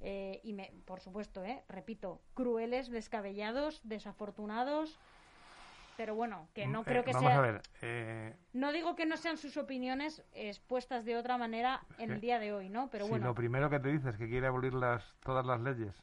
eh, 0.01 0.39
y 0.43 0.53
me, 0.53 0.71
por 0.85 1.01
supuesto, 1.01 1.43
eh, 1.43 1.61
repito, 1.67 2.21
crueles, 2.33 2.89
descabellados, 2.89 3.81
desafortunados, 3.83 4.97
pero 5.97 6.15
bueno, 6.15 6.47
que 6.53 6.67
no 6.67 6.81
Mm, 6.81 6.85
creo 6.85 7.01
eh, 7.01 7.05
que 7.05 7.13
vamos 7.13 7.29
sea... 7.31 7.37
a 7.39 7.41
ver. 7.41 7.61
eh, 7.81 8.35
No 8.53 8.71
digo 8.71 8.95
que 8.95 9.05
no 9.05 9.17
sean 9.17 9.37
sus 9.37 9.57
opiniones 9.57 10.23
expuestas 10.33 11.05
de 11.05 11.15
otra 11.17 11.37
manera 11.37 11.81
en 11.97 12.11
el 12.11 12.17
que 12.19 12.21
día 12.21 12.39
de 12.39 12.53
hoy, 12.53 12.69
¿no? 12.69 12.89
Pero 12.89 13.05
si 13.05 13.09
bueno, 13.11 13.27
lo 13.27 13.35
primero 13.35 13.69
que 13.69 13.79
te 13.79 13.89
dice 13.91 14.09
es 14.09 14.17
que 14.17 14.27
quiere 14.29 14.47
abolir 14.47 14.73
las, 14.73 15.13
todas 15.21 15.45
las 15.45 15.59
leyes. 15.61 15.95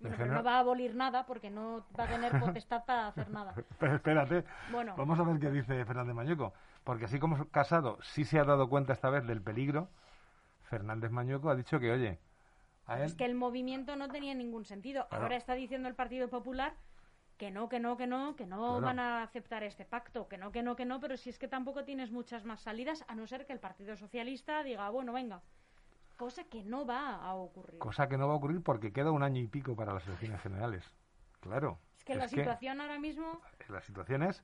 en 0.00 0.10
bueno, 0.10 0.16
pero 0.18 0.32
no 0.32 0.42
va 0.44 0.56
a 0.56 0.58
abolir 0.60 0.94
nada 0.94 1.26
porque 1.26 1.50
no 1.50 1.84
va 1.98 2.04
a 2.04 2.08
tener 2.08 2.38
potestad 2.38 2.84
para 2.84 3.08
hacer 3.08 3.28
nada. 3.30 3.54
Pero 3.80 3.96
espérate, 3.96 4.44
Bueno. 4.70 4.94
vamos 4.96 5.18
a 5.18 5.24
ver 5.24 5.38
qué 5.40 5.50
dice 5.50 5.84
Fernández 5.84 6.14
Mañueco. 6.14 6.52
Porque 6.84 7.06
así 7.06 7.18
como 7.18 7.48
Casado 7.50 7.98
sí 8.02 8.24
se 8.24 8.38
ha 8.38 8.44
dado 8.44 8.68
cuenta 8.68 8.92
esta 8.92 9.10
vez 9.10 9.26
del 9.26 9.42
peligro, 9.42 9.90
Fernández 10.62 11.10
Mañueco 11.10 11.50
ha 11.50 11.56
dicho 11.56 11.80
que, 11.80 11.90
oye, 11.90 12.18
a 12.86 12.98
él... 13.00 13.04
Es 13.06 13.14
que 13.14 13.24
el 13.24 13.34
movimiento 13.34 13.96
no 13.96 14.08
tenía 14.08 14.34
ningún 14.34 14.64
sentido. 14.64 15.06
Claro. 15.08 15.24
Ahora 15.24 15.36
está 15.36 15.54
diciendo 15.54 15.88
el 15.88 15.94
Partido 15.94 16.28
Popular 16.28 16.74
que 17.38 17.50
no, 17.50 17.68
que 17.68 17.78
no, 17.78 17.96
que 17.96 18.06
no, 18.06 18.34
que 18.36 18.46
no 18.46 18.80
van 18.80 18.98
a 18.98 19.22
aceptar 19.22 19.62
este 19.62 19.84
pacto, 19.84 20.28
que 20.28 20.36
no, 20.36 20.50
que 20.50 20.62
no, 20.62 20.74
que 20.74 20.84
no, 20.84 21.00
pero 21.00 21.16
si 21.16 21.30
es 21.30 21.38
que 21.38 21.48
tampoco 21.48 21.84
tienes 21.84 22.10
muchas 22.10 22.44
más 22.44 22.60
salidas, 22.60 23.04
a 23.06 23.14
no 23.14 23.26
ser 23.26 23.46
que 23.46 23.52
el 23.52 23.60
Partido 23.60 23.96
Socialista 23.96 24.62
diga, 24.64 24.90
bueno, 24.90 25.12
venga, 25.12 25.40
cosa 26.16 26.44
que 26.44 26.64
no 26.64 26.84
va 26.84 27.14
a 27.14 27.34
ocurrir. 27.34 27.78
Cosa 27.78 28.08
que 28.08 28.18
no 28.18 28.26
va 28.26 28.34
a 28.34 28.36
ocurrir 28.36 28.60
porque 28.62 28.92
queda 28.92 29.12
un 29.12 29.22
año 29.22 29.40
y 29.40 29.46
pico 29.46 29.76
para 29.76 29.94
las 29.94 30.06
elecciones 30.08 30.42
generales. 30.42 30.84
Claro. 31.40 31.78
Es 31.96 32.04
que 32.04 32.16
la 32.16 32.28
situación 32.28 32.80
ahora 32.80 32.98
mismo, 32.98 33.40
la 33.68 33.80
situación 33.80 34.24
es 34.24 34.42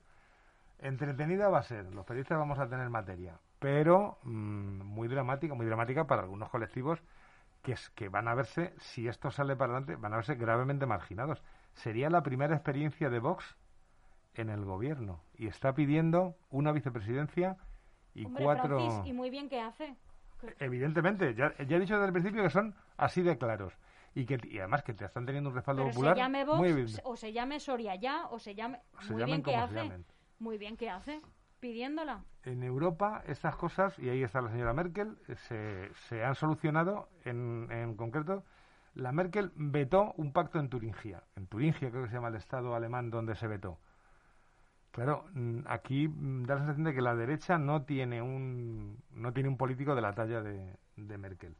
entretenida 0.78 1.48
va 1.48 1.58
a 1.58 1.62
ser, 1.62 1.92
los 1.94 2.04
periodistas 2.06 2.38
vamos 2.38 2.58
a 2.58 2.68
tener 2.68 2.88
materia, 2.90 3.38
pero 3.58 4.18
mm, 4.22 4.82
muy 4.82 5.08
dramática, 5.08 5.54
muy 5.54 5.66
dramática 5.66 6.06
para 6.06 6.22
algunos 6.22 6.48
colectivos 6.48 7.02
que, 7.62 7.72
es, 7.72 7.90
que 7.90 8.08
van 8.08 8.28
a 8.28 8.34
verse, 8.34 8.74
si 8.78 9.08
esto 9.08 9.30
sale 9.32 9.56
para 9.56 9.72
adelante, 9.72 9.96
van 9.96 10.12
a 10.12 10.16
verse 10.16 10.36
gravemente 10.36 10.86
marginados. 10.86 11.42
Sería 11.74 12.08
la 12.10 12.22
primera 12.22 12.54
experiencia 12.54 13.10
de 13.10 13.18
Vox 13.18 13.56
en 14.34 14.48
el 14.48 14.64
gobierno 14.64 15.22
y 15.36 15.46
está 15.46 15.74
pidiendo 15.74 16.36
una 16.50 16.72
vicepresidencia 16.72 17.56
y 18.14 18.26
hombre, 18.26 18.44
cuatro... 18.44 18.78
Francis, 18.78 19.10
y 19.10 19.12
muy 19.12 19.30
bien 19.30 19.48
que 19.48 19.60
hace. 19.60 19.96
Evidentemente, 20.58 21.34
ya, 21.34 21.54
ya 21.64 21.76
he 21.76 21.80
dicho 21.80 21.94
desde 21.94 22.06
el 22.06 22.12
principio 22.12 22.42
que 22.42 22.50
son 22.50 22.74
así 22.96 23.22
de 23.22 23.38
claros 23.38 23.72
y 24.14 24.26
que 24.26 24.38
y 24.44 24.58
además 24.58 24.82
que 24.82 24.94
te 24.94 25.04
están 25.04 25.26
teniendo 25.26 25.50
un 25.50 25.56
respaldo 25.56 25.82
Pero 25.82 25.94
popular 25.94 26.14
se 26.14 26.22
llame 26.22 26.44
Vox, 26.44 26.58
muy 26.58 26.96
o 27.02 27.16
se 27.16 27.32
llame 27.32 27.60
Soria 27.60 27.94
ya, 27.96 28.26
o 28.30 28.38
se 28.38 28.54
llame... 28.54 28.80
Muy 29.10 29.24
bien 29.24 29.42
que 29.42 29.56
hace. 29.56 29.90
Muy 30.38 30.58
bien 30.58 30.76
que 30.76 30.90
hace, 30.90 31.20
pidiéndola. 31.60 32.24
En 32.44 32.62
Europa 32.62 33.22
estas 33.26 33.56
cosas, 33.56 33.98
y 33.98 34.08
ahí 34.08 34.22
está 34.22 34.40
la 34.40 34.50
señora 34.50 34.72
Merkel, 34.72 35.16
eh, 35.28 35.34
se, 35.36 35.94
se 36.08 36.24
han 36.24 36.34
solucionado 36.34 37.08
en, 37.24 37.70
en 37.70 37.96
concreto. 37.96 38.44
La 38.94 39.10
Merkel 39.12 39.50
vetó 39.56 40.12
un 40.16 40.32
pacto 40.32 40.58
en 40.60 40.68
Turingia. 40.68 41.24
En 41.36 41.46
Turingia 41.46 41.90
creo 41.90 42.04
que 42.04 42.08
se 42.10 42.14
llama 42.14 42.28
el 42.28 42.36
estado 42.36 42.74
alemán 42.74 43.10
donde 43.10 43.34
se 43.34 43.46
vetó. 43.48 43.78
Claro, 44.92 45.26
mm, 45.32 45.60
aquí 45.66 46.06
mm, 46.06 46.44
da 46.44 46.54
la 46.54 46.60
sensación 46.60 46.84
de 46.84 46.94
que 46.94 47.00
la 47.02 47.16
derecha 47.16 47.58
no 47.58 47.82
tiene 47.84 48.22
un, 48.22 49.02
no 49.10 49.32
tiene 49.32 49.48
un 49.48 49.56
político 49.56 49.94
de 49.96 50.02
la 50.02 50.14
talla 50.14 50.40
de, 50.42 50.76
de 50.96 51.18
Merkel. 51.18 51.56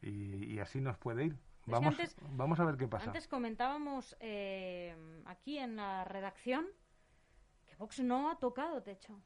Y, 0.00 0.54
y 0.54 0.58
así 0.58 0.80
nos 0.80 0.96
puede 0.98 1.26
ir. 1.26 1.36
que 1.64 1.70
Vamos, 1.70 1.94
antes- 1.94 2.16
vamos 2.30 2.58
a 2.58 2.64
ver 2.64 2.76
qué 2.76 2.88
pasa. 2.88 3.06
Antes 3.06 3.28
comentábamos 3.28 4.16
eh, 4.18 4.96
aquí 5.26 5.58
en 5.58 5.76
la 5.76 6.04
redacción 6.04 6.66
que 7.66 7.76
Vox 7.76 8.00
no 8.00 8.28
ha 8.30 8.38
tocado 8.40 8.82
techo. 8.82 9.20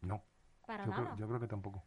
No, 0.00 0.22
Para 0.66 0.86
yo 0.86 0.90
nada. 0.92 1.02
creo, 1.04 1.16
yo 1.18 1.28
creo 1.28 1.40
que 1.40 1.46
tampoco. 1.48 1.84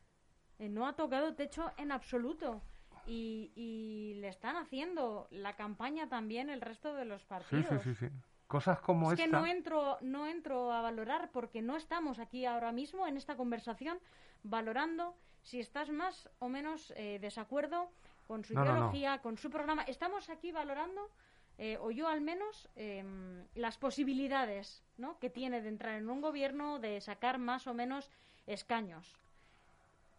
Eh, 0.59 0.69
no 0.69 0.85
ha 0.85 0.93
tocado 0.95 1.33
techo 1.33 1.71
en 1.77 1.91
absoluto. 1.91 2.61
Y, 3.05 3.51
y 3.55 4.15
le 4.21 4.29
están 4.29 4.55
haciendo 4.55 5.27
la 5.31 5.55
campaña 5.55 6.07
también 6.07 6.49
el 6.49 6.61
resto 6.61 6.93
de 6.95 7.05
los 7.05 7.23
partidos. 7.25 7.65
sí, 7.83 7.93
sí, 7.95 7.95
sí. 7.95 8.07
Cosas 8.47 8.79
como 8.81 9.11
es 9.11 9.17
que 9.17 9.25
esta. 9.25 9.39
no 9.39 9.45
entro, 9.47 9.97
no 10.01 10.27
entro 10.27 10.71
a 10.71 10.81
valorar 10.81 11.31
porque 11.31 11.61
no 11.61 11.75
estamos 11.75 12.19
aquí 12.19 12.45
ahora 12.45 12.71
mismo 12.71 13.07
en 13.07 13.17
esta 13.17 13.35
conversación 13.35 13.99
valorando 14.43 15.15
si 15.41 15.59
estás 15.59 15.89
más 15.89 16.29
o 16.39 16.49
menos 16.49 16.93
eh, 16.95 17.17
desacuerdo 17.19 17.89
con 18.27 18.43
su 18.45 18.53
No, 18.53 18.59
no, 18.63 18.65
no. 18.65 18.71
ideología, 18.77 19.19
con 19.21 19.37
su 19.37 19.49
programa. 19.49 19.83
Estamos 19.83 20.29
aquí 20.29 20.51
valorando, 20.51 21.09
eh, 21.57 21.77
o 21.81 21.89
yo 21.91 22.07
al 22.07 22.21
menos, 22.21 22.69
em, 22.75 23.43
las 23.55 23.77
posibilidades 23.77 24.83
¿no? 24.97 25.17
que 25.19 25.29
tiene 25.29 25.61
de 25.61 25.69
entrar 25.69 25.95
en 25.95 26.09
un 26.09 26.21
gobierno, 26.21 26.79
de 26.79 27.01
sacar 27.01 27.39
más 27.39 27.65
o 27.67 27.73
menos 27.73 28.09
escaños. 28.45 29.17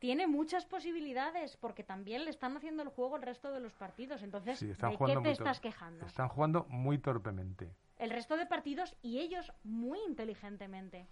Tiene 0.04 0.26
muchas 0.26 0.66
posibilidades 0.66 1.56
porque 1.56 1.82
también 1.82 2.26
le 2.26 2.30
están 2.30 2.54
haciendo 2.58 2.82
el 2.82 2.90
juego 2.90 3.16
el 3.16 3.22
resto 3.22 3.50
de 3.52 3.60
los 3.60 3.72
partidos. 3.72 4.22
Entonces, 4.22 4.58
Sí, 4.58 4.68
están 4.68 4.90
¿de 4.90 4.98
qué 4.98 5.16
te 5.16 5.30
estás 5.30 5.60
quejando? 5.60 6.04
Están 6.04 6.28
jugando 6.28 6.66
muy 6.68 6.98
torpemente. 6.98 7.70
el 7.96 8.10
resto 8.10 8.36
de 8.36 8.44
partidos 8.44 8.94
y 9.00 9.20
ellos 9.20 9.50
muy 9.62 9.98
inteligentemente. 10.06 11.06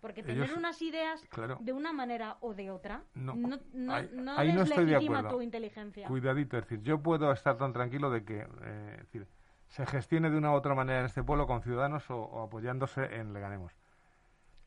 Porque 0.00 0.22
Ellos- 0.22 0.46
tener 0.48 0.58
unas 0.58 0.82
ideas 0.82 1.24
claro. 1.28 1.58
de 1.60 1.72
una 1.72 1.92
manera 1.92 2.36
o 2.40 2.54
de 2.54 2.72
otra 2.72 3.04
No, 3.14 3.36
no, 3.36 3.60
no, 3.72 3.94
ahí- 3.94 4.10
no 4.12 4.36
ahí 4.36 4.50
de 4.50 5.22
tu 5.30 5.40
inteligencia. 5.40 6.08
Cuidadito, 6.08 6.58
es 6.58 6.64
decir, 6.64 6.82
yo 6.82 7.00
puedo 7.00 7.30
estar 7.30 7.56
tan 7.56 7.72
tranquilo 7.72 8.10
de 8.10 8.24
que 8.24 8.40
eh, 8.40 8.94
es 8.94 8.98
decir, 9.12 9.28
se 9.68 9.86
gestione 9.86 10.28
de 10.28 10.36
una 10.38 10.50
u 10.50 10.54
otra 10.54 10.74
manera 10.74 10.98
en 10.98 11.06
este 11.06 11.22
pueblo 11.22 11.46
con 11.46 11.62
ciudadanos 11.62 12.10
o, 12.10 12.16
o 12.16 12.42
apoyándose 12.42 13.04
en 13.14 13.32
Le 13.32 13.38
Ganemos. 13.38 13.72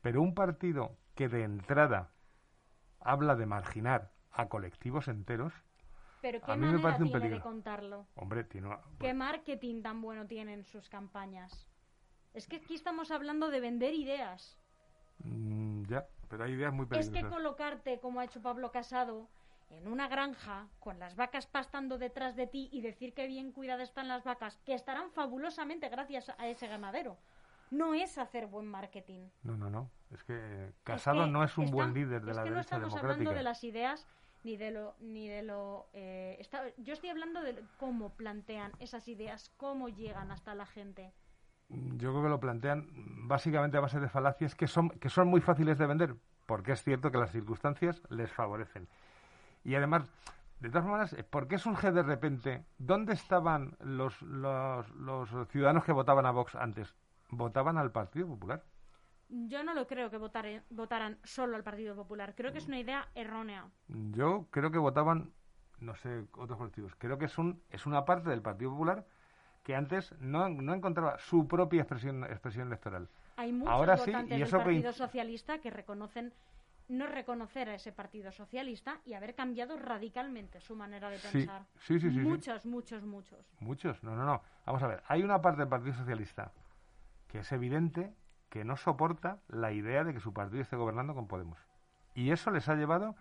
Pero 0.01 0.21
un 0.21 0.33
partido 0.33 0.95
que 1.15 1.27
de 1.27 1.43
entrada 1.43 2.11
habla 2.99 3.35
de 3.35 3.45
marginar 3.45 4.11
a 4.31 4.47
colectivos 4.47 5.07
enteros, 5.07 5.53
Pero 6.21 6.41
qué 6.41 6.51
a 6.51 6.55
mí 6.55 6.65
me 6.67 6.79
parece 6.79 7.03
un 7.03 7.09
tiene 7.09 7.19
de 7.23 7.29
peligro. 7.29 7.43
contarlo. 7.43 8.07
hombre, 8.15 8.43
tiene 8.43 8.67
una- 8.67 8.81
¿Qué 8.99 9.13
marketing 9.13 9.81
tan 9.81 10.01
bueno 10.01 10.25
tienen 10.27 10.63
sus 10.63 10.89
campañas? 10.89 11.67
Es 12.33 12.47
que 12.47 12.57
aquí 12.57 12.75
estamos 12.75 13.11
hablando 13.11 13.49
de 13.49 13.59
vender 13.59 13.93
ideas. 13.93 14.57
Mm, 15.19 15.83
ya, 15.85 16.05
pero 16.29 16.43
hay 16.43 16.53
ideas 16.53 16.73
muy 16.73 16.83
Es 16.83 16.89
peligrosas. 16.89 17.23
que 17.23 17.29
colocarte, 17.29 17.99
como 17.99 18.19
ha 18.19 18.25
hecho 18.25 18.41
Pablo 18.41 18.71
Casado, 18.71 19.27
en 19.69 19.87
una 19.87 20.07
granja 20.07 20.67
con 20.79 20.99
las 20.99 21.15
vacas 21.15 21.45
pastando 21.47 21.97
detrás 21.97 22.35
de 22.35 22.47
ti 22.47 22.69
y 22.71 22.81
decir 22.81 23.13
que 23.13 23.27
bien 23.27 23.51
cuidadas 23.51 23.89
están 23.89 24.07
las 24.07 24.23
vacas, 24.23 24.57
que 24.65 24.73
estarán 24.73 25.09
fabulosamente 25.11 25.89
gracias 25.89 26.29
a 26.37 26.47
ese 26.47 26.67
ganadero, 26.67 27.17
no 27.71 27.93
es 27.93 28.17
hacer 28.17 28.47
buen 28.47 28.67
marketing. 28.67 29.27
No, 29.43 29.57
no, 29.57 29.69
no. 29.69 29.89
Es 30.11 30.23
que 30.23 30.71
Casado 30.83 31.25
que 31.25 31.31
no 31.31 31.43
es 31.43 31.57
un 31.57 31.69
buen 31.71 31.93
líder 31.93 32.23
de 32.23 32.31
es 32.31 32.37
la 32.37 32.43
que 32.43 32.49
no 32.49 32.55
derecha 32.55 32.75
estamos 32.75 32.93
democrática. 32.93 33.13
hablando 33.13 33.31
de 33.37 33.43
las 33.43 33.63
ideas 33.63 34.07
ni 34.43 34.55
de 34.55 34.71
lo 34.71 34.95
ni 34.99 35.27
de 35.27 35.41
lo 35.43 35.87
eh, 35.93 36.37
está- 36.39 36.63
yo 36.77 36.93
estoy 36.93 37.09
hablando 37.09 37.41
de 37.41 37.61
cómo 37.77 38.13
plantean 38.15 38.71
esas 38.79 39.07
ideas 39.07 39.51
cómo 39.57 39.89
llegan 39.89 40.31
hasta 40.31 40.53
la 40.55 40.65
gente 40.65 41.11
Yo 41.69 42.11
creo 42.11 42.23
que 42.23 42.29
lo 42.29 42.39
plantean 42.39 42.87
básicamente 43.27 43.75
a 43.77 43.81
base 43.81 43.99
de 43.99 44.07
falacias 44.07 44.55
que 44.55 44.67
son, 44.67 44.89
que 44.91 45.09
son 45.09 45.27
muy 45.27 45.41
fáciles 45.41 45.77
de 45.77 45.87
vender, 45.87 46.15
porque 46.45 46.71
es 46.71 46.81
cierto 46.83 47.11
que 47.11 47.17
las 47.17 47.31
circunstancias 47.31 48.01
les 48.09 48.31
favorecen. 48.31 48.87
Y 49.65 49.75
además, 49.75 50.07
de 50.61 50.69
todas 50.69 50.85
maneras, 50.85 51.15
¿por 51.29 51.49
qué 51.49 51.57
surge 51.57 51.91
de 51.91 52.03
repente? 52.03 52.63
¿Dónde 52.77 53.13
estaban 53.13 53.75
los, 53.81 54.21
los, 54.21 54.87
los 54.91 55.29
ciudadanos 55.49 55.83
que 55.83 55.91
votaban 55.91 56.25
a 56.25 56.31
Vox 56.31 56.55
antes? 56.55 56.95
Votaban 57.29 57.77
al 57.77 57.91
Partido 57.91 58.27
Popular. 58.27 58.63
yo 59.29 59.63
no 59.63 59.73
lo 59.73 59.85
creo 59.87 60.09
que 60.09 60.17
votare- 60.17 60.63
votaran 60.69 61.17
solo 61.23 61.55
al 61.57 61.63
Partido 61.63 61.95
Popular 61.95 62.33
creo 62.35 62.51
que 62.53 62.59
es 62.59 62.67
una 62.67 62.79
idea 62.79 63.09
errónea 63.15 63.67
Yo 63.89 64.47
creo 64.51 64.71
que 64.71 64.77
votaban, 64.77 65.33
no 65.79 65.95
sé, 65.95 66.25
otros 66.37 66.57
colectivos. 66.57 66.93
Creo 66.97 67.17
que 67.17 67.25
es, 67.25 67.37
un, 67.37 67.61
es 67.69 67.85
una 67.85 68.05
parte 68.05 68.29
del 68.29 68.41
Partido 68.41 68.71
Popular 68.71 69.05
que 69.63 69.75
antes 69.75 70.13
no, 70.19 70.47
no 70.47 70.73
encontraba 70.73 71.17
su 71.19 71.45
propia 71.47 71.81
expresión, 71.81 72.23
expresión 72.23 72.67
electoral. 72.67 73.09
hay 73.35 73.51
muchos 73.51 73.73
Ahora 73.73 73.97
sí, 73.97 74.11
votantes 74.11 74.37
y 74.37 74.39
del 74.39 74.47
eso 74.47 74.57
que 74.59 74.63
Partido 74.63 74.93
Socialista 74.93 75.59
que 75.59 75.69
reconocen 75.71 76.33
no 76.87 77.05
reconocer 77.05 77.67
a 77.67 77.75
ese 77.75 77.91
Partido 77.91 78.31
Socialista 78.31 79.01
y 79.03 79.13
haber 79.13 79.35
cambiado 79.35 79.75
radicalmente 79.77 80.61
su 80.61 80.73
manera 80.73 81.09
de 81.09 81.17
Sí, 81.17 81.39
pensar. 81.39 81.65
sí, 81.79 81.99
sí, 81.99 82.09
sí, 82.11 82.15
sí. 82.15 82.19
Muchos, 82.21 82.65
muchos, 82.65 83.03
muchos. 83.03 83.45
Muchos, 83.59 84.01
no, 84.05 84.15
no, 84.15 84.23
no. 84.23 84.41
Vamos 84.65 84.81
a 84.83 84.87
ver, 84.87 85.03
hay 85.09 85.21
una 85.21 85.41
parte 85.41 85.59
del 85.59 85.67
Partido 85.67 85.93
Socialista 85.95 86.49
que 87.27 87.39
es 87.39 87.51
evidente 87.51 88.13
que 88.49 88.63
no 88.63 88.77
soporta 88.77 89.39
la 89.47 89.71
idea 89.71 90.03
de 90.03 90.13
que 90.13 90.19
su 90.19 90.33
partido 90.33 90.61
esté 90.61 90.75
gobernando 90.75 91.13
con 91.13 91.27
Podemos. 91.27 91.59
Y 92.15 92.31
eso 92.31 92.49
les 92.51 92.67
ha 92.69 92.75
llevado 92.75 93.15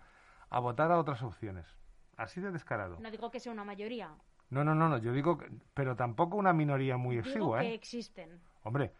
a 0.49 0.59
votar 0.59 0.91
a 0.91 0.97
otras 0.99 1.21
opciones. 1.23 1.67
Así 2.15 2.41
de 2.41 2.51
descarado. 2.51 2.97
No 2.99 3.11
digo 3.11 3.29
que 3.29 3.39
sea 3.39 3.51
una 3.51 3.63
mayoría, 3.65 4.09
No, 4.49 4.63
no, 4.63 4.73
no, 4.73 4.87
no, 4.87 4.97
yo 4.97 5.11
digo, 5.11 5.37
que- 5.37 5.51
pero 5.73 5.95
tampoco 5.97 6.37
una 6.37 6.53
minoría 6.53 6.95
muy 6.97 7.17
exigua, 7.17 7.59
que 7.59 7.67
¿eh? 7.71 7.73
existen. 7.73 8.39
Hombre, 8.63 8.93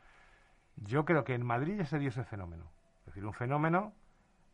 yo 0.76 1.06
creo 1.06 1.24
que 1.24 1.34
en 1.34 1.46
Madrid 1.46 1.78
ya 1.78 1.86
se 1.86 1.98
dio 2.00 2.10
ese 2.10 2.26
fenómeno. 2.26 2.66
Es 3.00 3.06
decir, 3.08 3.26
un 3.26 3.34
fenómeno 3.34 3.94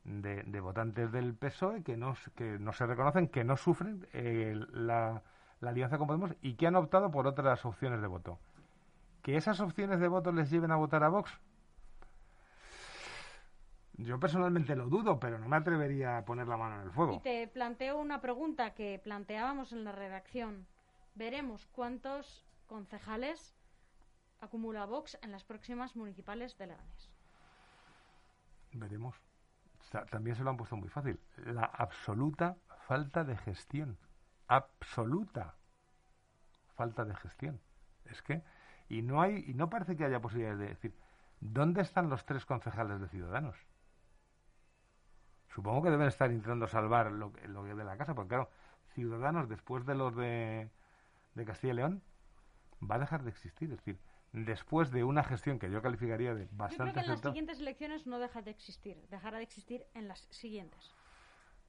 de, 0.03 0.43
de 0.43 0.59
votantes 0.59 1.11
del 1.11 1.34
PSOE 1.34 1.81
que 1.84 1.97
no, 1.97 2.15
que 2.35 2.59
no 2.59 2.71
se 2.73 2.85
reconocen, 2.85 3.27
que 3.27 3.43
no 3.43 3.57
sufren 3.57 4.07
eh, 4.13 4.53
la, 4.71 5.23
la 5.59 5.69
alianza 5.71 5.97
con 5.97 6.05
Podemos 6.07 6.31
y 6.41 6.53
que 6.53 6.67
han 6.67 6.75
optado 6.75 7.09
por 7.09 7.25
otras 7.25 7.65
opciones 7.65 7.99
de 7.99 8.07
voto. 8.07 8.39
¿Que 9.24 9.38
esas 9.38 9.60
opciones 9.60 10.00
de 10.00 10.08
voto 10.08 10.32
les 10.32 10.52
lleven 10.52 10.70
a 10.72 10.76
votar 10.76 11.04
a 11.04 11.10
Vox? 11.10 11.32
Yo 13.94 14.20
personalmente 14.20 14.76
lo 14.76 14.90
dudo, 14.90 15.20
pero 15.20 15.38
no 15.40 15.48
me 15.48 15.56
atrevería 15.56 16.18
a 16.18 16.26
poner 16.26 16.48
la 16.48 16.58
mano 16.58 16.76
en 16.78 16.88
el 16.88 16.91
Y 16.91 16.94
fuego. 16.94 17.22
te 17.22 17.48
planteo 17.48 17.98
una 18.00 18.22
pregunta 18.22 18.74
que 18.74 19.00
planteábamos 19.04 19.72
en 19.72 19.84
la 19.84 19.91
redacción. 19.91 20.68
Veremos 21.16 21.66
cuántos 21.68 22.45
concejales 22.68 23.56
acumula 24.41 24.86
Vox 24.86 25.18
en 25.22 25.32
las 25.32 25.44
próximas 25.44 25.95
municipales 25.95 26.58
de 26.58 26.68
Leganés. 26.68 27.10
Veremos. 28.74 29.16
También 30.10 30.36
se 30.36 30.44
lo 30.44 30.50
han 30.50 30.58
puesto 30.58 30.76
muy 30.76 30.90
fácil. 30.90 31.20
La 31.38 31.66
absoluta 31.66 32.58
falta 32.88 33.24
de 33.24 33.38
gestión. 33.38 33.98
Absoluta 34.48 35.56
falta 36.76 37.06
de 37.06 37.16
gestión. 37.16 37.62
Es 38.06 38.22
que 38.24 38.44
y 38.89 39.01
no 39.01 39.22
hay 39.22 39.43
y 39.47 39.53
no 39.53 39.69
parece 39.69 39.95
que 39.95 40.05
haya 40.05 40.22
posibilidades 40.22 40.60
de 40.60 40.68
decir 40.68 40.93
dónde 41.39 41.81
están 41.81 42.10
los 42.10 42.26
tres 42.26 42.45
concejales 42.45 42.99
de 43.01 43.07
Ciudadanos. 43.10 43.57
Supongo 45.53 45.84
que 45.84 45.91
deben 45.91 46.07
estar 46.07 46.31
intentando 46.31 46.68
salvar 46.68 47.11
lo, 47.11 47.31
que- 47.31 47.47
lo 47.47 47.64
que 47.64 47.76
de 47.76 47.84
la 47.84 47.97
casa, 47.97 48.15
porque 48.15 48.30
claro, 48.30 48.49
Ciudadanos 48.93 49.49
después 49.49 49.85
de 49.85 49.95
los 49.95 50.15
de, 50.15 50.69
de 51.35 51.45
Castilla 51.45 51.73
y 51.73 51.76
León 51.77 52.03
va 52.89 52.95
a 52.95 52.99
dejar 52.99 53.23
de 53.23 53.30
existir. 53.30 53.72
Es 53.72 53.77
decir, 53.77 53.99
después 54.31 54.91
de 54.91 55.03
una 55.03 55.23
gestión 55.23 55.60
que 55.60 55.69
yo 55.72 55.81
calificaría 55.81 56.34
de 56.34 56.43
Yo 56.43 56.49
creo 56.49 56.57
bastante 56.57 56.93
que 56.93 56.99
en 57.01 57.07
las 57.07 57.19
siguientes 57.22 57.60
elecciones 57.60 58.07
no 58.07 58.19
deja 58.19 58.41
de 58.41 58.51
existir, 58.51 58.97
dejará 59.10 59.38
de 59.38 59.43
existir 59.43 59.85
en 59.93 60.07
las 60.07 60.19
siguientes. 60.31 60.91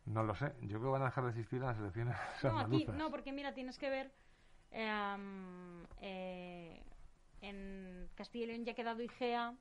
No 0.07 0.23
lo 0.23 0.35
sé. 0.35 0.53
Yo 0.63 0.79
creo 0.79 0.83
que 0.83 0.89
van 0.99 1.03
a 1.03 1.07
dejar 1.07 1.25
de 1.25 1.31
existir 1.31 1.61
en 1.61 1.67
las 1.67 1.79
elecciones 1.79 2.17
No, 2.43 2.59
aquí, 2.59 2.87
no, 2.87 3.11
porque 3.11 3.33
mira, 3.33 3.55
tienes 3.55 3.79
que 3.79 3.91
ver. 3.91 4.13
eh, 4.71 5.17
eh, 6.01 6.83
en 7.49 8.09
Castilla 8.15 8.45
y 8.45 8.49
León 8.49 8.65
ya 8.65 8.73
ha 8.73 8.75
quedado 8.75 9.03
IGEA. 9.03 9.55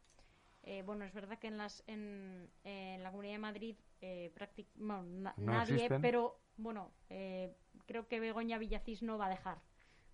eh, 0.63 0.81
bueno, 0.85 1.05
es 1.05 1.13
verdad 1.13 1.39
que 1.39 1.47
en, 1.47 1.57
las, 1.57 1.83
en, 1.87 2.49
en 2.63 3.03
la 3.03 3.11
Comunidad 3.11 3.33
de 3.33 3.39
Madrid 3.39 3.75
eh, 4.01 4.31
práctic- 4.35 4.69
bueno, 4.75 5.03
na- 5.03 5.35
No 5.37 5.51
nadie, 5.53 5.75
existen. 5.75 6.01
pero 6.01 6.39
bueno, 6.57 6.91
eh, 7.09 7.55
creo 7.85 8.07
que 8.07 8.19
Begoña 8.19 8.57
Villacís 8.57 9.03
no 9.03 9.17
va 9.17 9.25
a 9.27 9.29
dejar 9.29 9.57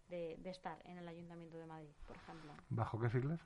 de, 0.10 0.38
de 0.40 0.50
estar 0.50 0.82
en 0.86 0.98
el 0.98 1.08
Ayuntamiento 1.08 1.58
de 1.58 1.66
Madrid, 1.68 1.94
por 2.08 2.16
ejemplo. 2.18 2.54
¿Bajo 2.70 3.00
qué 3.00 3.10
siglas? 3.10 3.40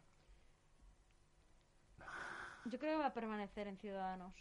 Yo 2.66 2.80
creo 2.80 2.94
que 2.94 3.00
va 3.00 3.08
a 3.08 3.14
permanecer 3.14 3.68
en 3.68 3.78
Ciudadanos. 3.78 4.34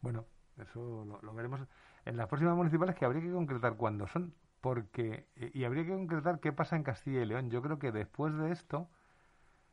Bueno, 0.00 0.26
eso 0.58 1.04
lo, 1.04 1.20
lo 1.22 1.34
veremos 1.34 1.60
en 2.04 2.16
las 2.16 2.28
próximas 2.28 2.56
municipales 2.56 2.94
que 2.96 3.04
habría 3.04 3.22
que 3.22 3.32
concretar 3.32 3.76
cuándo 3.76 4.06
son, 4.08 4.34
porque 4.60 5.26
eh, 5.36 5.50
y 5.54 5.64
habría 5.64 5.84
que 5.84 5.92
concretar 5.92 6.40
qué 6.40 6.52
pasa 6.52 6.76
en 6.76 6.82
Castilla 6.82 7.22
y 7.22 7.26
León. 7.26 7.50
Yo 7.50 7.62
creo 7.62 7.78
que 7.78 7.92
después 7.92 8.36
de 8.36 8.50
esto, 8.52 8.88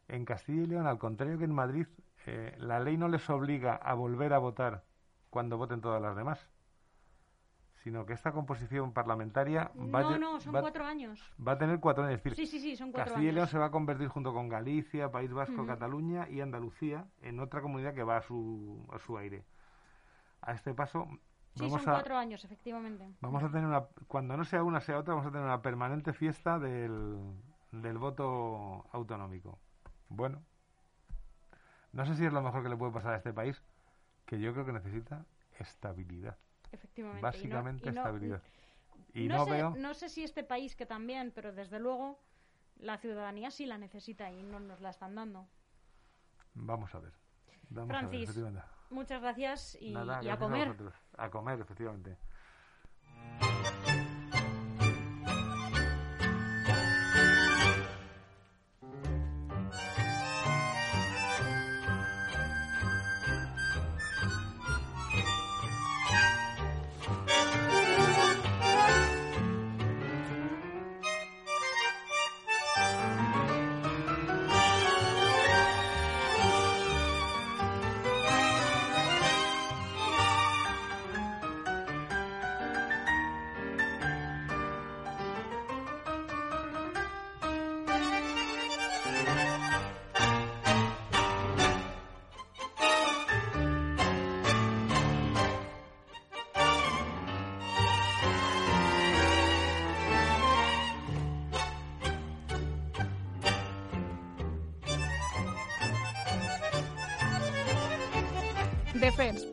en 0.07 0.25
Castilla 0.25 0.63
y 0.63 0.67
León, 0.67 0.87
al 0.87 0.99
contrario 0.99 1.37
que 1.37 1.45
en 1.45 1.53
Madrid, 1.53 1.87
eh, 2.27 2.55
la 2.59 2.79
ley 2.79 2.97
no 2.97 3.07
les 3.07 3.29
obliga 3.29 3.75
a 3.75 3.93
volver 3.93 4.33
a 4.33 4.37
votar 4.39 4.83
cuando 5.29 5.57
voten 5.57 5.81
todas 5.81 6.01
las 6.01 6.15
demás, 6.15 6.49
sino 7.83 8.05
que 8.05 8.13
esta 8.13 8.31
composición 8.31 8.93
parlamentaria 8.93 9.71
va, 9.75 9.99
a 9.99 10.01
No, 10.03 10.11
lle- 10.11 10.19
no, 10.19 10.39
son 10.39 10.55
va- 10.55 10.61
cuatro 10.61 10.85
años. 10.85 11.21
va 11.45 11.51
a 11.53 11.57
tener 11.57 11.79
cuatro 11.79 12.03
años. 12.03 12.17
Es 12.17 12.23
decir, 12.23 12.35
Sí, 12.35 12.47
sí, 12.47 12.59
sí, 12.59 12.75
son 12.75 12.91
cuatro 12.91 13.13
Castilla 13.13 13.29
y 13.29 13.33
León 13.33 13.43
años. 13.43 13.49
se 13.51 13.57
va 13.59 13.65
a 13.65 13.71
convertir 13.71 14.07
junto 14.07 14.33
con 14.33 14.49
Galicia, 14.49 15.11
País 15.11 15.31
Vasco. 15.31 15.65
Cataluña 15.67 16.27
y 16.29 16.41
Andalucía 16.41 17.05
en 17.21 17.39
otra 17.39 17.61
comunidad 17.61 17.93
que 17.93 18.03
va 18.03 18.17
a 18.17 18.21
su, 18.21 18.87
a 18.91 18.97
su 18.99 19.17
aire. 19.17 19.45
A 20.41 20.53
este 20.53 20.73
paso 20.73 21.07
Sí, 21.55 21.61
vamos 21.61 21.81
son 21.81 21.89
a 21.89 21.93
cuatro 21.93 22.17
años, 22.17 22.43
efectivamente. 22.43 23.09
vamos 23.21 23.41
a 23.43 23.47
tener 23.49 23.65
una 23.65 23.85
cuando 24.07 24.35
no 24.37 24.43
sea 24.45 24.63
una 24.63 24.81
sea 24.81 24.97
otra 24.99 25.13
vamos 25.13 25.27
a 25.27 25.31
tener 25.31 25.45
una 25.45 25.61
permanente 25.61 26.11
fiesta 26.13 26.59
del, 26.59 27.17
del 27.71 27.97
voto 27.97 28.85
autonómico. 28.91 29.57
Bueno, 30.09 30.43
no 31.93 32.05
sé 32.05 32.15
si 32.15 32.25
es 32.25 32.33
lo 32.33 32.41
mejor 32.41 32.61
que 32.63 32.69
le 32.69 32.75
puede 32.75 32.91
pasar 32.91 33.13
a 33.13 33.17
este 33.17 33.31
país, 33.33 33.61
que 34.25 34.39
yo 34.39 34.51
creo 34.53 34.65
que 34.65 34.73
necesita 34.73 35.25
estabilidad. 35.59 36.37
Efectivamente. 36.71 37.19
y 37.19 37.21
no- 37.21 37.27
Básicamente 37.31 37.89
y 37.89 37.91
no- 37.93 38.01
estabilidad. 38.01 38.41
Y 39.13 39.27
no, 39.29 39.35
no, 39.37 39.45
sé, 39.45 39.51
veo 39.51 39.75
no 39.77 39.93
sé 39.93 40.09
si 40.09 40.23
este 40.25 40.43
país 40.43 40.75
que 40.75 40.85
también, 40.85 41.31
pero 41.33 41.53
desde 41.53 41.79
luego 41.79 42.19
la 42.79 42.97
ciudadanía 42.97 43.49
sí 43.49 43.65
la 43.65 43.77
necesita 43.77 44.29
y 44.29 44.43
no 44.43 44.59
nos 44.59 44.81
la 44.81 44.89
están 44.89 45.15
dando. 45.15 45.47
Vamos 46.53 46.93
a 46.95 46.99
ver. 46.99 47.13
Vamos 47.69 47.95
a 47.95 48.01
ver, 48.07 48.09
Francis. 48.09 48.74
Muchas 48.89 49.21
gracias 49.21 49.77
y, 49.79 49.93
Nada, 49.93 50.23
y 50.23 50.29
a 50.29 50.37
comer. 50.37 50.67
vosotros. 50.67 50.93
A 51.17 51.29
comer, 51.29 51.59
efectivamente. 51.59 52.17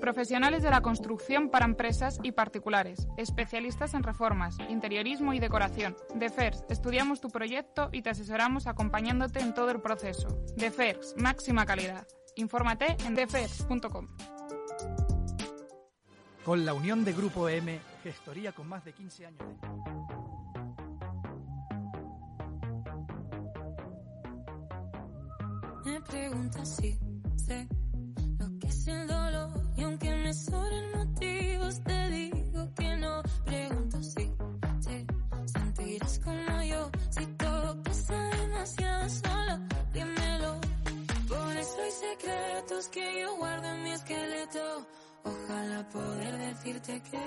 Profesionales 0.03 0.65
de 0.65 0.71
la 0.71 0.83
construcción 0.83 1.49
para 1.49 1.65
empresas 1.65 2.19
y 2.25 2.33
particulares, 2.33 3.07
especialistas 3.17 3.95
en 3.95 4.03
reformas, 4.03 4.57
interiorismo 4.69 5.33
y 5.33 5.39
decoración. 5.39 5.97
DEFERS, 6.17 6.65
estudiamos 6.69 7.21
tu 7.21 7.31
proyecto 7.31 7.89
y 7.93 8.03
te 8.03 8.11
asesoramos 8.11 8.67
acompañándote 8.67 9.39
en 9.39 9.55
todo 9.55 9.71
el 9.71 9.81
proceso. 9.81 10.27
DEFERS, 10.57 11.15
máxima 11.19 11.65
calidad. 11.67 12.05
Infórmate 12.35 12.97
en 13.07 13.15
defers.com. 13.15 14.09
Con 16.45 16.67
la 16.67 16.75
unión 16.75 17.05
de 17.05 17.13
Grupo 17.13 17.49
M, 17.49 17.79
gestoría 18.03 18.51
con 18.51 18.69
más 18.69 18.85
de 18.85 18.93
15 18.95 19.27
años 19.27 19.39
de... 19.39 19.69
Me 25.85 26.01
preguntas 26.01 26.77
si 26.77 26.99
sé 27.37 27.69
es 28.73 28.89
el 28.89 29.07
dolor 29.07 29.51
y 29.77 29.83
aunque 29.83 30.11
me 30.17 30.33
sobren 30.33 30.85
motivos 30.97 31.81
te 31.85 32.11
digo 32.11 32.61
que 32.75 32.97
no. 32.97 33.23
Pregunto 33.45 34.03
si 34.03 34.25
te 34.85 35.07
sentirás 35.55 36.19
como 36.21 36.63
yo 36.63 36.91
si 37.11 37.27
todo 37.43 37.83
pasa 37.83 38.19
demasiado 38.41 39.09
solo. 39.11 39.55
Dímelo. 39.93 40.61
Por 41.29 41.57
eso 41.57 41.77
hay 41.85 41.95
secretos 42.07 42.89
que 42.89 43.21
yo 43.21 43.37
guardo 43.37 43.67
en 43.75 43.83
mi 43.85 43.93
esqueleto. 43.93 44.87
Ojalá 45.25 45.89
poder 45.91 46.39
decirte 46.39 47.03
que 47.11 47.25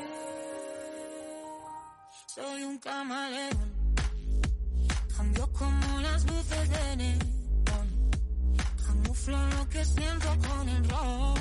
soy 2.36 2.64
un 2.64 2.78
camaleón. 2.80 3.58
Cambio 5.16 5.48
como 5.54 6.00
las 6.02 6.26
luces 6.26 6.70
de 6.70 6.96
neón. 6.98 7.35
Camuflo 9.16 9.48
lo 9.58 9.70
que 9.70 9.86
siento 9.86 10.28
con 10.48 10.70
el 10.70 10.90
rol. 10.90 11.40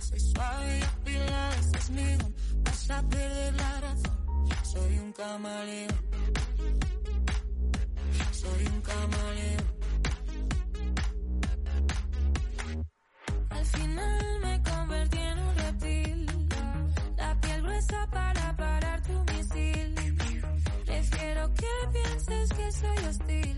Soy 0.00 0.20
suave 0.20 0.78
y 0.78 0.82
afilada, 0.82 1.56
ese 1.56 1.78
es 1.78 1.90
mi. 1.90 2.18
Vas 2.64 2.90
a 2.90 3.02
perder 3.08 3.54
la 3.54 3.80
razón. 3.80 4.46
Soy 4.62 4.98
un 4.98 5.12
camaleón. 5.12 5.96
Soy 8.32 8.66
un 8.66 8.80
camaleón. 8.82 9.64
Al 13.50 13.64
final 13.64 14.40
me 14.42 14.62
convertí 14.62 15.18
en 15.18 15.38
un 15.38 15.56
reptil. 15.56 16.48
La 17.16 17.40
piel 17.40 17.62
gruesa 17.62 18.06
para 18.10 18.56
parar 18.56 19.02
tu 19.02 19.24
misil. 19.32 19.94
Prefiero 20.84 21.54
que 21.54 21.72
pienses 21.92 22.48
que 22.50 22.72
soy 22.72 23.06
hostil 23.06 23.55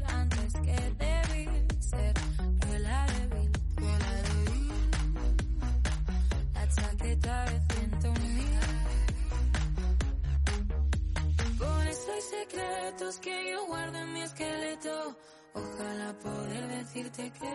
secretos 12.28 13.18
que 13.18 13.50
yo 13.50 13.66
guardo 13.66 13.98
en 13.98 14.12
mi 14.12 14.22
esqueleto. 14.22 15.16
Ojalá 15.54 16.12
poder 16.18 16.68
decirte 16.68 17.32
que 17.32 17.52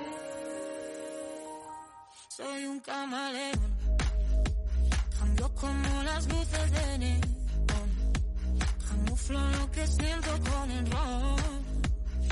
soy 2.29 2.65
un 2.65 2.79
camaleón. 2.79 3.77
Cambio 5.19 5.53
como 5.55 6.03
las 6.03 6.27
luces 6.27 6.71
de 6.71 6.97
neón. 6.97 7.21
Camuflo 8.87 9.39
lo 9.59 9.71
que 9.71 9.87
siento 9.87 10.31
con 10.49 10.71
el 10.71 10.91
ron. 10.91 11.63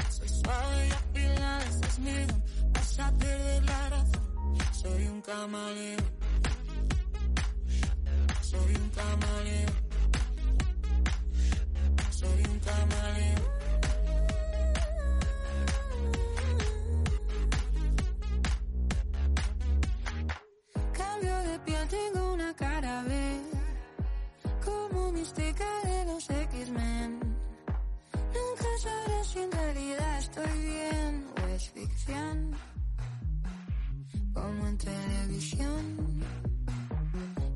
Soy 0.09 0.29
suave 0.29 0.87
y 0.87 0.91
afilada, 0.91 1.63
ese 1.65 1.85
es 1.85 1.99
mi 1.99 2.13
don. 2.25 2.43
Vas 2.73 2.99
a 2.99 3.11
perder 3.11 3.63
la 3.63 3.89
razón. 3.89 4.57
Soy 4.81 5.07
un 5.07 5.21
camaleón. 5.21 6.05
Soy 8.41 8.75
un 8.75 8.89
camaleón. 8.89 9.90
Soy 12.21 12.43
un 12.51 12.59
camaleón. 12.59 13.41
Cambio 20.93 21.35
de 21.47 21.59
piel, 21.65 21.87
tengo 21.87 22.33
una 22.33 22.55
cara 22.55 23.03
B. 23.09 23.11
Como 24.63 25.11
mística 25.13 25.65
de 25.83 26.05
los 26.05 26.29
X-Men. 26.29 27.19
Nunca 28.37 28.69
sabré 28.83 29.23
si 29.23 29.39
en 29.39 29.51
realidad 29.51 30.19
estoy 30.19 30.59
bien 30.59 31.25
o 31.41 31.47
es 31.47 31.69
ficción. 31.71 32.51
Como 34.31 34.67
en 34.67 34.77
televisión. 34.77 35.83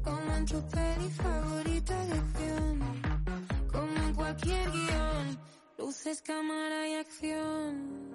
Como 0.04 0.36
en 0.36 0.46
tu 0.48 0.60
peli 0.70 1.10
favorita 1.12 2.06
de. 2.08 2.25
Cualquier 4.36 4.72
guion. 4.72 5.40
Luces, 5.78 6.22
cámara 6.22 6.88
y 6.90 6.96
acción. 6.96 8.12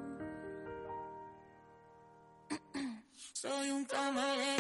Soy 3.33 3.71
un 3.71 3.85
camaleón. 3.87 4.57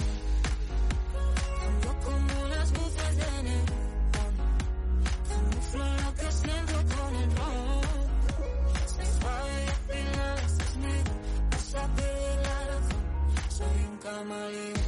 Cambio 1.61 1.99
como 2.05 2.49
las 2.49 2.73
luces 2.73 3.17
de 3.17 3.43
neón. 3.43 3.67
Camuflo 5.29 5.85
lo 5.85 6.15
que 6.15 6.33
siento 6.33 6.75
con 6.97 7.15
el 7.17 7.37
ron. 7.37 7.83
Soy 8.87 9.07
suave 9.21 9.65
y 9.67 9.69
afilada, 9.69 10.43
es 10.47 10.57
don. 10.57 11.05
Vas 11.51 11.75
a 11.75 11.95
perder 11.95 12.39
la 12.47 12.59
razón. 12.69 13.05
Soy 13.51 13.85
un 13.91 13.99
camaleón. 13.99 14.80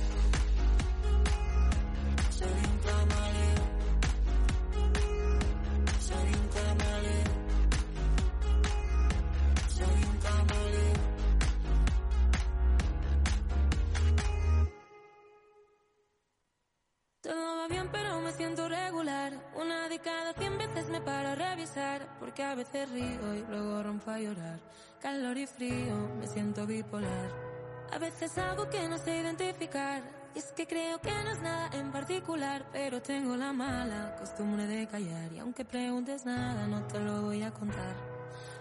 Todo 17.33 17.57
va 17.57 17.67
bien 17.67 17.89
pero 17.91 18.21
me 18.21 18.31
siento 18.33 18.69
regular. 18.69 19.33
Una 19.55 19.89
de 19.89 19.99
cada 20.01 20.35
cien 20.35 20.59
veces 20.59 20.91
me 20.91 21.01
paro 21.01 21.31
a 21.31 21.35
revisar 21.35 22.07
Porque 22.21 22.43
a 22.43 22.55
veces 22.55 22.91
río 22.91 23.35
y 23.35 23.43
luego 23.49 23.83
rompo 23.83 24.11
a 24.11 24.19
llorar. 24.19 24.61
Calor 25.01 25.39
y 25.39 25.47
frío, 25.47 25.97
me 26.21 26.27
siento 26.27 26.67
bipolar. 26.67 27.31
A 27.91 27.99
veces 27.99 28.37
algo 28.37 28.69
que 28.69 28.87
no 28.87 28.99
sé 28.99 29.17
identificar 29.17 30.03
Y 30.35 30.41
es 30.41 30.53
que 30.53 30.67
creo 30.67 31.01
que 31.01 31.11
no 31.11 31.31
es 31.31 31.41
nada 31.41 31.71
en 31.73 31.91
particular 31.91 32.67
Pero 32.71 33.01
tengo 33.01 33.35
la 33.35 33.55
mala 33.55 34.15
costumbre 34.19 34.67
de 34.67 34.87
callar 34.87 35.33
Y 35.33 35.39
aunque 35.39 35.65
preguntes 35.65 36.27
nada 36.27 36.67
no 36.67 36.83
te 36.87 37.01
lo 37.01 37.23
voy 37.23 37.43
a 37.43 37.51
contar. 37.51 37.97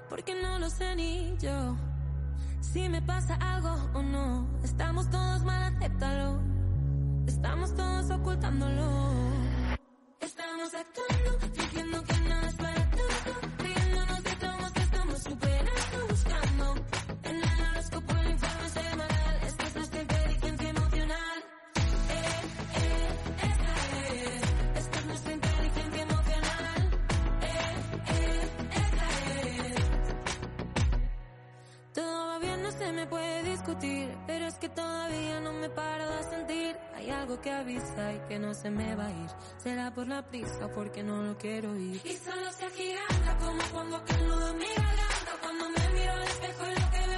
Porque 0.08 0.34
no 0.42 0.60
lo 0.60 0.70
sé 0.70 0.96
ni 0.96 1.36
yo 1.40 1.76
Si 2.62 2.88
me 2.88 3.02
pasa 3.02 3.36
algo 3.36 3.76
o 3.94 4.02
no. 4.02 4.48
Estamos 4.64 5.10
todos 5.10 5.44
mal, 5.44 5.76
acéptalo 5.76 6.51
Estamos 7.28 7.76
todos 7.76 8.10
ocultándolo. 8.12 9.14
Estamos 10.20 10.74
actuando, 10.74 11.40
fingiendo 11.54 12.04
que 12.04 12.18
nada 12.30 12.50
es 12.50 12.56
para 12.56 12.81
discutir, 33.62 34.10
pero 34.26 34.48
es 34.48 34.56
que 34.56 34.70
todavía 34.70 35.40
no 35.40 35.54
me 35.54 35.70
paro 35.70 36.10
de 36.10 36.24
sentir. 36.24 36.76
Hay 36.96 37.10
algo 37.12 37.40
que 37.42 37.52
avisa 37.52 38.14
y 38.14 38.20
que 38.28 38.40
no 38.40 38.54
se 38.56 38.72
me 38.72 38.96
va 38.96 39.06
a 39.06 39.12
ir. 39.12 39.30
Será 39.58 39.94
por 39.94 40.08
la 40.08 40.24
prisa 40.24 40.68
porque 40.74 41.04
no 41.04 41.22
lo 41.22 41.38
quiero 41.38 41.72
oír. 41.72 42.02
Y 42.04 42.14
solo 42.18 42.52
se 42.52 42.66
agiganta 42.66 43.38
como 43.38 43.62
cuando 43.72 43.98
aquel 43.98 44.28
nudo 44.28 44.50
en 44.50 44.58
mi 44.58 44.66
garganta. 44.66 45.32
Cuando 45.42 45.70
me 45.70 45.90
miro 45.94 46.12
al 46.12 46.24
espejo 46.24 46.64
y 46.66 46.82
lo 46.82 46.92
que 46.92 47.11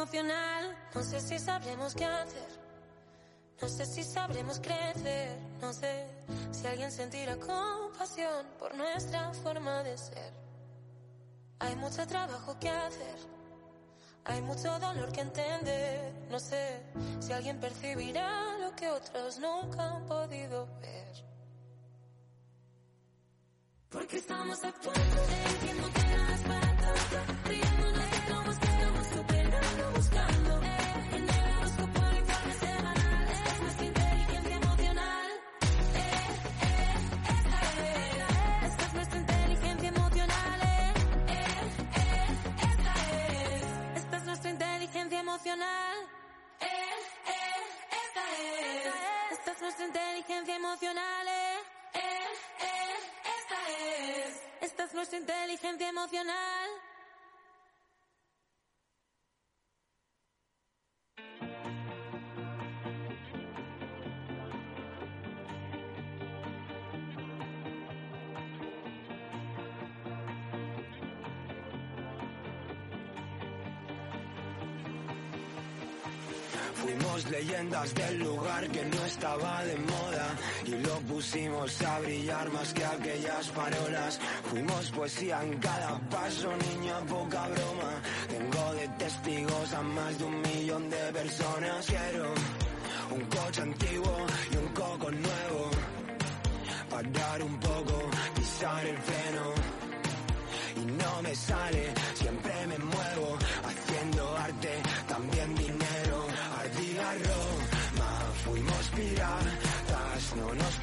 emocional. 0.00 0.76
No 0.94 1.02
sé 1.02 1.20
si 1.20 1.38
sabremos 1.38 1.94
qué 1.94 2.04
hacer. 2.06 2.60
No 3.60 3.68
sé 3.68 3.84
si 3.84 4.02
sabremos 4.02 4.58
crecer, 4.58 5.38
no 5.60 5.70
sé 5.74 6.06
si 6.50 6.66
alguien 6.66 6.90
sentirá 6.90 7.36
compasión 7.36 8.46
por 8.58 8.74
nuestra 8.74 9.34
forma 9.34 9.82
de 9.82 9.98
ser. 9.98 10.32
Hay 11.58 11.76
mucho 11.76 12.06
trabajo 12.06 12.58
que 12.58 12.70
hacer, 12.70 13.18
hay 14.24 14.40
mucho 14.40 14.78
dolor 14.78 15.12
que 15.12 15.20
entender, 15.20 16.14
no 16.30 16.40
sé 16.40 16.80
si 17.20 17.34
alguien 17.34 17.60
percibirá 17.60 18.56
lo 18.60 18.74
que 18.74 18.88
otros 18.88 19.38
nunca 19.38 19.90
han 19.90 20.06
podido 20.06 20.66
ver. 20.80 21.12
Porque 23.90 24.16
estamos 24.16 24.64
actuando, 24.64 25.22
entiendo 25.50 25.92
que 25.92 26.00
es 26.32 26.40
para 26.48 26.76
tanto, 26.78 27.69
emocional. 45.50 45.96
Es, 46.60 46.68
es, 47.26 47.66
esta 47.90 48.22
es. 48.38 48.86
Esta 48.86 49.32
es. 49.32 49.38
Esta 49.38 49.52
es 49.52 49.60
nuestra 49.60 49.86
inteligencia 49.86 50.56
emocional. 50.56 51.28
Eh. 51.28 51.58
Es, 51.94 52.38
es, 52.60 53.02
esta 53.38 53.68
es. 53.68 54.42
Esta 54.60 54.84
es 54.84 54.94
nuestra 54.94 55.18
inteligencia 55.18 55.88
emocional. 55.88 56.70
Fuimos 76.82 77.30
leyendas 77.30 77.94
del 77.94 78.18
lugar 78.18 78.68
que 78.68 78.84
no 78.84 79.04
estaba 79.04 79.64
de 79.64 79.76
moda 79.76 80.28
y 80.64 80.70
lo 80.70 80.98
pusimos 81.00 81.82
a 81.82 82.00
brillar 82.00 82.50
más 82.52 82.72
que 82.72 82.84
aquellas 82.84 83.48
parolas. 83.48 84.20
Fuimos 84.50 84.90
poesía 84.90 85.42
en 85.42 85.58
cada 85.58 85.98
paso, 86.08 86.48
niña, 86.56 86.98
poca 87.00 87.48
broma. 87.48 87.92
Tengo 88.28 88.74
de 88.74 88.88
testigos 88.98 89.72
a 89.74 89.82
más 89.82 90.18
de 90.18 90.24
un 90.24 90.40
millón 90.40 90.88
de 90.88 91.12
personas. 91.12 91.86
Quiero 91.86 92.34
un 93.10 93.20
coche 93.26 93.62
antiguo 93.62 94.26
y 94.52 94.56
un 94.56 94.68
coco 94.68 95.10
nuevo. 95.10 95.70
Parar 96.88 97.42
un 97.42 97.60
poco, 97.60 98.10
pisar 98.34 98.86
el 98.86 98.98
freno. 98.98 99.59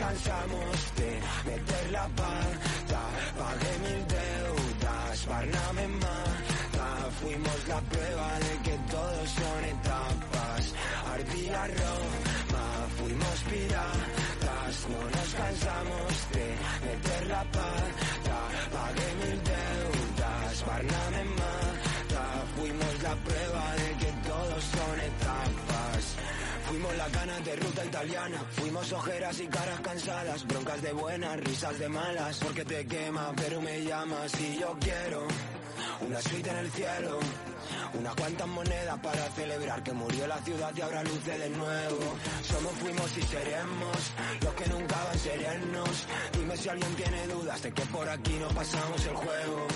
Cansamos 0.07 0.77
de 0.95 1.11
meter 1.49 1.91
la 1.91 2.07
pata. 2.19 3.01
Pagué 3.39 3.73
mil 3.83 4.01
deudas, 4.15 5.25
Barname 5.27 5.87
mata. 6.03 6.87
Fuimos 7.19 7.59
la 7.67 7.79
prueba 7.91 8.29
de 8.45 8.53
que 8.65 8.75
todos 8.93 9.29
son 9.39 9.59
etapas. 9.75 10.63
Ardilla 11.13 11.63
Roma, 11.81 12.65
fuimos 12.97 13.37
piratas. 13.51 14.73
No 14.91 15.01
nos 15.15 15.29
cansamos 15.41 16.16
Cana 27.11 27.39
de 27.39 27.55
ruta 27.55 27.85
italiana, 27.85 28.43
fuimos 28.51 28.91
ojeras 28.91 29.39
y 29.39 29.47
caras 29.47 29.79
cansadas, 29.79 30.45
broncas 30.45 30.81
de 30.81 30.91
buenas, 30.91 31.39
risas 31.39 31.79
de 31.79 31.89
malas, 31.89 32.37
porque 32.39 32.65
te 32.65 32.85
quema, 32.85 33.33
pero 33.35 33.61
me 33.61 33.83
llamas 33.83 34.31
y 34.41 34.57
yo 34.59 34.77
quiero 34.79 35.27
una 36.01 36.21
suite 36.21 36.49
en 36.49 36.57
el 36.57 36.71
cielo, 36.71 37.19
unas 37.93 38.15
cuantas 38.15 38.47
monedas 38.47 38.99
para 38.99 39.29
celebrar 39.31 39.83
que 39.83 39.93
murió 39.93 40.27
la 40.27 40.37
ciudad 40.39 40.71
y 40.75 40.81
ahora 40.81 41.03
luce 41.03 41.37
de 41.37 41.49
nuevo. 41.49 41.99
Somos, 42.43 42.71
fuimos 42.73 43.17
y 43.17 43.21
seremos 43.23 43.97
los 44.41 44.53
que 44.53 44.67
nunca 44.67 44.95
van 45.03 45.19
serenos. 45.19 46.05
Dime 46.33 46.57
si 46.57 46.69
alguien 46.69 46.95
tiene 46.95 47.27
dudas 47.27 47.61
de 47.61 47.71
que 47.71 47.83
por 47.83 48.07
aquí 48.09 48.33
no 48.39 48.47
pasamos 48.49 49.05
el 49.05 49.15
juego. 49.15 49.67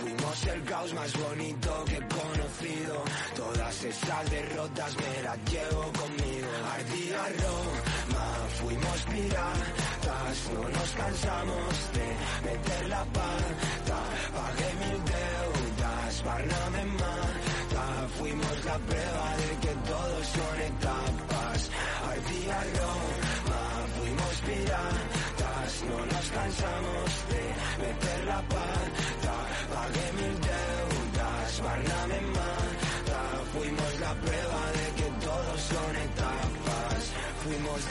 Fuimos 0.00 0.46
el 0.46 0.64
caos 0.64 0.94
más 0.94 1.12
bonito 1.12 1.84
que 1.84 1.96
he 1.96 2.08
conocido. 2.08 3.04
Todas 3.36 3.84
esas 3.84 4.30
derrotas 4.30 4.96
me 4.96 5.22
las 5.22 5.38
llevo 5.50 5.82
conmigo. 5.92 6.48
Ardía 6.74 7.22
Roma, 7.44 8.26
fuimos 8.60 8.98
piratas. 9.12 10.36
No 10.54 10.62
nos 10.68 10.90
cansamos 10.92 11.74
de 11.92 12.06
meter 12.48 12.88
la 12.88 13.04
pata. 13.04 13.98
Pagué 14.36 14.70
mil 14.80 14.98
deudas, 15.04 16.24
Barname 16.24 16.84
mata. 17.00 18.08
Fuimos 18.18 18.64
la 18.64 18.78
prueba 18.78 19.36
de 19.36 19.50
que 19.60 19.74
todos 19.90 20.26
son 20.26 20.60
etapas. 20.72 21.70
Ardía 22.08 22.58
Roma, 22.80 23.62
fuimos 23.98 24.34
piratas. 24.48 25.82
No 25.90 26.06
nos 26.06 26.26
cansamos 26.30 27.10
de 27.28 27.42
meter 27.84 28.24
la 28.24 28.40
pata. 28.48 28.79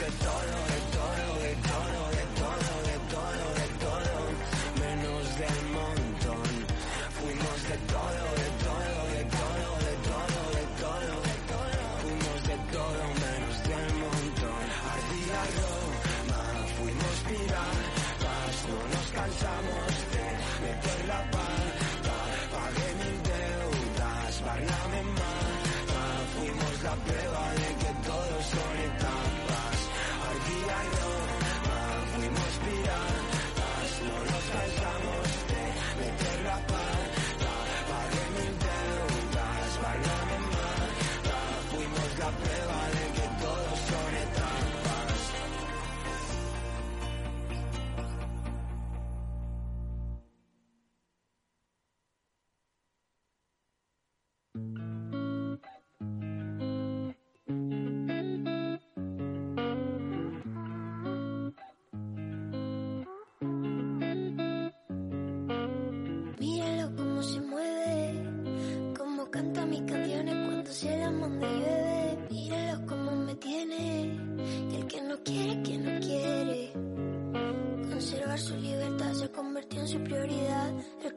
Fuimos 0.00 0.46
de 0.46 0.49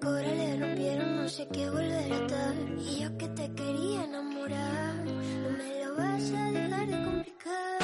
cobre 0.03 0.35
le 0.35 0.57
rompieron, 0.57 1.15
no 1.15 1.30
sé 1.30 1.47
qué 1.47 1.69
volver 1.69 2.11
a 2.11 2.15
estar. 2.17 2.55
Y 2.77 2.99
yo 2.99 3.17
que 3.17 3.27
te 3.30 3.53
quería 3.53 4.03
enamorar, 4.03 4.95
no 4.95 5.49
me 5.57 5.85
lo 5.85 5.95
vas 5.95 6.31
a 6.31 6.51
dejar 6.51 6.88
de 6.88 7.03
complicar. 7.05 7.77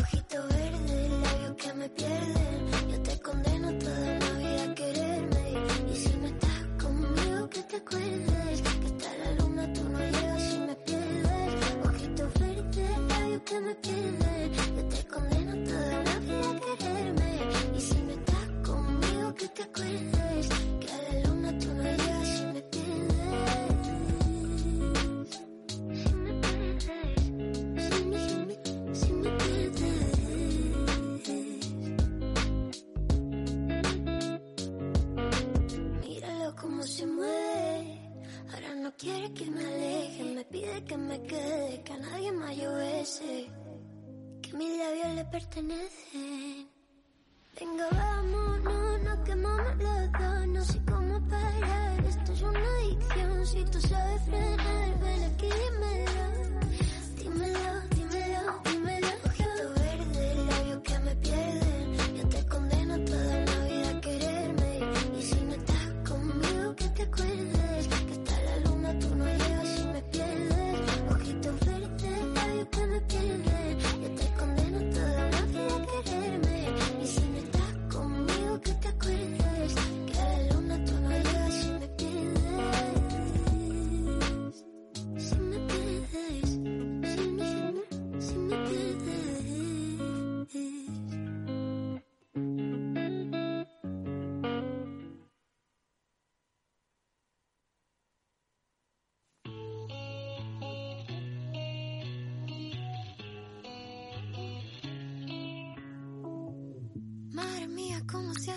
Ojito 0.00 0.42
verde, 0.48 1.08
labios 1.22 1.56
que 1.62 1.72
me 1.74 1.88
pierden. 1.90 2.90
Yo 2.90 3.02
te 3.02 3.20
condeno 3.20 3.78
toda 3.78 4.18
la 4.22 4.30
vida 4.38 4.64
a 4.64 4.74
quererme. 4.74 5.46
Y 5.92 5.96
si 5.96 6.16
no 6.16 6.26
estás 6.26 6.60
conmigo, 6.82 7.48
que 7.48 7.62
te 7.62 7.76
acuerdes. 7.76 8.62
Que 8.82 8.86
está 8.94 9.10
la 9.22 9.32
luna, 9.38 9.72
tú 9.72 9.88
no 9.88 9.98
llegas 9.98 10.42
si 10.50 10.58
me 10.58 10.74
pierdes. 10.74 11.50
Ojito 11.86 12.24
verde, 12.40 12.86
labios 13.08 13.42
que 13.42 13.60
me 13.60 13.74
pierden. 13.76 14.52
Yo 14.76 14.84
te 14.88 15.06
condeno 15.06 15.52
toda 15.70 16.02
la 16.08 16.18
vida 16.18 16.50
a 16.50 16.60
quererme. 16.60 17.32
Y 17.76 17.80
si 17.80 18.02
no 18.02 18.12
estás 18.12 18.46
conmigo, 18.68 19.34
que 19.34 19.48
te 19.48 19.62
acuerdes. 19.62 20.71
Quiere 39.22 39.34
que 39.34 39.50
me 39.50 39.64
aleje. 39.64 40.24
Me 40.24 40.44
pide 40.44 40.84
que 40.84 40.96
me 40.96 41.22
quede. 41.22 41.82
Que 41.84 41.92
a 41.92 41.98
nadie 41.98 42.32
más 42.32 42.56
yo 42.56 42.74
bese. 42.74 43.50
Que 44.42 44.52
mis 44.54 44.78
labios 44.78 45.14
le 45.14 45.24
pertenecen. 45.26 46.68
Venga, 47.58 47.88
vamos, 47.92 48.60
no, 48.62 48.98
no 48.98 49.24
quemamos 49.24 49.76
los 49.76 50.12
dos. 50.12 50.46
No 50.48 50.64
sé 50.64 50.80
cómo 50.88 51.28
parar. 51.28 52.04
Esto 52.06 52.32
es 52.32 52.42
una 52.42 52.60
adicción. 52.76 53.46
Si 53.46 53.64
tú 53.64 53.80
sabes 53.80 54.22
frenar, 54.22 55.00
ven 55.00 55.22
aquí, 55.24 55.46
dímelo. 55.46 56.12
Dímelo, 56.22 56.41